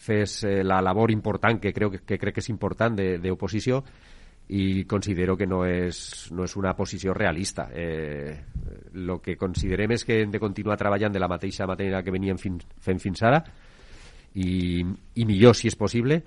fes 0.04 0.42
eh, 0.44 0.58
la 0.64 0.82
labor 0.84 1.10
important 1.10 1.60
que, 1.60 1.72
creo 1.72 1.90
que, 1.90 2.02
que 2.04 2.18
crec 2.20 2.36
que 2.36 2.44
és 2.44 2.50
important 2.52 2.98
d'oposició 3.22 3.80
i 4.48 4.84
considero 4.84 5.38
que 5.40 5.46
no 5.48 5.62
és, 5.64 6.28
no 6.36 6.44
és 6.44 6.54
una 6.60 6.74
posició 6.76 7.14
realista. 7.16 7.70
Eh, 7.72 8.36
que 9.24 9.36
considerem 9.40 9.96
és 9.96 10.04
que 10.04 10.20
hem 10.22 10.30
de 10.30 10.40
continuar 10.40 10.76
treballant 10.76 11.12
de 11.12 11.22
la 11.22 11.30
mateixa 11.30 11.66
manera 11.66 12.02
que 12.04 12.12
veníem 12.12 12.38
fin, 12.38 12.60
fent 12.80 13.00
fins 13.00 13.24
ara 13.24 13.40
i, 14.34 14.84
i 14.84 15.24
millor 15.26 15.56
si 15.56 15.70
és 15.70 15.76
possible 15.78 16.20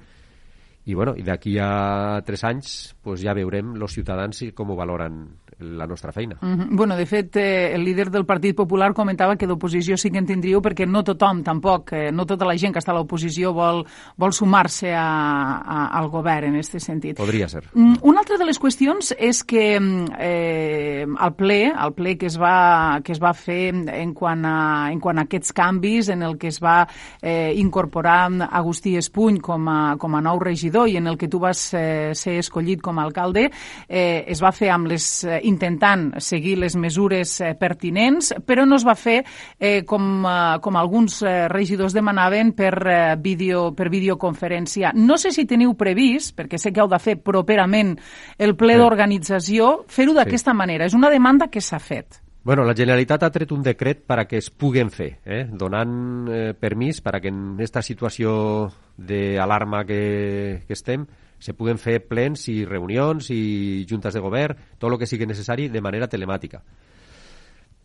i, 0.87 0.95
bueno, 0.95 1.13
i 1.19 1.23
d'aquí 1.27 1.57
a 1.59 2.21
tres 2.23 2.45
anys 2.47 2.77
pues, 3.03 3.19
ja 3.19 3.35
veurem 3.35 3.75
els 3.75 3.91
ciutadans 3.91 4.39
com 4.55 4.71
ho 4.71 4.79
valoren 4.79 5.25
la 5.59 5.87
nostra 5.87 6.11
feina. 6.11 6.37
Mm 6.39 6.53
-hmm. 6.53 6.67
Bueno, 6.71 6.95
de 6.95 7.05
fet, 7.05 7.35
eh, 7.35 7.73
el 7.73 7.83
líder 7.83 8.11
del 8.11 8.25
Partit 8.25 8.55
Popular 8.55 8.93
comentava 8.93 9.35
que 9.35 9.47
d'oposició 9.47 9.97
sí 9.97 10.11
que 10.11 10.19
en 10.19 10.25
tindríeu 10.25 10.61
perquè 10.61 10.87
no 10.87 11.03
tothom 11.03 11.43
tampoc, 11.43 11.91
eh, 11.93 12.11
no 12.11 12.25
tota 12.25 12.45
la 12.45 12.57
gent 12.57 12.73
que 12.73 12.79
està 12.79 12.91
a 12.91 12.93
l'oposició 12.93 13.53
vol, 13.53 13.85
vol 14.15 14.31
sumar-se 14.31 14.93
al 14.93 16.09
govern 16.09 16.47
en 16.47 16.55
aquest 16.55 16.79
sentit. 16.79 17.17
Podria 17.17 17.49
ser. 17.49 17.63
Mm, 17.73 17.95
una 18.01 18.19
altra 18.19 18.37
de 18.37 18.45
les 18.45 18.59
qüestions 18.59 19.15
és 19.17 19.43
que 19.43 19.79
eh, 20.19 21.05
el 21.21 21.33
ple, 21.33 21.73
el 21.73 21.93
ple 21.93 22.17
que 22.17 22.27
es 22.27 22.39
va, 22.39 23.01
que 23.03 23.11
es 23.11 23.19
va 23.19 23.33
fer 23.33 23.73
en 23.73 24.13
quant, 24.13 24.45
a, 24.45 24.91
en 24.91 24.99
quant 24.99 25.17
a 25.17 25.21
aquests 25.23 25.53
canvis, 25.53 26.09
en 26.09 26.21
el 26.21 26.37
que 26.37 26.47
es 26.47 26.61
va 26.61 26.87
eh, 27.21 27.53
incorporar 27.55 28.29
Agustí 28.51 28.95
Espuny 28.95 29.39
com 29.39 29.67
a, 29.67 29.97
com 29.97 30.15
a 30.15 30.21
nou 30.21 30.39
regidor 30.39 30.76
i 30.85 30.97
en 30.99 31.07
el 31.07 31.17
que 31.17 31.29
tu 31.31 31.39
vas 31.41 31.73
eh, 31.73 32.11
ser 32.13 32.37
escollit 32.43 32.81
com 32.83 32.99
a 32.99 33.05
alcalde, 33.07 33.47
eh, 33.87 34.25
es 34.27 34.41
va 34.43 34.51
fer 34.53 34.69
amb 34.73 34.91
les 34.91 35.07
eh, 35.23 35.39
intentant 35.49 36.11
seguir 36.21 36.57
les 36.61 36.75
mesures 36.77 37.39
eh, 37.41 37.53
pertinents, 37.57 38.33
però 38.45 38.67
no 38.67 38.77
es 38.77 38.85
va 38.85 38.97
fer 38.99 39.23
eh, 39.23 39.81
com, 39.87 40.21
eh, 40.27 40.59
com 40.61 40.77
alguns 40.77 41.21
eh, 41.23 41.47
regidors 41.49 41.95
demanaven 41.97 42.53
per, 42.53 42.73
eh, 42.85 43.15
vídeo, 43.17 43.71
per 43.73 43.89
videoconferència. 43.89 44.93
No 44.93 45.17
sé 45.17 45.31
si 45.33 45.47
teniu 45.49 45.73
previst, 45.79 46.35
perquè 46.37 46.59
sé 46.61 46.73
que 46.73 46.83
heu 46.83 46.91
de 46.91 47.01
fer 47.01 47.17
properament 47.23 47.95
el 48.37 48.55
ple 48.59 48.75
sí. 48.75 48.83
d'organització, 48.83 49.73
fer-ho 49.89 50.13
d'aquesta 50.17 50.53
sí. 50.53 50.61
manera. 50.61 50.85
És 50.85 50.97
una 50.97 51.11
demanda 51.13 51.49
que 51.49 51.63
s'ha 51.63 51.79
fet. 51.79 52.21
Bueno, 52.47 52.63
la 52.63 52.71
Generalitat 52.71 53.25
ha 53.25 53.31
tret 53.35 53.49
un 53.51 53.59
decret 53.59 54.05
per 54.07 54.21
a 54.21 54.23
que 54.23 54.37
es 54.39 54.47
puguen 54.47 54.87
fer, 54.87 55.09
eh? 55.27 55.41
donant 55.51 56.29
eh, 56.31 56.53
permís 56.55 57.01
per 57.03 57.17
a 57.17 57.19
que 57.19 57.27
en 57.27 57.41
aquesta 57.57 57.81
situació 57.83 58.29
d'alarma 58.97 59.83
que, 59.85 60.63
que 60.67 60.73
estem 60.73 61.05
se 61.39 61.53
puguen 61.53 61.77
fer 61.77 62.01
plens 62.09 62.47
i 62.49 62.63
reunions 62.65 63.29
i 63.29 63.85
juntes 63.89 64.15
de 64.15 64.21
govern, 64.23 64.57
tot 64.77 64.91
el 64.91 64.97
que 64.97 65.09
sigui 65.09 65.27
necessari 65.29 65.69
de 65.69 65.81
manera 65.85 66.09
telemàtica. 66.09 66.63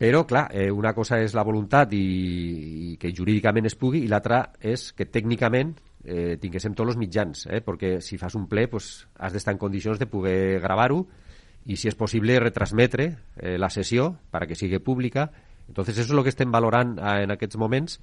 Però, 0.03 0.25
clar, 0.27 0.49
eh, 0.51 0.71
una 0.73 0.95
cosa 0.97 1.21
és 1.23 1.35
la 1.37 1.45
voluntat 1.47 1.93
i, 1.95 2.03
i 2.93 2.97
que 2.99 3.13
jurídicament 3.15 3.69
es 3.69 3.77
pugui 3.79 4.03
i 4.03 4.09
l'altra 4.11 4.49
és 4.59 4.89
que 4.97 5.07
tècnicament 5.07 5.77
eh, 6.03 6.39
tinguéssim 6.43 6.75
tots 6.75 6.95
els 6.95 6.99
mitjans, 6.99 7.47
eh, 7.47 7.61
perquè 7.63 8.01
si 8.03 8.19
fas 8.19 8.35
un 8.35 8.49
ple 8.51 8.67
pues, 8.73 9.07
has 9.21 9.37
d'estar 9.37 9.55
en 9.55 9.61
condicions 9.63 10.01
de 10.01 10.09
poder 10.11 10.59
gravar-ho 10.65 11.05
i, 11.67 11.77
si 11.77 11.87
és 11.87 11.95
possible, 11.95 12.41
retransmetre 12.43 13.07
eh, 13.37 13.57
la 13.61 13.71
sessió 13.71 14.11
perquè 14.33 14.59
sigui 14.59 14.83
pública. 14.83 15.29
Entonces, 15.69 15.95
això 15.95 16.11
és 16.11 16.17
el 16.17 16.25
que 16.27 16.33
estem 16.35 16.51
valorant 16.51 16.97
eh, 16.99 17.23
en 17.29 17.37
aquests 17.37 17.61
moments 17.61 18.01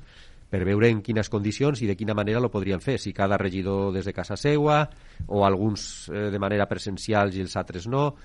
per 0.49 0.63
veure 0.65 0.89
en 0.89 1.03
quines 1.05 1.29
condicions 1.29 1.81
i 1.83 1.87
de 1.87 1.95
quina 1.95 2.15
manera 2.17 2.41
lo 2.41 2.49
podrien 2.49 2.81
fer, 2.81 2.97
si 2.99 3.13
cada 3.13 3.37
regidor 3.37 3.93
des 3.93 4.05
de 4.05 4.13
casa 4.13 4.37
seua 4.37 4.81
o 5.27 5.45
alguns 5.45 6.09
eh, 6.09 6.29
de 6.33 6.39
manera 6.41 6.67
presencial 6.67 7.33
i 7.35 7.43
els 7.45 7.55
altres 7.57 7.87
no. 7.87 8.15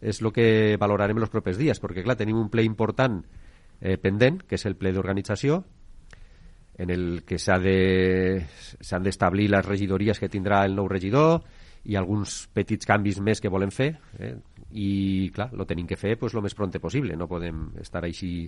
És 0.00 0.20
el 0.22 0.30
que 0.34 0.76
valorarem 0.78 1.18
els 1.18 1.30
propers 1.30 1.58
dies, 1.58 1.80
perquè 1.82 2.04
clar, 2.06 2.18
tenim 2.18 2.38
un 2.38 2.50
ple 2.50 2.62
important 2.66 3.18
eh, 3.80 3.96
pendent, 3.98 4.42
que 4.46 4.58
és 4.58 4.66
el 4.66 4.76
ple 4.78 4.92
d'organització, 4.94 5.62
en 6.78 6.90
el 6.94 7.22
que 7.26 7.38
s'han 7.42 7.64
de, 7.64 8.42
d'establir 9.02 9.48
les 9.50 9.66
regidories 9.66 10.18
que 10.22 10.30
tindrà 10.30 10.62
el 10.64 10.76
nou 10.78 10.86
regidor 10.88 11.42
i 11.90 11.96
alguns 11.98 12.44
petits 12.54 12.86
canvis 12.86 13.18
més 13.20 13.42
que 13.42 13.50
volem 13.50 13.72
fer 13.74 13.90
eh? 14.18 14.36
i 14.78 15.30
clar, 15.34 15.50
lo 15.58 15.66
tenim 15.66 15.88
que 15.90 15.98
fer 15.98 16.14
pues, 16.18 16.34
lo 16.34 16.42
més 16.42 16.54
pronte 16.54 16.78
possible 16.78 17.16
no 17.18 17.26
podem 17.26 17.72
estar 17.82 18.04
així 18.06 18.46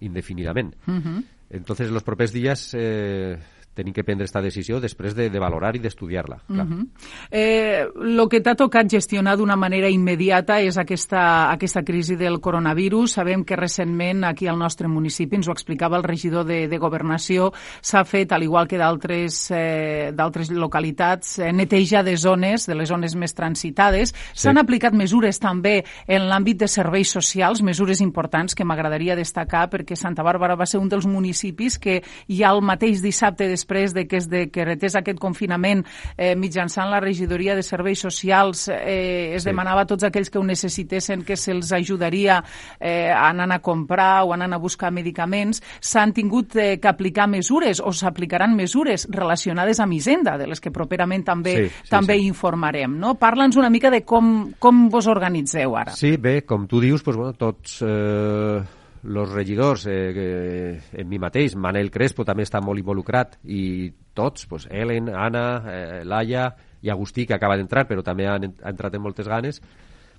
indefinidament 0.00 0.74
uh 0.86 0.92
-huh. 0.92 1.24
Entonces, 1.48 1.88
en 1.88 1.94
los 1.94 2.02
propers 2.02 2.32
días 2.32 2.74
eh, 2.74 3.38
tenim 3.76 3.92
que 3.92 4.04
prendre 4.04 4.24
aquesta 4.24 4.40
decisió 4.40 4.80
després 4.80 5.14
de, 5.14 5.28
de 5.30 5.40
valorar 5.42 5.74
i 5.76 5.82
d'estudiar-la. 5.84 6.40
Uh 6.48 6.56
-huh. 6.56 6.86
eh, 7.30 7.86
lo 7.94 8.28
que 8.28 8.40
t'ha 8.40 8.54
tocat 8.54 8.88
gestionar 8.88 9.36
d'una 9.36 9.56
manera 9.56 9.88
immediata 9.88 10.60
és 10.60 10.78
aquesta, 10.78 11.50
aquesta 11.50 11.82
crisi 11.82 12.16
del 12.16 12.40
coronavirus. 12.40 13.12
Sabem 13.12 13.44
que 13.44 13.56
recentment 13.56 14.24
aquí 14.24 14.46
al 14.46 14.58
nostre 14.58 14.88
municipi, 14.88 15.36
ens 15.36 15.48
ho 15.48 15.52
explicava 15.52 15.96
el 15.96 16.04
regidor 16.04 16.44
de, 16.46 16.68
de 16.68 16.78
Governació, 16.78 17.52
s'ha 17.80 18.04
fet, 18.04 18.32
al 18.32 18.42
igual 18.42 18.66
que 18.66 18.78
d'altres 18.78 19.50
eh, 19.50 20.12
localitats, 20.50 21.38
eh, 21.38 21.52
neteja 21.52 22.02
de 22.02 22.16
zones, 22.16 22.66
de 22.66 22.74
les 22.74 22.88
zones 22.88 23.14
més 23.14 23.34
transitades. 23.34 24.14
S'han 24.32 24.56
sí. 24.56 24.60
aplicat 24.60 24.92
mesures 24.94 25.38
també 25.38 25.84
en 26.06 26.28
l'àmbit 26.28 26.56
de 26.56 26.68
serveis 26.68 27.10
socials, 27.10 27.62
mesures 27.62 28.00
importants 28.00 28.54
que 28.54 28.64
m'agradaria 28.64 29.16
destacar 29.16 29.68
perquè 29.70 29.96
Santa 29.96 30.22
Bàrbara 30.22 30.56
va 30.56 30.66
ser 30.66 30.78
un 30.78 30.88
dels 30.88 31.06
municipis 31.06 31.78
que 31.78 32.02
ja 32.28 32.50
el 32.50 32.62
mateix 32.62 33.02
dissabte 33.02 33.48
després 33.48 33.65
després 33.66 33.92
de 33.92 34.06
que 34.06 34.16
es 34.16 34.28
decretés 34.30 34.94
aquest 34.94 35.18
confinament 35.18 35.82
eh, 36.16 36.34
mitjançant 36.38 36.88
la 36.90 37.00
regidoria 37.02 37.56
de 37.56 37.64
serveis 37.66 37.98
socials 37.98 38.68
eh, 38.70 39.34
es 39.34 39.42
sí. 39.42 39.50
demanava 39.50 39.82
a 39.82 39.86
tots 39.90 40.06
aquells 40.06 40.30
que 40.30 40.38
ho 40.38 40.44
necessitessin 40.46 41.24
que 41.26 41.36
se'ls 41.36 41.72
ajudaria 41.74 42.38
eh, 42.78 43.10
anant 43.10 43.52
a 43.52 43.58
comprar 43.58 44.24
o 44.24 44.32
anant 44.36 44.54
a 44.54 44.60
buscar 44.62 44.92
medicaments, 44.92 45.62
s'han 45.80 46.14
tingut 46.14 46.56
eh, 46.56 46.78
que 46.78 46.88
aplicar 46.88 47.26
mesures 47.26 47.82
o 47.82 47.92
s'aplicaran 47.92 48.54
mesures 48.54 49.08
relacionades 49.10 49.80
amb 49.80 49.96
Hisenda, 49.96 50.36
de 50.38 50.46
les 50.46 50.60
que 50.60 50.70
properament 50.70 51.24
també 51.26 51.56
sí, 51.56 51.68
sí, 51.68 51.90
també 51.90 52.20
sí. 52.20 52.30
informarem. 52.30 52.96
No? 53.00 53.16
Parla'ns 53.18 53.56
una 53.56 53.70
mica 53.72 53.90
de 53.90 54.04
com, 54.06 54.52
com 54.58 54.86
vos 54.92 55.08
organitzeu 55.10 55.76
ara. 55.76 55.96
Sí, 55.96 56.16
bé, 56.16 56.42
com 56.46 56.68
tu 56.70 56.80
dius, 56.84 57.02
doncs, 57.02 57.16
bueno, 57.18 57.34
tots 57.34 57.80
eh, 57.82 58.60
los 59.06 59.30
regidors, 59.30 59.86
eh, 59.86 60.12
que, 60.12 61.00
en 61.00 61.08
mi 61.08 61.18
mateix, 61.18 61.54
Manel 61.56 61.92
Crespo 61.94 62.24
també 62.26 62.42
està 62.42 62.60
molt 62.60 62.82
involucrat 62.82 63.38
i 63.44 63.92
tots, 64.14 64.46
pues, 64.50 64.66
Ellen, 64.70 65.08
Anna, 65.14 65.46
eh, 65.70 66.04
Laia 66.04 66.48
i 66.82 66.90
Agustí, 66.90 67.26
que 67.26 67.34
acaba 67.34 67.56
d'entrar 67.56 67.86
però 67.86 68.02
també 68.02 68.26
han, 68.26 68.50
han 68.50 68.72
entrat 68.74 68.94
en 68.98 69.02
moltes 69.02 69.28
ganes, 69.30 69.62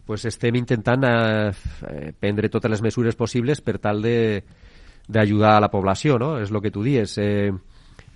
pues 0.08 0.24
estem 0.26 0.56
intentant 0.56 1.04
eh, 1.04 1.52
eh, 1.92 2.14
prendre 2.18 2.50
totes 2.50 2.72
les 2.72 2.82
mesures 2.82 3.20
possibles 3.20 3.62
per 3.62 3.78
tal 3.84 4.02
de 4.02 4.18
d'ajudar 5.08 5.56
a 5.56 5.64
la 5.64 5.72
població, 5.72 6.18
no? 6.20 6.34
És 6.40 6.52
el 6.52 6.62
que 6.62 6.72
tu 6.72 6.84
dius. 6.84 7.14
Eh, 7.18 7.52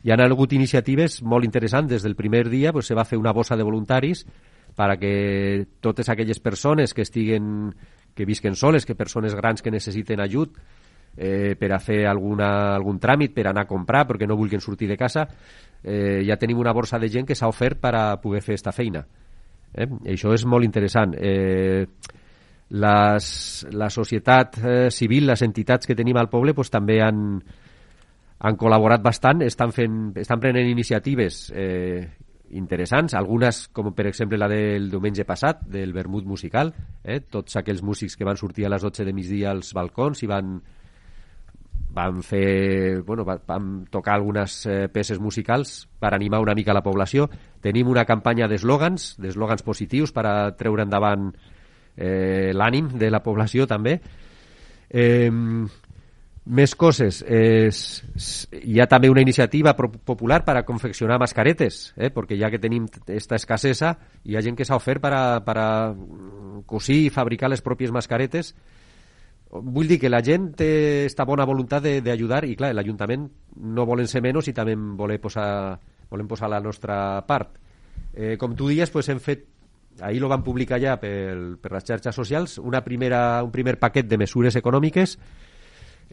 hi 0.03 0.11
ha 0.11 0.17
hagut 0.25 0.51
iniciatives 0.53 1.21
molt 1.23 1.45
interessants. 1.47 1.89
Des 1.89 2.03
del 2.03 2.17
primer 2.19 2.49
dia 2.49 2.73
pues, 2.73 2.87
se 2.87 2.95
va 2.95 3.05
fer 3.05 3.19
una 3.19 3.31
bossa 3.31 3.55
de 3.55 3.63
voluntaris 3.63 4.25
per 4.75 4.89
a 4.91 4.97
que 4.97 5.67
totes 5.79 6.09
aquelles 6.09 6.39
persones 6.39 6.93
que 6.93 7.03
estiguen 7.03 7.75
que 8.15 8.25
visquen 8.25 8.55
soles, 8.55 8.85
que 8.85 8.95
persones 8.95 9.35
grans 9.35 9.61
que 9.61 9.71
necessiten 9.71 10.21
ajut, 10.21 10.57
eh, 11.17 11.55
per 11.59 11.71
a 11.73 11.79
fer 11.79 12.05
alguna, 12.07 12.75
algun 12.75 12.99
tràmit, 12.99 13.33
per 13.35 13.47
anar 13.49 13.65
a 13.65 13.69
comprar, 13.69 14.05
perquè 14.07 14.27
no 14.27 14.37
vulguin 14.39 14.61
sortir 14.61 14.89
de 14.89 14.97
casa, 14.97 15.27
eh, 15.83 16.23
ja 16.27 16.37
tenim 16.37 16.59
una 16.59 16.73
borsa 16.73 16.99
de 16.99 17.09
gent 17.09 17.27
que 17.27 17.35
s'ha 17.35 17.49
ofert 17.51 17.79
per 17.81 17.95
a 17.95 18.05
poder 18.21 18.41
fer 18.41 18.55
aquesta 18.55 18.71
feina. 18.71 19.05
Eh? 19.73 19.87
Això 20.13 20.33
és 20.33 20.45
molt 20.45 20.67
interessant. 20.67 21.15
Eh, 21.17 21.85
les, 22.71 23.25
la 23.71 23.89
societat 23.89 24.57
eh, 24.63 24.89
civil, 24.91 25.27
les 25.27 25.41
entitats 25.43 25.87
que 25.87 25.95
tenim 25.95 26.17
al 26.17 26.29
poble, 26.31 26.53
pues, 26.55 26.71
també 26.71 27.01
han, 27.03 27.41
han 28.39 28.57
col·laborat 28.57 29.03
bastant, 29.03 29.43
estan, 29.43 29.73
fent, 29.75 30.01
estan 30.21 30.39
prenent 30.39 30.69
iniciatives 30.69 31.49
eh, 31.55 32.07
interessants, 32.57 33.15
algunes 33.15 33.67
com 33.73 33.91
per 33.95 34.07
exemple 34.09 34.39
la 34.39 34.49
del 34.51 34.89
diumenge 34.91 35.25
passat, 35.27 35.63
del 35.71 35.93
vermut 35.93 36.27
musical, 36.27 36.73
eh? 37.03 37.21
tots 37.21 37.57
aquells 37.59 37.83
músics 37.83 38.17
que 38.17 38.27
van 38.27 38.39
sortir 38.39 38.65
a 38.67 38.71
les 38.73 38.83
12 38.83 39.05
de 39.07 39.13
migdia 39.15 39.51
als 39.51 39.73
balcons 39.77 40.23
i 40.23 40.29
van, 40.29 40.57
van 41.93 42.21
fer, 42.23 43.01
bueno, 43.07 43.25
vam 43.25 43.71
tocar 43.91 44.15
algunes 44.15 44.65
eh, 44.65 44.87
peces 44.91 45.19
musicals 45.19 45.87
per 45.99 46.13
animar 46.15 46.41
una 46.41 46.55
mica 46.55 46.75
la 46.75 46.83
població. 46.83 47.29
Tenim 47.61 47.91
una 47.91 48.05
campanya 48.07 48.47
d'eslògans, 48.51 49.15
d'eslògans 49.21 49.63
positius 49.67 50.15
per 50.15 50.25
a 50.27 50.35
treure 50.57 50.85
endavant 50.87 51.31
eh, 51.95 52.51
l'ànim 52.55 52.93
de 52.97 53.11
la 53.11 53.23
població 53.23 53.67
també. 53.67 53.99
Eh, 54.89 55.31
més 56.45 56.73
coses. 56.75 57.21
És, 57.27 58.01
hi 58.57 58.79
ha 58.81 58.87
també 58.89 59.09
una 59.11 59.21
iniciativa 59.21 59.75
popular 59.77 60.41
per 60.45 60.57
a 60.57 60.65
confeccionar 60.65 61.19
mascaretes, 61.21 61.93
eh? 61.97 62.09
perquè 62.13 62.37
ja 62.39 62.49
que 62.49 62.59
tenim 62.59 62.87
esta 63.07 63.37
escassesa, 63.37 63.95
hi 64.25 64.35
ha 64.35 64.41
gent 64.41 64.57
que 64.57 64.65
s'ha 64.65 64.79
ofert 64.79 65.01
per 65.03 65.13
a, 65.13 65.23
per 65.45 65.57
a 65.57 65.69
cosir 66.65 67.03
i 67.05 67.13
fabricar 67.13 67.51
les 67.51 67.61
pròpies 67.61 67.93
mascaretes 67.93 68.55
vull 69.51 69.87
dir 69.87 69.99
que 69.99 70.09
la 70.09 70.21
gent 70.23 70.53
té 70.55 71.05
esta 71.05 71.25
bona 71.27 71.45
voluntat 71.45 71.83
d'ajudar 71.83 72.45
i 72.47 72.55
clar, 72.55 72.71
l'Ajuntament 72.75 73.27
no 73.59 73.85
volen 73.85 74.07
ser 74.07 74.21
menys 74.23 74.47
i 74.47 74.53
també 74.55 74.75
volem 74.75 75.19
posar, 75.19 75.75
volem 76.09 76.27
posar 76.27 76.49
la 76.49 76.61
nostra 76.63 76.95
part. 77.27 77.57
Eh, 78.13 78.37
com 78.39 78.55
tu 78.55 78.69
dies, 78.71 78.89
pues, 78.89 79.09
hem 79.11 79.19
fet 79.19 79.43
ahir 79.99 80.21
lo 80.23 80.29
van 80.31 80.43
publicar 80.43 80.79
ja 80.79 80.95
per, 80.99 81.59
per 81.59 81.73
les 81.73 81.83
xarxes 81.83 82.15
socials 82.15 82.57
una 82.63 82.79
primera, 82.81 83.43
un 83.43 83.51
primer 83.51 83.75
paquet 83.77 84.07
de 84.07 84.17
mesures 84.17 84.55
econòmiques 84.55 85.17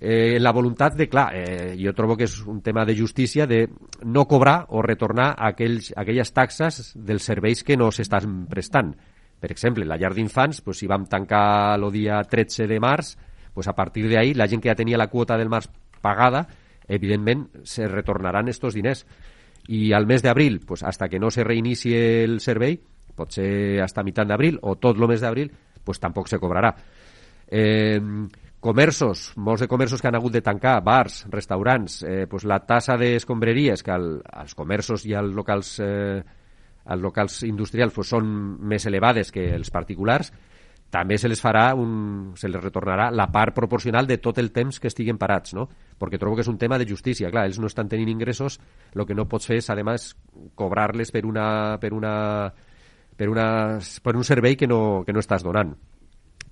eh, 0.00 0.38
la 0.38 0.52
voluntat 0.52 0.94
de, 0.94 1.08
clar, 1.08 1.28
eh, 1.34 1.76
jo 1.78 1.92
trobo 1.94 2.16
que 2.16 2.28
és 2.28 2.38
un 2.46 2.60
tema 2.62 2.84
de 2.86 2.94
justícia 2.96 3.46
de 3.50 3.66
no 4.06 4.26
cobrar 4.30 4.66
o 4.70 4.82
retornar 4.82 5.32
aquells, 5.36 5.90
aquelles 5.96 6.30
taxes 6.32 6.92
dels 6.94 7.26
serveis 7.26 7.64
que 7.66 7.76
no 7.76 7.90
s'estan 7.90 8.46
prestant. 8.46 8.94
Per 9.38 9.50
exemple, 9.50 9.86
la 9.86 9.98
llar 9.98 10.14
d'infants, 10.14 10.62
pues, 10.62 10.78
si 10.78 10.86
vam 10.86 11.06
tancar 11.10 11.76
el 11.78 11.90
dia 11.92 12.22
13 12.22 12.66
de 12.70 12.78
març, 12.80 13.16
pues 13.54 13.66
a 13.66 13.74
partir 13.74 14.06
ahí 14.16 14.34
la 14.34 14.46
gent 14.46 14.62
que 14.62 14.70
ja 14.70 14.78
tenia 14.78 14.98
la 14.98 15.10
quota 15.10 15.36
del 15.36 15.50
març 15.50 15.66
pagada, 16.00 16.46
evidentment 16.86 17.48
se 17.64 17.88
retornaran 17.88 18.48
estos 18.48 18.74
diners. 18.74 19.04
I 19.68 19.92
al 19.92 20.06
mes 20.06 20.22
d'abril, 20.22 20.60
pues 20.64 20.82
hasta 20.82 21.08
que 21.08 21.18
no 21.18 21.30
se 21.30 21.44
reinicie 21.44 22.22
el 22.24 22.40
servei, 22.40 22.78
potser 23.18 23.82
hasta 23.82 24.04
mitjan 24.06 24.30
d'abril 24.30 24.60
o 24.62 24.76
tot 24.78 24.96
el 24.96 25.08
mes 25.10 25.20
d'abril, 25.20 25.50
pues 25.84 25.98
tampoc 25.98 26.28
se 26.30 26.38
cobrarà. 26.38 26.74
Eh, 27.50 28.00
comerços, 28.60 29.32
molts 29.36 29.62
de 29.62 29.68
comerços 29.70 30.02
que 30.02 30.08
han 30.10 30.18
hagut 30.18 30.34
de 30.34 30.42
tancar, 30.42 30.80
bars, 30.82 31.24
restaurants, 31.30 32.02
eh, 32.02 32.26
pues 32.30 32.44
la 32.44 32.58
tassa 32.66 32.96
d'escombreries 32.98 33.84
que 33.86 33.94
al, 33.94 34.10
als 34.26 34.54
comerços 34.58 35.06
i 35.06 35.14
als 35.14 35.34
locals, 35.34 35.76
eh, 35.84 36.22
als 36.84 37.02
locals 37.02 37.42
industrials 37.46 37.94
pues, 37.94 38.10
són 38.10 38.26
més 38.58 38.86
elevades 38.90 39.30
que 39.30 39.50
els 39.54 39.70
particulars, 39.70 40.32
també 40.90 41.18
se 41.20 41.28
les 41.28 41.40
farà 41.40 41.74
un, 41.76 42.32
se 42.40 42.48
les 42.48 42.62
retornarà 42.62 43.10
la 43.12 43.26
part 43.30 43.54
proporcional 43.54 44.06
de 44.08 44.16
tot 44.24 44.38
el 44.40 44.50
temps 44.52 44.80
que 44.80 44.88
estiguen 44.88 45.18
parats, 45.20 45.52
no? 45.54 45.66
Perquè 46.00 46.18
trobo 46.18 46.38
que 46.38 46.46
és 46.46 46.48
un 46.48 46.56
tema 46.58 46.78
de 46.80 46.86
justícia, 46.88 47.28
clar, 47.30 47.44
ells 47.44 47.58
no 47.60 47.68
estan 47.68 47.90
tenint 47.92 48.08
ingressos, 48.08 48.56
el 48.94 49.04
que 49.04 49.14
no 49.14 49.28
pots 49.28 49.50
fer 49.50 49.58
és, 49.60 49.68
además, 49.68 50.14
cobrar-les 50.56 51.12
per 51.12 51.26
una, 51.28 51.76
per 51.78 51.92
una, 51.92 52.14
per 53.16 53.28
una, 53.28 53.48
per 54.02 54.16
un 54.16 54.24
servei 54.24 54.56
que 54.56 54.66
no, 54.66 55.04
que 55.04 55.12
no 55.12 55.20
estàs 55.20 55.44
donant. 55.44 55.76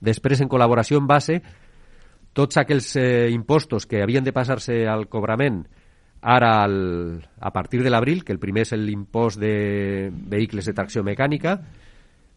Després, 0.04 0.42
en 0.44 0.52
col·laboració 0.52 1.00
en 1.00 1.08
base, 1.08 1.40
tots 2.36 2.60
aquells 2.60 2.92
eh, 3.00 3.32
impostos 3.32 3.88
que 3.88 4.02
havien 4.04 4.24
de 4.24 4.34
passar-se 4.36 4.84
al 4.86 5.08
cobrament 5.08 5.64
ara 6.20 6.52
al, 6.64 6.76
a 7.40 7.52
partir 7.54 7.82
de 7.84 7.90
l'abril, 7.90 8.24
que 8.24 8.34
el 8.34 8.42
primer 8.42 8.66
és 8.66 8.72
l'impost 8.76 9.40
de 9.40 10.10
vehicles 10.12 10.66
de 10.68 10.74
tracció 10.74 11.04
mecànica, 11.06 11.60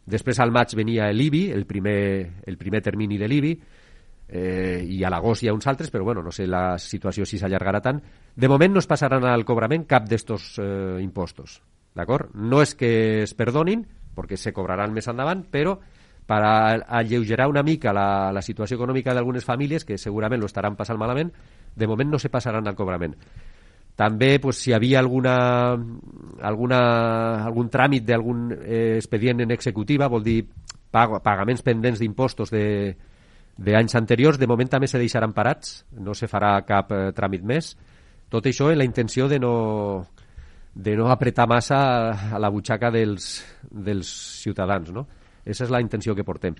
Després 0.09 0.39
al 0.41 0.51
maig 0.51 0.73
venia 0.77 1.11
l'IBI, 1.13 1.49
el 1.53 1.67
primer, 1.69 2.41
el 2.49 2.57
primer 2.57 2.81
termini 2.81 3.19
de 3.19 3.27
l'IBI, 3.29 3.51
eh, 4.29 4.81
i 4.89 5.03
a 5.03 5.11
l'agost 5.13 5.43
hi 5.43 5.49
ha 5.49 5.53
uns 5.53 5.67
altres, 5.69 5.91
però 5.93 6.07
bueno, 6.07 6.23
no 6.25 6.33
sé 6.33 6.47
la 6.47 6.79
situació 6.81 7.27
si 7.29 7.37
s'allargarà 7.37 7.81
tant. 7.85 8.01
De 8.35 8.49
moment 8.49 8.73
no 8.73 8.81
es 8.81 8.89
passaran 8.89 9.27
al 9.29 9.45
cobrament 9.45 9.85
cap 9.89 10.07
d'estos 10.09 10.55
eh, 10.57 10.97
impostos, 11.03 11.59
d'acord? 11.95 12.33
No 12.33 12.63
és 12.65 12.73
que 12.79 12.91
es 13.27 13.35
perdonin, 13.37 13.85
perquè 14.15 14.37
se 14.37 14.53
cobraran 14.53 14.93
més 14.95 15.09
endavant, 15.11 15.45
però 15.51 15.77
per 16.29 16.43
alleugerar 16.45 17.47
una 17.49 17.63
mica 17.65 17.93
la, 17.95 18.29
la 18.31 18.41
situació 18.45 18.77
econòmica 18.77 19.15
d'algunes 19.17 19.47
famílies, 19.47 19.85
que 19.85 19.97
segurament 19.97 20.41
lo 20.41 20.49
estaran 20.49 20.77
passant 20.77 20.99
malament, 21.01 21.31
de 21.75 21.87
moment 21.89 22.11
no 22.13 22.19
se 22.21 22.29
passaran 22.29 22.69
al 22.69 22.77
cobrament. 22.77 23.15
També, 23.97 24.37
pues, 24.39 24.61
si 24.61 24.69
hi 24.69 24.75
havia 24.77 25.01
alguna, 25.01 25.33
alguna, 26.45 26.79
algun 27.49 27.71
tràmit 27.73 28.05
d'algun 28.07 28.45
eh, 28.61 28.95
expedient 28.99 29.41
en 29.43 29.51
executiva, 29.51 30.07
vol 30.07 30.23
dir 30.23 30.43
pag 30.93 31.17
pagaments 31.25 31.65
pendents 31.65 31.99
d'impostos 31.99 32.53
de, 32.53 32.93
d'anys 33.57 33.97
anteriors, 33.97 34.37
de 34.39 34.47
moment 34.47 34.69
també 34.69 34.87
se 34.87 35.01
deixaran 35.01 35.33
parats, 35.33 35.83
no 35.97 36.13
se 36.13 36.29
farà 36.31 36.59
cap 36.65 36.93
eh, 36.93 37.09
tràmit 37.17 37.43
més. 37.43 37.73
Tot 38.29 38.45
això 38.45 38.69
en 38.69 38.77
la 38.77 38.87
intenció 38.87 39.27
de 39.27 39.41
no, 39.41 39.55
de 40.73 40.93
no 40.95 41.09
apretar 41.09 41.49
massa 41.49 41.79
a 42.37 42.39
la 42.39 42.53
butxaca 42.53 42.93
dels, 42.93 43.39
dels 43.65 44.13
ciutadans. 44.45 44.93
No? 44.93 45.07
Aquesta 45.49 45.65
és 45.65 45.73
la 45.73 45.81
intenció 45.81 46.13
que 46.13 46.23
portem. 46.23 46.53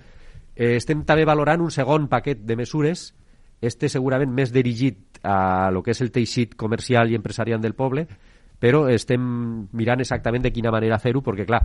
Eh, 0.56 0.74
estem 0.74 1.04
també 1.06 1.22
valorant 1.24 1.62
un 1.62 1.70
segon 1.70 2.08
paquet 2.10 2.42
de 2.42 2.56
mesures 2.58 3.12
este 3.60 3.90
segurament 3.92 4.32
més 4.34 4.50
dirigit 4.50 5.20
a 5.22 5.70
lo 5.70 5.82
que 5.84 5.92
és 5.92 6.00
el 6.00 6.10
teixit 6.10 6.56
comercial 6.58 7.10
i 7.12 7.14
empresarial 7.14 7.60
del 7.60 7.76
poble, 7.78 8.06
però 8.58 8.86
estem 8.90 9.22
mirant 9.76 10.00
exactament 10.00 10.42
de 10.42 10.52
quina 10.52 10.72
manera 10.72 10.98
fer-ho, 10.98 11.22
perquè, 11.22 11.46
clar, 11.46 11.60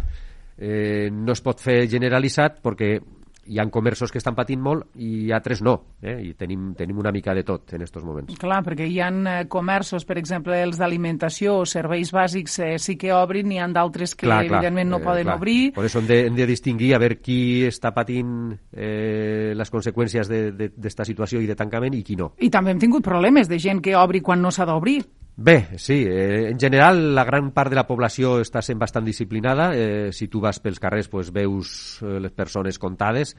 eh, 0.59 1.09
no 1.11 1.33
es 1.33 1.41
pot 1.41 1.63
fer 1.63 1.85
generalitzat 1.91 2.61
perquè 2.63 2.99
hi 3.45 3.59
han 3.59 3.69
comerços 3.69 4.11
que 4.11 4.19
estan 4.19 4.35
patint 4.35 4.61
molt 4.61 4.87
i 5.01 5.31
altres 5.35 5.61
no, 5.65 5.75
eh? 6.01 6.17
i 6.25 6.33
tenim, 6.37 6.71
tenim 6.77 6.99
una 7.01 7.11
mica 7.13 7.33
de 7.37 7.43
tot 7.45 7.75
en 7.75 7.83
aquests 7.83 8.05
moments. 8.05 8.37
Clar, 8.41 8.61
perquè 8.65 8.87
hi 8.89 8.99
han 9.03 9.21
eh, 9.29 9.35
comerços, 9.51 10.05
per 10.07 10.17
exemple, 10.21 10.57
els 10.63 10.79
d'alimentació 10.81 11.59
o 11.61 11.65
serveis 11.69 12.11
bàsics 12.15 12.57
eh, 12.65 12.71
sí 12.81 12.97
que 13.01 13.13
obrin, 13.13 13.49
n'hi 13.49 13.59
han 13.61 13.75
d'altres 13.75 14.15
que 14.15 14.25
clar, 14.27 14.41
clar, 14.45 14.59
evidentment 14.59 14.91
no 14.95 15.01
eh, 15.01 15.05
poden 15.05 15.29
clar. 15.29 15.37
obrir. 15.37 15.59
Per 15.75 15.85
això 15.85 16.01
hem 16.01 16.09
de, 16.09 16.21
hem 16.29 16.39
de 16.39 16.49
distingir 16.49 16.93
a 16.95 17.01
veure 17.01 17.19
qui 17.21 17.39
està 17.67 17.93
patint 17.95 18.55
eh, 18.71 19.53
les 19.55 19.73
conseqüències 19.73 20.31
d'esta 20.31 21.05
situació 21.05 21.43
i 21.43 21.49
de 21.49 21.57
tancament 21.57 21.95
i 21.97 22.03
qui 22.05 22.17
no. 22.19 22.33
I 22.41 22.49
també 22.53 22.73
hem 22.73 22.81
tingut 22.81 23.05
problemes 23.05 23.51
de 23.51 23.61
gent 23.61 23.83
que 23.83 23.95
obri 23.99 24.23
quan 24.25 24.41
no 24.41 24.53
s'ha 24.53 24.67
d'obrir. 24.69 25.03
Bé, 25.37 25.67
sí, 25.77 26.05
eh, 26.07 26.49
en 26.49 26.57
general 26.57 27.13
la 27.13 27.25
gran 27.25 27.51
part 27.51 27.69
de 27.69 27.75
la 27.75 27.83
població 27.83 28.37
està 28.39 28.61
sent 28.63 28.79
bastant 28.79 29.03
disciplinada, 29.03 29.73
eh, 29.75 30.13
si 30.15 30.29
tu 30.31 30.39
vas 30.39 30.61
pels 30.63 30.79
carrers 30.79 31.09
pues, 31.11 31.33
veus 31.35 31.99
eh, 32.01 32.21
les 32.23 32.31
persones 32.31 32.79
comptades, 32.79 33.35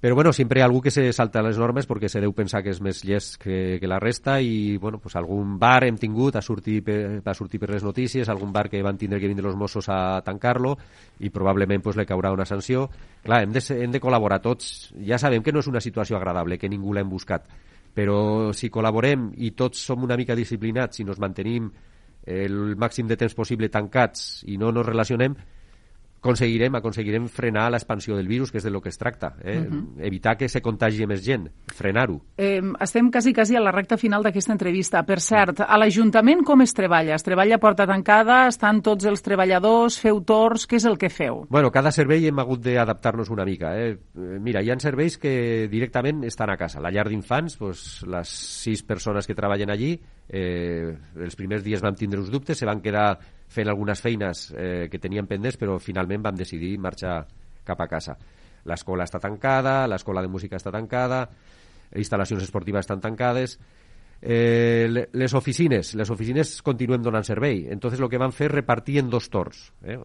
però 0.00 0.14
bueno, 0.14 0.32
sempre 0.32 0.60
hi 0.60 0.62
ha 0.62 0.66
algú 0.66 0.80
que 0.84 0.90
se 0.90 1.04
salta 1.16 1.40
les 1.40 1.56
normes 1.56 1.86
perquè 1.88 2.08
se 2.12 2.20
deu 2.20 2.32
pensar 2.36 2.62
que 2.64 2.72
és 2.72 2.80
més 2.84 2.98
llest 3.08 3.36
que, 3.40 3.78
que 3.80 3.88
la 3.88 3.96
resta 4.00 4.38
i 4.40 4.76
bueno, 4.76 4.98
pues 5.00 5.16
algun 5.16 5.58
bar 5.60 5.84
hem 5.84 5.96
tingut, 6.00 6.36
ha 6.36 6.42
sortit 6.44 6.84
per, 6.84 6.96
va 7.24 7.32
sortir 7.36 7.60
per 7.60 7.70
les 7.72 7.84
notícies, 7.84 8.28
algun 8.28 8.52
bar 8.52 8.66
que 8.68 8.82
van 8.84 9.00
tindre 9.00 9.20
que 9.20 9.28
vindre 9.28 9.48
els 9.48 9.56
Mossos 9.56 9.88
a 9.88 10.20
tancar-lo 10.24 10.74
i 11.20 11.32
probablement 11.32 11.84
pues, 11.84 11.96
le 11.96 12.04
caurà 12.04 12.32
una 12.32 12.44
sanció. 12.44 12.90
Clar, 13.24 13.42
hem 13.44 13.52
de, 13.56 13.64
hem 13.76 13.92
de 13.92 14.00
col·laborar 14.00 14.42
tots. 14.44 14.90
Ja 15.04 15.16
sabem 15.16 15.44
que 15.44 15.56
no 15.56 15.64
és 15.64 15.72
una 15.72 15.80
situació 15.80 16.20
agradable, 16.20 16.60
que 16.60 16.68
ningú 16.68 16.92
l'hem 16.92 17.08
buscat, 17.08 17.48
però 17.94 18.52
si 18.52 18.70
col·laborem 18.74 19.30
i 19.46 19.52
tots 19.54 19.84
som 19.86 20.02
una 20.02 20.16
mica 20.18 20.34
disciplinats 20.34 21.00
i 21.00 21.06
nos 21.06 21.20
mantenim 21.22 21.70
el 22.24 22.74
màxim 22.80 23.06
de 23.06 23.18
temps 23.20 23.36
possible 23.36 23.68
tancats 23.68 24.42
i 24.48 24.56
no 24.58 24.72
nos 24.72 24.86
relacionem, 24.86 25.36
aconseguirem, 26.24 26.74
aconseguirem 26.78 27.28
frenar 27.28 27.68
l'expansió 27.72 28.16
del 28.16 28.28
virus, 28.28 28.50
que 28.50 28.58
és 28.58 28.64
de 28.64 28.72
lo 28.72 28.80
que 28.80 28.88
es 28.88 28.96
tracta. 28.98 29.34
Eh? 29.44 29.58
Uh 29.60 29.64
-huh. 29.64 30.06
Evitar 30.06 30.36
que 30.38 30.48
se 30.48 30.62
contagi 30.62 31.06
més 31.06 31.22
gent, 31.22 31.50
frenar-ho. 31.66 32.22
Eh, 32.36 32.62
estem 32.80 33.10
quasi, 33.10 33.32
quasi 33.34 33.56
a 33.56 33.60
la 33.60 33.70
recta 33.70 33.96
final 33.98 34.22
d'aquesta 34.22 34.52
entrevista. 34.52 35.02
Per 35.04 35.20
cert, 35.20 35.60
a 35.60 35.76
l'Ajuntament 35.78 36.42
com 36.42 36.62
es 36.62 36.72
treballa? 36.72 37.14
Es 37.14 37.22
treballa 37.22 37.58
porta 37.58 37.86
tancada? 37.86 38.48
Estan 38.48 38.80
tots 38.80 39.04
els 39.04 39.22
treballadors? 39.22 40.00
Feu 40.00 40.22
torns? 40.22 40.66
Què 40.66 40.76
és 40.76 40.84
el 40.84 40.96
que 40.96 41.10
feu? 41.10 41.46
Bueno, 41.50 41.70
cada 41.70 41.90
servei 41.90 42.26
hem 42.26 42.38
hagut 42.38 42.60
d'adaptar-nos 42.60 43.30
una 43.30 43.44
mica. 43.44 43.76
Eh? 43.76 43.98
eh 44.16 44.38
mira, 44.40 44.62
hi 44.62 44.70
ha 44.70 44.78
serveis 44.78 45.18
que 45.18 45.68
directament 45.70 46.24
estan 46.24 46.50
a 46.50 46.56
casa. 46.56 46.80
La 46.80 46.90
llar 46.90 47.08
d'infants, 47.08 47.56
pues, 47.56 48.02
les 48.06 48.28
sis 48.28 48.82
persones 48.82 49.26
que 49.26 49.34
treballen 49.34 49.70
allí, 49.70 50.00
eh, 50.28 50.96
els 51.16 51.36
primers 51.36 51.62
dies 51.62 51.82
vam 51.82 51.94
tindre 51.94 52.20
uns 52.20 52.30
dubtes, 52.30 52.58
se 52.58 52.66
van 52.66 52.80
quedar 52.80 53.18
fent 53.48 53.68
algunes 53.68 54.00
feines 54.00 54.48
eh, 54.56 54.88
que 54.90 54.98
teníem 54.98 55.28
pendents, 55.30 55.58
però 55.60 55.78
finalment 55.78 56.22
vam 56.24 56.36
decidir 56.38 56.76
marxar 56.78 57.22
cap 57.64 57.80
a 57.80 57.88
casa. 57.88 58.16
L'escola 58.64 59.04
està 59.04 59.20
tancada, 59.20 59.84
l'escola 59.88 60.22
de 60.24 60.32
música 60.32 60.56
està 60.56 60.72
tancada, 60.72 61.26
instal·lacions 61.94 62.42
esportives 62.42 62.86
estan 62.86 63.02
tancades, 63.04 63.58
Eh, 64.26 64.88
les 65.12 65.34
oficines, 65.34 65.94
les 65.94 66.10
oficines 66.10 66.62
continuem 66.64 67.02
donant 67.04 67.26
servei. 67.26 67.66
Entonces 67.68 68.00
lo 68.00 68.08
que 68.08 68.16
van 68.16 68.32
fer 68.32 68.48
repartir 68.50 68.98
en 69.02 69.10
dos 69.12 69.28
torns. 69.28 69.66
Eh? 69.84 69.98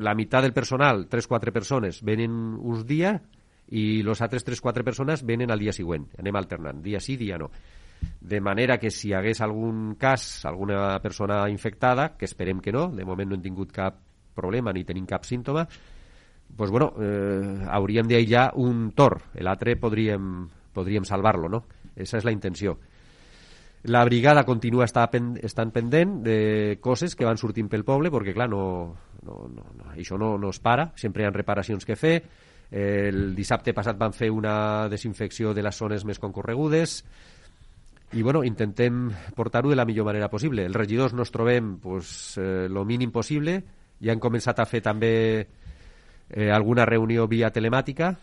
La 0.00 0.14
meitat 0.16 0.46
del 0.46 0.54
personal, 0.56 1.04
3-4 1.12 1.52
persones, 1.52 2.00
venen 2.00 2.32
uns 2.56 2.86
dies 2.88 3.20
i 3.68 4.00
los 4.00 4.22
altres 4.24 4.46
3-4 4.46 4.84
persones 4.84 5.26
venen 5.28 5.52
al 5.52 5.60
dia 5.60 5.76
següent. 5.76 6.06
Anem 6.16 6.40
alternant, 6.40 6.80
dia 6.80 7.00
sí, 7.04 7.18
dia 7.20 7.36
no. 7.36 7.50
De 8.20 8.40
manera 8.40 8.76
que 8.78 8.90
si 8.90 9.08
hi 9.08 9.14
hagués 9.16 9.40
algun 9.40 9.94
cas, 9.96 10.44
alguna 10.44 10.98
persona 11.00 11.44
infectada, 11.48 12.10
que 12.18 12.26
esperem 12.26 12.60
que 12.60 12.72
no, 12.74 12.88
de 12.92 13.06
moment 13.06 13.30
no 13.30 13.38
hem 13.38 13.44
tingut 13.44 13.72
cap 13.72 14.02
problema 14.36 14.72
ni 14.72 14.84
tenim 14.84 15.06
cap 15.06 15.24
símptoma, 15.24 15.66
pues 16.56 16.70
bueno, 16.70 16.92
eh, 17.00 17.66
hauríem 17.70 18.08
d'aïllar 18.08 18.52
un 18.60 18.90
tor, 18.96 19.18
l'altre 19.44 19.76
podríem, 19.76 20.46
podríem 20.74 21.04
salvar-lo, 21.04 21.48
no? 21.48 21.64
Esa 21.96 22.18
és 22.18 22.26
la 22.26 22.32
intenció. 22.32 22.78
La 23.88 24.02
brigada 24.04 24.42
continua 24.44 24.88
està 24.88 25.04
pen, 25.10 25.36
estant 25.44 25.70
pendent 25.74 26.18
de 26.24 26.78
coses 26.82 27.14
que 27.14 27.26
van 27.26 27.38
sortint 27.38 27.68
pel 27.70 27.86
poble, 27.86 28.10
perquè, 28.10 28.34
clar, 28.34 28.48
no, 28.50 28.62
no, 29.22 29.38
no, 29.54 29.66
no, 29.76 29.90
això 29.94 30.18
no, 30.18 30.34
no 30.38 30.50
es 30.50 30.58
para, 30.58 30.90
sempre 30.98 31.22
hi 31.22 31.28
ha 31.28 31.34
reparacions 31.34 31.86
que 31.86 31.96
fer. 31.96 32.16
El 32.68 33.32
dissabte 33.36 33.72
passat 33.72 33.96
van 33.96 34.12
fer 34.12 34.28
una 34.34 34.88
desinfecció 34.92 35.54
de 35.56 35.62
les 35.64 35.78
zones 35.78 36.04
més 36.04 36.18
concorregudes 36.20 36.98
i 38.12 38.22
bueno, 38.22 38.42
intentem 38.44 39.10
portar-ho 39.36 39.68
de 39.68 39.76
la 39.76 39.84
millor 39.84 40.06
manera 40.06 40.30
possible. 40.30 40.64
Els 40.64 40.76
regidors 40.76 41.12
nos 41.12 41.32
trobem 41.32 41.76
pues, 41.78 42.38
eh, 42.38 42.66
lo 42.70 42.84
mínim 42.84 43.12
possible, 43.12 43.62
ja 44.00 44.14
han 44.14 44.22
començat 44.22 44.60
a 44.60 44.66
fer 44.66 44.80
també 44.80 45.12
eh, 46.30 46.50
alguna 46.50 46.86
reunió 46.86 47.26
via 47.28 47.52
telemàtica 47.52 48.14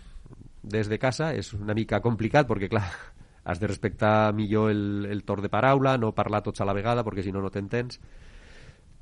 des 0.63 0.89
de 0.89 0.97
casa, 0.97 1.33
és 1.37 1.53
una 1.53 1.75
mica 1.77 2.01
complicat 2.01 2.47
perquè 2.49 2.69
clar, 2.71 2.87
has 3.45 3.61
de 3.61 3.67
respectar 3.69 4.33
millor 4.33 4.71
el, 4.71 5.05
el 5.05 5.23
torn 5.23 5.45
de 5.45 5.53
paraula, 5.53 5.99
no 6.01 6.15
parlar 6.17 6.41
tots 6.41 6.61
a 6.61 6.65
la 6.65 6.73
vegada, 6.73 7.05
perquè 7.05 7.21
si 7.21 7.31
no, 7.35 7.43
no 7.45 7.53
t'entens 7.53 7.99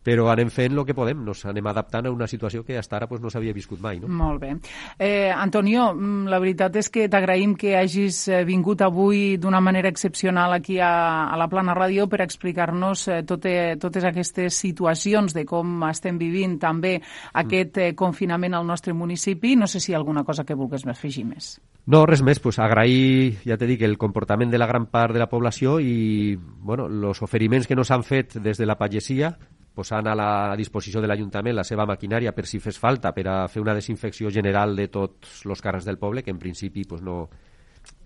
però 0.03 0.27
anem 0.31 0.51
fent 0.53 0.75
el 0.75 0.85
que 0.85 0.95
podem, 0.95 1.23
nos 1.25 1.45
anem 1.49 1.67
adaptant 1.71 2.07
a 2.07 2.11
una 2.13 2.27
situació 2.27 2.63
que 2.63 2.75
fins 2.75 2.91
ara 2.93 3.07
pues, 3.07 3.21
no 3.21 3.31
s'havia 3.31 3.53
viscut 3.55 3.81
mai. 3.81 3.99
No? 4.01 4.09
Molt 4.11 4.41
bé. 4.41 4.51
Eh, 4.99 5.31
Antonio, 5.31 5.93
mm, 5.93 6.27
la 6.31 6.39
veritat 6.43 6.75
és 6.81 6.89
que 6.89 7.07
t'agraïm 7.09 7.55
que 7.59 7.75
hagis 7.79 8.27
eh, 8.27 8.43
vingut 8.45 8.81
avui 8.81 9.37
d'una 9.37 9.61
manera 9.61 9.89
excepcional 9.89 10.53
aquí 10.53 10.79
a, 10.79 11.29
a 11.31 11.37
la 11.39 11.47
Plana 11.47 11.75
Ràdio 11.77 12.07
per 12.11 12.21
explicar-nos 12.21 13.07
eh, 13.07 13.21
tote, 13.23 13.77
totes 13.79 14.03
aquestes 14.03 14.59
situacions 14.59 15.33
de 15.33 15.45
com 15.45 15.87
estem 15.89 16.19
vivint 16.19 16.59
també 16.59 16.97
aquest 17.33 17.77
eh, 17.77 17.91
confinament 17.95 18.53
al 18.53 18.67
nostre 18.67 18.93
municipi. 18.93 19.55
No 19.55 19.67
sé 19.67 19.79
si 19.79 19.91
hi 19.91 19.95
ha 19.95 20.01
alguna 20.01 20.23
cosa 20.23 20.43
que 20.43 20.57
vulguis 20.57 20.85
afegir 20.87 21.25
més. 21.25 21.55
No, 21.85 22.05
res 22.07 22.21
més, 22.23 22.39
pues 22.39 22.59
agrair, 22.63 23.39
ja 23.43 23.57
t'he 23.59 23.67
dit, 23.67 23.81
el 23.83 23.97
comportament 23.99 24.51
de 24.51 24.59
la 24.59 24.69
gran 24.69 24.85
part 24.87 25.11
de 25.11 25.19
la 25.19 25.27
població 25.27 25.81
i 25.83 26.37
bueno, 26.37 26.87
els 26.87 27.19
oferiments 27.25 27.67
que 27.67 27.75
nos 27.75 27.91
han 27.91 28.05
fet 28.07 28.37
des 28.39 28.57
de 28.57 28.65
la 28.65 28.77
pagesia, 28.79 29.33
posant 29.73 30.07
a 30.07 30.15
la 30.15 30.55
disposició 30.57 31.01
de 31.01 31.09
l'Ajuntament 31.09 31.55
la 31.57 31.65
seva 31.67 31.87
maquinària 31.89 32.33
per 32.35 32.45
si 32.49 32.59
fes 32.61 32.77
falta 32.79 33.13
per 33.13 33.25
a 33.27 33.37
fer 33.49 33.63
una 33.63 33.73
desinfecció 33.73 34.29
general 34.31 34.75
de 34.77 34.87
tots 34.93 35.41
els 35.45 35.61
carrers 35.61 35.85
del 35.89 35.97
poble, 35.97 36.23
que 36.23 36.31
en 36.31 36.39
principi 36.39 36.85
pues, 36.85 37.01
no, 37.01 37.29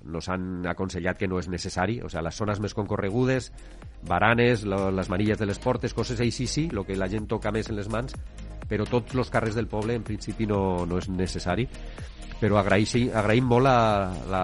no 0.07 0.21
s'han 0.23 0.65
aconsellat 0.67 1.19
que 1.19 1.27
no 1.27 1.39
és 1.39 1.49
necessari, 1.51 1.99
o 2.01 2.09
sigui, 2.09 2.23
les 2.27 2.39
zones 2.39 2.61
més 2.63 2.75
concorregudes, 2.77 3.51
baranes, 4.07 4.63
lo, 4.63 4.87
les 4.91 5.09
manilles 5.09 5.39
de 5.39 5.47
les 5.49 5.59
portes, 5.59 5.93
coses 5.93 6.21
així 6.23 6.47
sí, 6.47 6.67
el 6.71 6.85
que 6.87 6.95
la 6.95 7.09
gent 7.11 7.27
toca 7.27 7.51
més 7.51 7.69
en 7.69 7.79
les 7.79 7.91
mans, 7.91 8.15
però 8.67 8.87
tots 8.87 9.15
els 9.15 9.31
carrers 9.31 9.55
del 9.55 9.67
poble 9.67 9.95
en 9.95 10.07
principi 10.07 10.47
no, 10.47 10.85
no 10.85 10.99
és 10.99 11.07
necessari 11.11 11.67
però 12.37 12.59
agraïm, 12.61 13.09
agraïm 13.17 13.47
molt 13.49 13.65
la, 13.65 13.77
la, 14.29 14.43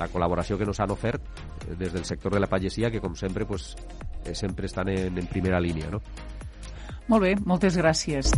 la 0.00 0.08
col·laboració 0.08 0.56
que 0.56 0.64
ens 0.64 0.80
han 0.80 0.94
ofert 0.94 1.20
eh, 1.66 1.74
des 1.76 1.92
del 1.92 2.06
sector 2.08 2.32
de 2.32 2.40
la 2.40 2.48
pagesia, 2.48 2.90
que 2.90 3.00
com 3.00 3.14
sempre 3.16 3.44
pues, 3.46 3.74
eh, 4.24 4.34
sempre 4.34 4.66
estan 4.66 4.88
en, 4.88 5.18
en 5.18 5.26
primera 5.26 5.60
línia. 5.60 5.90
No? 5.90 6.00
Molt 7.10 7.26
bé, 7.26 7.34
moltes 7.42 7.74
gràcies. 7.74 8.30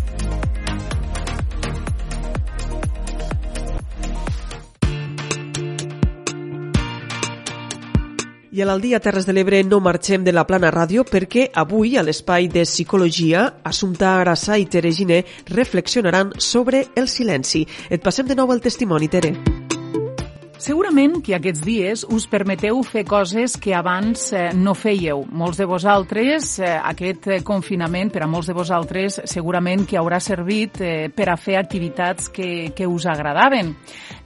I 8.52 8.60
a 8.60 8.66
l'Aldia 8.68 9.00
Terres 9.00 9.24
de 9.24 9.32
l'Ebre 9.32 9.62
no 9.64 9.80
marxem 9.80 10.24
de 10.24 10.32
la 10.32 10.44
plana 10.48 10.68
ràdio 10.72 11.06
perquè 11.08 11.46
avui 11.56 11.96
a 11.96 12.04
l'espai 12.04 12.50
de 12.52 12.66
psicologia 12.68 13.46
Assumpta 13.64 14.18
Arassa 14.20 14.58
i 14.60 14.68
Tere 14.68 14.92
Giné 14.92 15.22
reflexionaran 15.48 16.32
sobre 16.36 16.86
el 16.94 17.08
silenci. 17.08 17.66
Et 17.88 18.04
passem 18.04 18.28
de 18.28 18.36
nou 18.36 18.52
el 18.52 18.60
testimoni, 18.60 19.08
Tere. 19.08 19.32
Segurament 20.62 21.16
que 21.26 21.32
aquests 21.34 21.58
dies 21.66 22.02
us 22.14 22.28
permeteu 22.30 22.76
fer 22.86 23.02
coses 23.02 23.56
que 23.58 23.72
abans 23.74 24.28
eh, 24.30 24.52
no 24.54 24.76
fèieu. 24.78 25.24
Molts 25.34 25.58
de 25.58 25.64
vosaltres, 25.66 26.52
eh, 26.62 26.76
aquest 26.78 27.24
eh, 27.26 27.38
confinament, 27.42 28.12
per 28.14 28.20
a 28.22 28.28
molts 28.30 28.46
de 28.46 28.54
vosaltres, 28.54 29.16
segurament 29.26 29.82
que 29.90 29.98
haurà 29.98 30.20
servit 30.22 30.78
per 31.16 31.26
a 31.32 31.34
fer 31.34 31.56
activitats 31.58 32.30
que, 32.30 32.70
que 32.78 32.86
us 32.86 33.08
agradaven. 33.10 33.72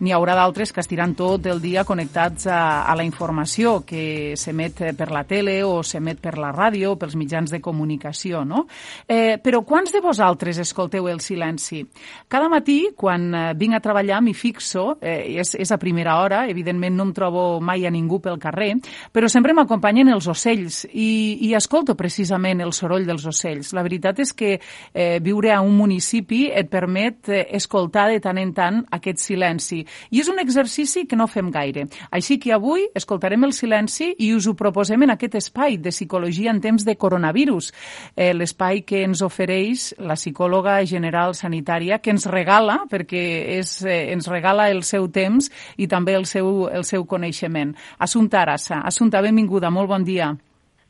N'hi 0.04 0.12
haurà 0.12 0.34
d'altres 0.36 0.74
que 0.76 0.82
estiran 0.84 1.14
tot 1.16 1.48
el 1.48 1.62
dia 1.64 1.86
connectats 1.88 2.50
a, 2.52 2.60
a 2.84 2.98
la 3.00 3.08
informació 3.08 3.78
que 3.88 4.36
s'emet 4.36 4.84
per 4.98 5.08
la 5.16 5.24
tele 5.24 5.56
o 5.64 5.80
s'emet 5.80 6.20
per 6.20 6.34
la 6.36 6.52
ràdio, 6.52 6.98
pels 7.00 7.16
mitjans 7.16 7.56
de 7.56 7.62
comunicació, 7.64 8.44
no? 8.44 8.66
Eh, 9.08 9.40
però 9.40 9.62
quants 9.64 9.96
de 9.96 10.04
vosaltres 10.04 10.60
escolteu 10.60 11.08
el 11.08 11.24
silenci? 11.24 11.80
Cada 12.28 12.52
matí, 12.52 12.90
quan 12.92 13.30
vinc 13.56 13.80
a 13.80 13.82
treballar, 13.88 14.20
m'hi 14.20 14.36
fixo, 14.36 14.98
eh, 15.00 15.40
és, 15.40 15.56
és 15.56 15.72
a 15.72 15.80
primera 15.80 16.20
hora, 16.20 16.25
hora, 16.26 16.44
evidentment 16.50 16.96
no 16.98 17.06
em 17.08 17.14
trobo 17.16 17.46
mai 17.64 17.86
a 17.86 17.92
ningú 17.94 18.20
pel 18.22 18.40
carrer, 18.42 18.74
però 19.14 19.30
sempre 19.32 19.54
m'acompanyen 19.56 20.10
els 20.12 20.28
ocells 20.28 20.82
i, 20.92 21.38
i 21.48 21.54
escolto 21.56 21.96
precisament 21.96 22.60
el 22.64 22.74
soroll 22.76 23.06
dels 23.06 23.26
ocells. 23.30 23.72
La 23.76 23.84
veritat 23.86 24.20
és 24.22 24.34
que 24.36 24.56
eh, 24.58 25.18
viure 25.22 25.52
a 25.54 25.62
un 25.64 25.76
municipi 25.78 26.46
et 26.50 26.70
permet 26.72 27.30
eh, 27.30 27.44
escoltar 27.56 28.08
de 28.10 28.20
tant 28.24 28.40
en 28.42 28.52
tant 28.56 28.82
aquest 28.98 29.22
silenci. 29.22 29.82
I 30.10 30.22
és 30.22 30.30
un 30.32 30.40
exercici 30.42 31.06
que 31.06 31.18
no 31.18 31.28
fem 31.30 31.50
gaire. 31.54 31.86
Així 32.10 32.38
que 32.42 32.52
avui 32.54 32.86
escoltarem 32.96 33.46
el 33.46 33.54
silenci 33.56 34.12
i 34.22 34.32
us 34.34 34.48
ho 34.48 34.56
proposem 34.58 35.06
en 35.06 35.14
aquest 35.14 35.38
espai 35.38 35.78
de 35.78 35.92
psicologia 35.94 36.50
en 36.52 36.60
temps 36.64 36.84
de 36.84 36.96
coronavirus, 36.96 37.72
eh, 38.16 38.32
l'espai 38.34 38.82
que 38.86 39.04
ens 39.06 39.22
ofereix 39.22 39.92
la 39.98 40.16
psicòloga 40.18 40.78
general 40.86 41.34
sanitària, 41.34 42.00
que 42.02 42.12
ens 42.14 42.26
regala, 42.30 42.82
perquè 42.90 43.24
és, 43.58 43.78
eh, 43.84 44.12
ens 44.12 44.28
regala 44.28 44.70
el 44.70 44.82
seu 44.82 45.08
temps 45.08 45.50
i 45.76 45.86
també 45.86 46.15
el 46.16 46.26
seu, 46.26 46.66
el 46.72 46.84
seu 46.84 47.06
coneixement. 47.06 47.74
Assumpta 47.98 48.42
Arassa. 48.42 48.82
Assumpta, 48.84 49.22
benvinguda, 49.24 49.70
molt 49.70 49.90
bon 49.92 50.04
dia. 50.04 50.32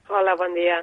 Hola, 0.09 0.37
bon 0.39 0.55
dia. 0.55 0.79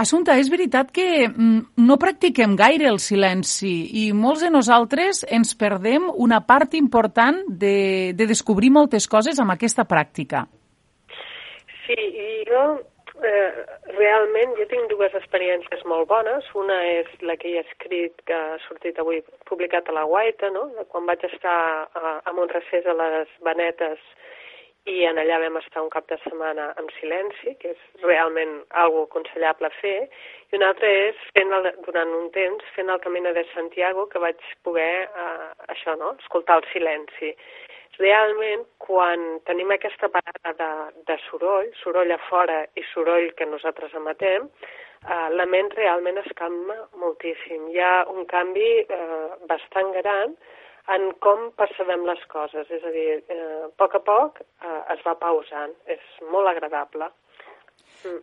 Assumpta, 0.00 0.36
és 0.40 0.50
veritat 0.52 0.90
que 0.92 1.28
mm, 1.28 1.80
no 1.80 1.96
practiquem 2.00 2.54
gaire 2.56 2.90
el 2.90 3.00
silenci 3.00 3.72
i 4.02 4.10
molts 4.16 4.44
de 4.44 4.50
nosaltres 4.52 5.24
ens 5.28 5.54
perdem 5.56 6.10
una 6.12 6.42
part 6.44 6.76
important 6.76 7.42
de, 7.48 8.12
de 8.16 8.28
descobrir 8.28 8.70
moltes 8.72 9.08
coses 9.08 9.40
amb 9.40 9.56
aquesta 9.56 9.86
pràctica. 9.88 10.44
Sí, 11.86 11.96
i 11.96 12.30
jo 12.48 12.64
eh, 13.24 13.50
realment 13.96 14.56
jo 14.58 14.66
tinc 14.70 14.90
dues 14.92 15.14
experiències 15.18 15.84
molt 15.88 16.08
bones. 16.10 16.46
Una 16.58 16.78
és 16.92 17.10
la 17.26 17.36
que 17.40 17.52
he 17.52 17.62
escrit, 17.62 18.16
que 18.28 18.36
ha 18.36 18.58
sortit 18.66 18.98
avui 18.98 19.22
publicat 19.50 19.88
a 19.88 19.96
la 19.96 20.06
Guaita, 20.08 20.50
no? 20.54 20.68
quan 20.92 21.08
vaig 21.08 21.24
estar 21.28 21.56
a, 21.86 22.18
a 22.24 22.36
Montrecés 22.36 22.86
a 22.86 22.96
les 22.98 23.32
Benetes 23.46 24.02
i 24.88 25.04
en 25.04 25.18
allà 25.20 25.36
vam 25.42 25.58
estar 25.60 25.82
un 25.84 25.90
cap 25.92 26.06
de 26.08 26.16
setmana 26.22 26.70
en 26.80 26.86
silenci, 26.96 27.52
que 27.60 27.74
és 27.74 28.04
realment 28.04 28.62
algo 28.82 29.04
aconsellable 29.04 29.68
fer, 29.76 30.08
i 30.50 30.56
una 30.56 30.70
altra 30.72 30.88
és 30.88 31.18
fent 31.36 31.52
el, 31.52 31.68
durant 31.84 32.14
un 32.16 32.30
temps 32.34 32.72
fent 32.76 32.88
el 32.88 33.02
Camino 33.04 33.34
de 33.36 33.44
Santiago, 33.52 34.06
que 34.08 34.22
vaig 34.22 34.40
poder, 34.64 35.04
eh, 35.04 35.50
això, 35.68 35.98
no?, 36.00 36.14
escoltar 36.24 36.60
el 36.60 36.68
silenci 36.72 37.34
realment 38.00 38.64
quan 38.82 39.40
tenim 39.48 39.70
aquesta 39.74 40.08
parada 40.12 40.54
de, 40.58 40.70
de 41.08 41.16
soroll, 41.28 41.68
soroll 41.82 42.12
a 42.14 42.20
fora 42.28 42.62
i 42.80 42.84
soroll 42.92 43.30
que 43.38 43.48
nosaltres 43.48 43.94
emetem, 44.00 44.48
eh, 45.04 45.28
la 45.36 45.46
ment 45.46 45.70
realment 45.76 46.18
es 46.22 46.32
calma 46.40 46.78
moltíssim. 47.02 47.68
Hi 47.74 47.84
ha 47.84 47.92
un 48.14 48.26
canvi 48.30 48.70
eh, 48.82 49.28
bastant 49.50 49.92
gran 50.00 50.34
en 50.90 51.10
com 51.24 51.50
percebem 51.60 52.06
les 52.08 52.22
coses, 52.32 52.70
és 52.72 52.84
a 52.84 52.92
dir, 52.94 53.08
eh, 53.28 53.64
a 53.68 53.70
poc 53.78 53.96
a 53.98 54.04
poc 54.06 54.40
eh, 54.42 54.80
es 54.96 55.04
va 55.06 55.18
pausant, 55.20 55.76
és 55.86 56.06
molt 56.32 56.50
agradable. 56.50 57.12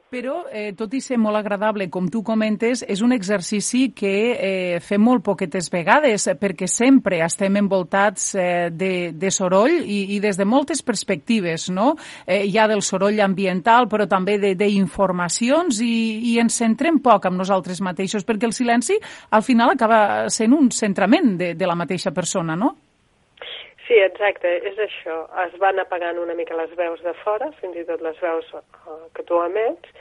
Però, 0.10 0.46
eh, 0.52 0.72
tot 0.78 0.94
i 0.96 1.02
ser 1.04 1.18
molt 1.20 1.38
agradable, 1.38 1.90
com 1.92 2.08
tu 2.10 2.24
comentes, 2.24 2.84
és 2.88 3.02
un 3.04 3.12
exercici 3.12 3.92
que 3.96 4.14
eh, 4.34 4.80
fem 4.82 5.04
molt 5.04 5.26
poquetes 5.26 5.68
vegades, 5.74 6.30
perquè 6.40 6.70
sempre 6.72 7.20
estem 7.26 7.60
envoltats 7.60 8.30
eh, 8.36 8.70
de, 8.72 9.12
de 9.14 9.32
soroll 9.32 9.82
i, 9.84 10.16
i 10.16 10.22
des 10.24 10.40
de 10.40 10.48
moltes 10.48 10.82
perspectives, 10.82 11.68
no? 11.70 11.92
Eh, 12.26 12.46
hi 12.48 12.58
ha 12.58 12.70
del 12.72 12.82
soroll 12.82 13.20
ambiental, 13.22 13.90
però 13.92 14.08
també 14.08 14.40
d'informacions 14.56 15.84
i, 15.84 15.94
i 16.34 16.38
ens 16.42 16.58
centrem 16.64 17.02
poc 17.04 17.28
amb 17.28 17.44
nosaltres 17.44 17.84
mateixos, 17.84 18.26
perquè 18.26 18.48
el 18.48 18.56
silenci 18.56 18.98
al 19.30 19.44
final 19.44 19.76
acaba 19.76 20.30
sent 20.34 20.56
un 20.56 20.72
centrament 20.72 21.36
de, 21.38 21.54
de 21.60 21.68
la 21.68 21.76
mateixa 21.76 22.16
persona, 22.16 22.56
no? 22.56 22.76
Sí, 23.88 23.96
exacte, 24.04 24.50
és 24.68 24.80
això. 24.84 25.22
Es 25.46 25.54
van 25.64 25.80
apagant 25.80 26.18
una 26.20 26.36
mica 26.36 26.58
les 26.60 26.74
veus 26.76 27.00
de 27.06 27.14
fora, 27.24 27.48
fins 27.62 27.78
i 27.80 27.86
tot 27.88 28.02
les 28.04 28.18
veus 28.20 28.50
uh, 28.58 28.64
que 29.16 29.24
tu 29.30 29.40
emets, 29.40 29.94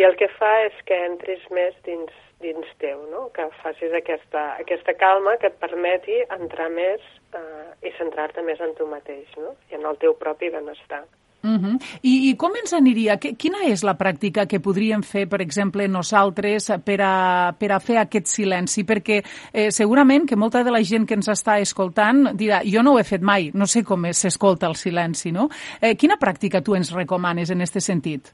i 0.00 0.06
el 0.08 0.16
que 0.18 0.30
fa 0.38 0.52
és 0.64 0.78
que 0.88 0.96
entris 1.06 1.42
més 1.54 1.74
dins, 1.84 2.14
dins 2.40 2.70
teu, 2.80 3.02
no? 3.12 3.26
que 3.36 3.44
facis 3.60 3.92
aquesta, 3.94 4.46
aquesta 4.64 4.96
calma 4.96 5.36
que 5.42 5.52
et 5.52 5.60
permeti 5.60 6.22
entrar 6.38 6.70
més 6.72 7.04
uh, 7.36 7.74
i 7.84 7.92
centrar-te 7.98 8.42
més 8.48 8.64
en 8.64 8.72
tu 8.78 8.88
mateix 8.90 9.36
no? 9.36 9.52
i 9.70 9.78
en 9.78 9.84
el 9.86 10.00
teu 10.02 10.16
propi 10.24 10.50
benestar. 10.54 11.04
Uh 11.44 11.50
-huh. 11.50 11.76
I, 12.02 12.30
I 12.30 12.36
com 12.36 12.52
ens 12.56 12.72
aniria? 12.72 13.18
Quina 13.18 13.66
és 13.68 13.82
la 13.84 13.98
pràctica 13.98 14.46
que 14.46 14.60
podríem 14.60 15.02
fer, 15.02 15.28
per 15.28 15.42
exemple, 15.42 15.86
nosaltres 15.88 16.72
per 16.84 17.00
a, 17.02 17.52
per 17.58 17.72
a 17.72 17.80
fer 17.80 17.98
aquest 17.98 18.26
silenci? 18.26 18.82
Perquè 18.84 19.22
eh, 19.52 19.70
segurament 19.70 20.26
que 20.26 20.36
molta 20.36 20.64
de 20.64 20.70
la 20.70 20.82
gent 20.82 21.06
que 21.06 21.14
ens 21.14 21.28
està 21.28 21.58
escoltant 21.60 22.34
dirà 22.34 22.62
jo 22.64 22.82
no 22.82 22.94
ho 22.94 22.98
he 22.98 23.04
fet 23.04 23.20
mai, 23.20 23.50
no 23.52 23.66
sé 23.66 23.84
com 23.84 24.04
s'escolta 24.12 24.66
el 24.66 24.74
silenci, 24.74 25.32
no? 25.32 25.48
Eh, 25.80 25.94
quina 25.96 26.16
pràctica 26.16 26.62
tu 26.62 26.74
ens 26.74 26.92
recomanes 26.92 27.50
en 27.50 27.60
aquest 27.60 27.80
sentit? 27.80 28.32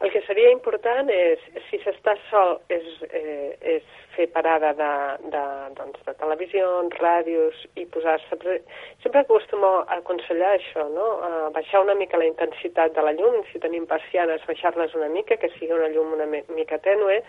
El 0.00 0.10
que 0.10 0.22
seria 0.26 0.50
important 0.52 1.10
és, 1.10 1.38
si 1.68 1.78
s'està 1.78 2.14
sol, 2.30 2.60
és, 2.68 2.82
eh, 3.10 3.58
és 3.60 3.82
fer 4.16 4.28
parada 4.34 4.72
de, 4.78 4.90
de, 5.34 5.44
doncs, 5.78 6.02
de 6.06 6.14
televisions, 6.20 6.96
ràdios 7.02 7.62
i 7.80 7.86
posar-se... 7.94 8.58
Sempre 9.04 9.22
acostumo 9.24 9.72
a 9.82 9.98
aconsellar 10.00 10.52
això, 10.56 10.88
no? 10.92 11.08
A 11.26 11.48
baixar 11.56 11.84
una 11.84 11.96
mica 11.98 12.20
la 12.20 12.28
intensitat 12.28 12.94
de 12.96 13.06
la 13.06 13.14
llum, 13.16 13.40
si 13.50 13.62
tenim 13.62 13.88
persianes, 13.90 14.44
baixar-les 14.48 14.94
una 14.98 15.10
mica, 15.12 15.40
que 15.40 15.52
sigui 15.56 15.74
una 15.76 15.90
llum 15.94 16.14
una 16.18 16.28
mica 16.28 16.78
tènue, 16.84 17.22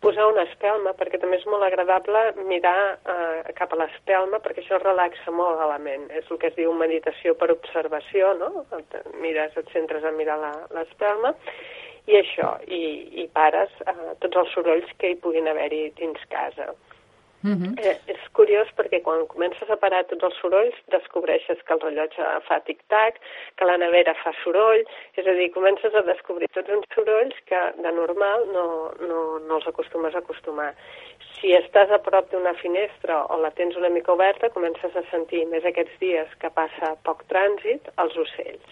posar 0.00 0.26
una 0.28 0.44
espelma, 0.44 0.92
perquè 0.98 1.18
també 1.20 1.38
és 1.40 1.46
molt 1.48 1.64
agradable 1.64 2.22
mirar 2.50 2.76
eh, 2.96 3.52
cap 3.56 3.72
a 3.72 3.78
l'espelma, 3.80 4.40
perquè 4.44 4.62
això 4.62 4.80
relaxa 4.82 5.32
molt 5.32 5.62
a 5.62 5.70
la 5.70 5.78
ment. 5.82 6.08
És 6.12 6.28
el 6.30 6.40
que 6.42 6.50
es 6.50 6.58
diu 6.58 6.74
meditació 6.76 7.34
per 7.40 7.50
observació, 7.54 8.34
no? 8.40 8.66
Mires, 9.22 9.56
et 9.56 9.72
centres 9.72 10.04
a 10.04 10.12
mirar 10.12 10.36
l'espelma, 10.74 11.32
i 12.06 12.18
això, 12.20 12.52
i, 12.66 12.82
i 13.22 13.28
pares 13.34 13.72
eh, 13.86 14.12
tots 14.22 14.42
els 14.42 14.52
sorolls 14.54 14.92
que 15.00 15.12
hi 15.12 15.18
puguin 15.22 15.48
haver-hi 15.50 15.88
dins 15.98 16.22
casa. 16.30 16.72
Uh 17.46 17.52
-huh. 17.52 17.72
eh, 17.78 17.98
és 18.06 18.22
curiós 18.32 18.68
perquè 18.76 19.02
quan 19.02 19.26
comences 19.26 19.68
a 19.70 19.76
parar 19.76 20.04
tots 20.04 20.24
els 20.24 20.36
sorolls 20.40 20.74
descobreixes 20.94 21.62
que 21.62 21.72
el 21.74 21.80
rellotge 21.80 22.22
fa 22.48 22.58
tic-tac, 22.66 23.20
que 23.56 23.64
la 23.64 23.76
nevera 23.76 24.14
fa 24.22 24.32
soroll, 24.42 24.82
és 25.14 25.26
a 25.26 25.32
dir, 25.32 25.52
comences 25.52 25.94
a 25.94 26.02
descobrir 26.02 26.48
tots 26.48 26.70
uns 26.70 26.86
sorolls 26.94 27.36
que 27.44 27.60
de 27.84 27.92
normal 27.92 28.46
no, 28.56 28.66
no, 29.00 29.38
no 29.38 29.54
els 29.56 29.66
acostumes 29.66 30.14
a 30.14 30.18
acostumar. 30.18 30.74
Si 31.36 31.52
estàs 31.52 31.90
a 31.90 31.98
prop 31.98 32.30
d'una 32.30 32.54
finestra 32.54 33.24
o 33.24 33.36
la 33.36 33.50
tens 33.50 33.76
una 33.76 33.88
mica 33.88 34.12
oberta, 34.12 34.50
comences 34.50 34.96
a 34.96 35.02
sentir 35.10 35.46
més 35.46 35.64
aquests 35.64 35.98
dies 36.00 36.28
que 36.40 36.50
passa 36.50 36.96
poc 37.04 37.22
trànsit 37.28 37.82
els 37.96 38.16
ocells. 38.16 38.68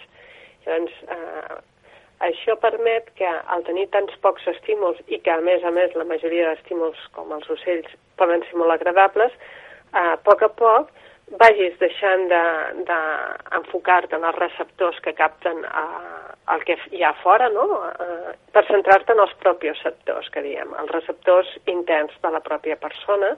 Llavors, 0.65 0.97
eh, 1.09 1.74
això 2.23 2.57
permet 2.63 3.11
que 3.19 3.29
al 3.29 3.65
tenir 3.67 3.89
tants 3.93 4.15
pocs 4.23 4.47
estímuls 4.55 5.01
i 5.09 5.19
que 5.19 5.33
a 5.33 5.41
més 5.41 5.65
a 5.65 5.71
més 5.75 5.95
la 5.99 6.07
majoria 6.09 6.51
d'estímuls 6.51 6.99
com 7.13 7.33
els 7.35 7.49
ocells 7.51 7.91
poden 8.21 8.45
ser 8.47 8.59
molt 8.61 8.77
agradables, 8.77 9.33
a 9.93 10.17
poc 10.27 10.43
a 10.43 10.49
poc 10.49 10.91
vagis 11.41 11.77
deixant 11.81 12.29
d'enfocar-te 12.29 14.13
de, 14.13 14.19
en 14.21 14.27
els 14.29 14.39
receptors 14.39 14.99
que 15.03 15.15
capten 15.17 15.65
a, 15.65 15.85
el 16.55 16.65
que 16.69 16.77
hi 16.93 17.03
ha 17.03 17.15
fora, 17.23 17.49
no? 17.49 17.65
A, 17.83 18.35
per 18.53 18.65
centrar-te 18.69 19.15
en 19.15 19.23
els 19.25 19.35
propis 19.43 19.73
receptors, 19.79 20.29
que 20.31 20.43
diem, 20.45 20.75
els 20.81 20.93
receptors 20.93 21.51
interns 21.67 22.13
de 22.23 22.31
la 22.35 22.43
pròpia 22.45 22.77
persona, 22.77 23.35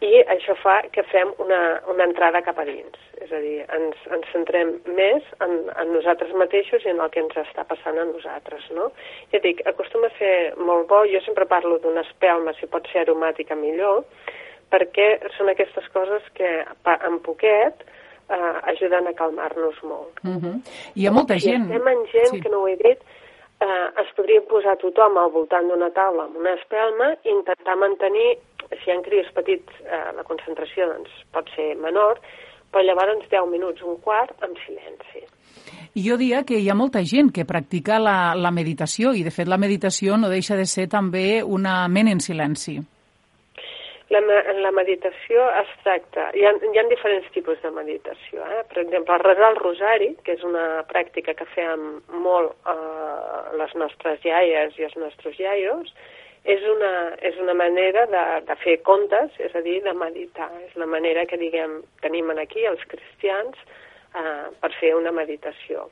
i 0.00 0.22
això 0.32 0.54
fa 0.56 0.78
que 0.94 1.04
fem 1.10 1.32
una, 1.44 1.60
una 1.92 2.06
entrada 2.08 2.40
cap 2.44 2.58
a 2.58 2.64
dins. 2.64 2.96
És 3.20 3.32
a 3.36 3.40
dir, 3.42 3.58
ens, 3.76 3.98
ens 4.08 4.30
centrem 4.32 4.72
més 4.96 5.26
en, 5.44 5.56
en 5.76 5.92
nosaltres 5.92 6.32
mateixos 6.40 6.86
i 6.86 6.92
en 6.94 7.02
el 7.04 7.10
que 7.12 7.20
ens 7.20 7.36
està 7.42 7.66
passant 7.68 8.00
a 8.00 8.06
nosaltres, 8.08 8.64
no? 8.76 8.88
Ja 9.34 9.42
dic, 9.44 9.60
acostuma 9.68 10.08
a 10.08 10.16
ser 10.16 10.34
molt 10.56 10.88
bo, 10.88 11.02
jo 11.10 11.20
sempre 11.26 11.48
parlo 11.50 11.76
d'una 11.84 12.06
espelma, 12.08 12.56
si 12.56 12.70
pot 12.72 12.88
ser 12.92 13.04
aromàtica 13.04 13.58
millor, 13.60 14.06
perquè 14.72 15.12
són 15.36 15.52
aquestes 15.52 15.88
coses 15.92 16.24
que 16.38 16.50
en 16.96 17.20
poquet 17.26 17.84
eh, 17.84 18.56
ajuden 18.72 19.10
a 19.10 19.16
calmar-nos 19.18 19.82
molt. 19.84 20.24
Uh 20.24 20.40
-huh. 20.40 20.56
Hi 20.94 21.06
ha 21.06 21.12
molta 21.12 21.36
gent... 21.38 21.68
I 21.68 21.76
estem 21.76 21.88
en 21.88 22.06
gent, 22.12 22.34
sí. 22.36 22.40
que 22.40 22.48
no 22.48 22.62
ho 22.62 22.68
he 22.68 22.76
dit, 22.76 23.04
eh, 23.60 23.88
es 24.02 24.12
podria 24.16 24.42
posar 24.50 24.76
tothom 24.80 25.18
al 25.20 25.32
voltant 25.34 25.68
d'una 25.68 25.90
taula 25.96 26.26
amb 26.28 26.38
una 26.40 26.54
espelma 26.58 27.12
i 27.24 27.34
intentar 27.34 27.76
mantenir 27.80 28.30
si 28.70 28.86
hi 28.86 28.94
ha 28.94 29.00
crios 29.02 29.30
petits, 29.34 29.80
eh, 29.82 30.04
la 30.16 30.24
concentració 30.24 30.86
doncs, 30.92 31.10
pot 31.34 31.48
ser 31.56 31.74
menor, 31.80 32.20
però 32.70 32.84
llavors 32.86 33.26
10 33.30 33.50
minuts, 33.50 33.82
un 33.82 33.98
quart, 34.04 34.36
amb 34.46 34.58
silenci. 34.64 35.24
Jo 35.98 36.16
diria 36.20 36.44
que 36.46 36.60
hi 36.60 36.68
ha 36.70 36.76
molta 36.78 37.02
gent 37.02 37.32
que 37.34 37.44
practica 37.44 37.98
la, 37.98 38.32
la 38.38 38.52
meditació 38.54 39.10
i, 39.12 39.24
de 39.26 39.32
fet, 39.34 39.50
la 39.50 39.58
meditació 39.58 40.16
no 40.16 40.30
deixa 40.30 40.54
de 40.56 40.66
ser 40.70 40.86
també 40.88 41.42
una 41.42 41.82
ment 41.88 42.12
en 42.12 42.22
silenci. 42.22 42.78
La, 44.10 44.20
la 44.58 44.70
meditació 44.74 45.44
es 45.60 45.68
tracta... 45.84 46.30
Hi 46.34 46.42
ha, 46.42 46.50
hi 46.66 46.78
ha 46.80 46.86
diferents 46.90 47.28
tipus 47.34 47.60
de 47.62 47.70
meditació. 47.70 48.42
Eh? 48.56 48.62
Per 48.72 48.80
exemple, 48.82 49.18
resar 49.22 49.52
el 49.52 49.60
rosari, 49.60 50.08
que 50.26 50.34
és 50.34 50.42
una 50.46 50.82
pràctica 50.90 51.36
que 51.38 51.46
fem 51.52 51.84
molt 52.24 52.56
eh, 52.72 53.52
les 53.60 53.76
nostres 53.78 54.24
iaies 54.26 54.74
i 54.80 54.88
els 54.88 54.96
nostres 54.98 55.38
iaios, 55.38 55.92
és 56.42 56.64
una, 56.72 56.92
és 57.22 57.38
una 57.38 57.54
manera 57.54 58.06
de, 58.10 58.24
de 58.48 58.56
fer 58.64 58.80
contes, 58.88 59.30
és 59.38 59.54
a 59.54 59.62
dir, 59.62 59.78
de 59.84 59.94
meditar. 59.94 60.48
És 60.66 60.74
la 60.80 60.88
manera 60.90 61.26
que, 61.30 61.38
diguem, 61.38 61.78
tenim 62.02 62.32
aquí 62.34 62.66
els 62.66 62.82
cristians 62.90 63.54
eh, 64.16 64.48
per 64.58 64.72
fer 64.80 64.96
una 64.98 65.12
meditació. 65.14 65.86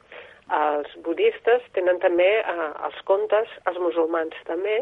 Els 0.59 0.91
budistes 1.05 1.63
tenen 1.77 2.01
també 2.01 2.31
eh, 2.41 2.69
els 2.89 2.99
contes, 3.07 3.53
els 3.69 3.79
musulmans 3.79 4.35
també, 4.49 4.81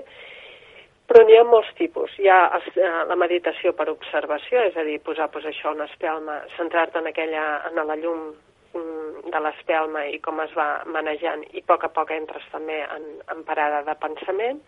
però 1.07 1.23
n'hi 1.25 1.39
ha 1.39 1.45
molts 1.47 1.71
tipus. 1.79 2.13
Hi 2.19 2.29
ha 2.31 2.41
eh, 2.59 2.91
la 3.11 3.19
meditació 3.19 3.73
per 3.79 3.89
observació, 3.93 4.65
és 4.71 4.77
a 4.77 4.85
dir, 4.87 4.99
posar 5.07 5.31
pues, 5.35 5.47
això, 5.49 5.73
una 5.77 5.89
espelma, 5.91 6.41
centrar-te 6.57 7.01
en, 7.03 7.11
aquella, 7.13 7.47
en 7.71 7.81
la 7.81 7.97
llum 8.01 8.29
mm, 8.75 9.31
de 9.31 9.43
l'espelma 9.47 10.07
i 10.11 10.21
com 10.25 10.43
es 10.45 10.53
va 10.59 10.69
manejant 10.91 11.47
i 11.53 11.63
a 11.63 11.69
poc 11.71 11.87
a 11.87 11.93
poc 11.95 12.13
entres 12.17 12.47
també 12.53 12.83
en, 12.85 13.09
en 13.33 13.43
parada 13.47 13.83
de 13.87 13.97
pensament, 14.03 14.63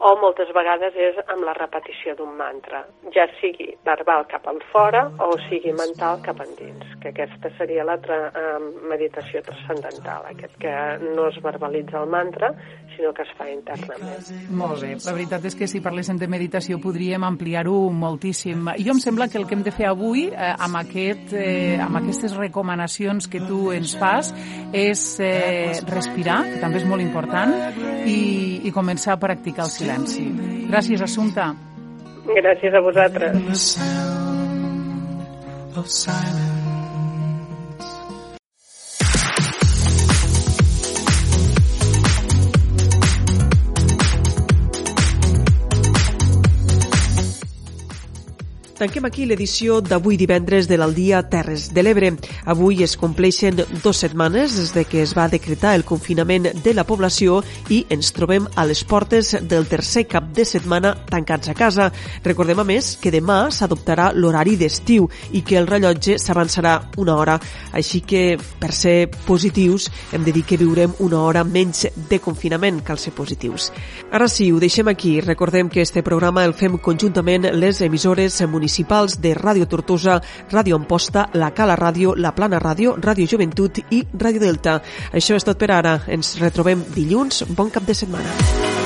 o 0.00 0.14
moltes 0.16 0.48
vegades 0.56 0.94
és 0.96 1.18
amb 1.26 1.44
la 1.44 1.52
repetició 1.58 2.14
d'un 2.16 2.32
mantra, 2.38 2.86
ja 3.12 3.26
sigui 3.40 3.68
verbal 3.84 4.24
cap 4.30 4.46
al 4.48 4.62
fora 4.72 5.04
o 5.20 5.34
sigui 5.48 5.74
mental 5.76 6.22
cap 6.24 6.40
endins, 6.40 6.89
que 7.00 7.10
aquesta 7.10 7.50
seria 7.58 7.84
l'altra 7.86 8.18
eh, 8.28 8.58
meditació 8.90 9.42
transcendental, 9.46 10.26
aquest 10.30 10.56
que 10.60 10.72
no 11.16 11.28
es 11.30 11.38
verbalitza 11.42 12.02
el 12.02 12.10
mantra, 12.12 12.52
sinó 12.96 13.12
que 13.16 13.24
es 13.24 13.32
fa 13.38 13.48
internament. 13.50 14.28
Molt 14.52 14.82
bé, 14.84 14.92
la 15.06 15.14
veritat 15.16 15.46
és 15.48 15.56
que 15.56 15.68
si 15.70 15.80
parléssim 15.84 16.18
de 16.20 16.28
meditació 16.30 16.78
podríem 16.82 17.24
ampliar-ho 17.26 17.76
moltíssim. 17.94 18.68
Jo 18.78 18.94
em 18.94 19.00
sembla 19.02 19.30
que 19.32 19.40
el 19.40 19.46
que 19.48 19.56
hem 19.56 19.64
de 19.66 19.74
fer 19.74 19.88
avui, 19.90 20.28
eh, 20.28 20.52
amb, 20.52 20.80
aquest, 20.82 21.32
eh, 21.32 21.78
amb 21.80 22.02
aquestes 22.02 22.36
recomanacions 22.36 23.28
que 23.30 23.40
tu 23.46 23.70
ens 23.72 23.96
fas, 23.98 24.34
és 24.76 25.04
eh, 25.24 25.72
respirar, 25.88 26.42
que 26.52 26.60
també 26.62 26.82
és 26.82 26.86
molt 26.88 27.02
important, 27.04 27.56
i, 28.04 28.60
i 28.68 28.74
començar 28.74 29.16
a 29.16 29.20
practicar 29.22 29.66
el 29.66 29.74
silenci. 29.74 30.28
Gràcies, 30.70 31.02
Assumpta. 31.02 31.50
Gràcies 32.30 32.74
a 32.74 32.80
vosaltres. 32.84 33.76
Tanquem 48.80 49.04
aquí 49.04 49.26
l'edició 49.28 49.82
d'avui 49.84 50.16
divendres 50.16 50.64
de 50.64 50.78
l'Aldia 50.80 51.18
Terres 51.28 51.66
de 51.76 51.82
l'Ebre. 51.84 52.14
Avui 52.48 52.78
es 52.80 52.94
compleixen 52.96 53.58
dues 53.58 53.98
setmanes 54.00 54.54
des 54.56 54.70
de 54.72 54.86
que 54.88 55.02
es 55.02 55.10
va 55.12 55.26
decretar 55.28 55.74
el 55.76 55.84
confinament 55.84 56.46
de 56.64 56.72
la 56.72 56.86
població 56.88 57.42
i 57.68 57.82
ens 57.92 58.08
trobem 58.16 58.46
a 58.56 58.64
les 58.64 58.80
portes 58.88 59.34
del 59.44 59.66
tercer 59.68 60.06
cap 60.08 60.30
de 60.32 60.46
setmana 60.48 60.94
tancats 61.10 61.50
a 61.52 61.54
casa. 61.58 61.90
Recordem 62.24 62.62
a 62.62 62.64
més 62.64 62.94
que 62.96 63.12
demà 63.12 63.50
s'adoptarà 63.52 64.14
l'horari 64.16 64.56
d'estiu 64.56 65.10
i 65.36 65.44
que 65.44 65.60
el 65.60 65.68
rellotge 65.68 66.16
s'avançarà 66.16 66.78
una 66.96 67.18
hora. 67.20 67.36
Així 67.76 68.00
que, 68.00 68.38
per 68.40 68.72
ser 68.72 69.10
positius, 69.28 69.90
hem 70.16 70.24
de 70.24 70.32
dir 70.32 70.46
que 70.48 70.56
viurem 70.56 70.96
una 71.04 71.20
hora 71.20 71.44
menys 71.44 71.84
de 72.08 72.22
confinament, 72.24 72.80
cal 72.80 72.96
ser 72.96 73.12
positius. 73.12 73.68
Ara 74.08 74.24
sí, 74.24 74.48
ho 74.48 74.56
deixem 74.56 74.88
aquí. 74.88 75.18
Recordem 75.20 75.68
que 75.68 75.84
este 75.84 76.00
programa 76.02 76.48
el 76.48 76.56
fem 76.56 76.80
conjuntament 76.80 77.44
les 77.52 77.84
emissores 77.84 78.40
municipals 78.48 78.69
municipals 78.70 79.18
de 79.20 79.34
Ràdio 79.34 79.66
Tortosa, 79.66 80.20
Ràdio 80.50 80.76
Amposta, 80.78 81.28
La 81.34 81.50
Cala 81.50 81.76
Ràdio, 81.76 82.14
La 82.16 82.30
Plana 82.34 82.60
Ràdio, 82.62 82.94
Ràdio 83.02 83.26
Joventut 83.26 83.82
i 83.90 84.04
Ràdio 84.14 84.40
Delta. 84.40 84.80
Això 85.12 85.34
és 85.34 85.44
tot 85.44 85.58
per 85.58 85.72
ara. 85.74 85.98
Ens 86.06 86.36
retrobem 86.38 86.84
dilluns. 86.94 87.44
Bon 87.50 87.70
cap 87.70 87.82
de 87.86 87.94
setmana. 87.94 88.79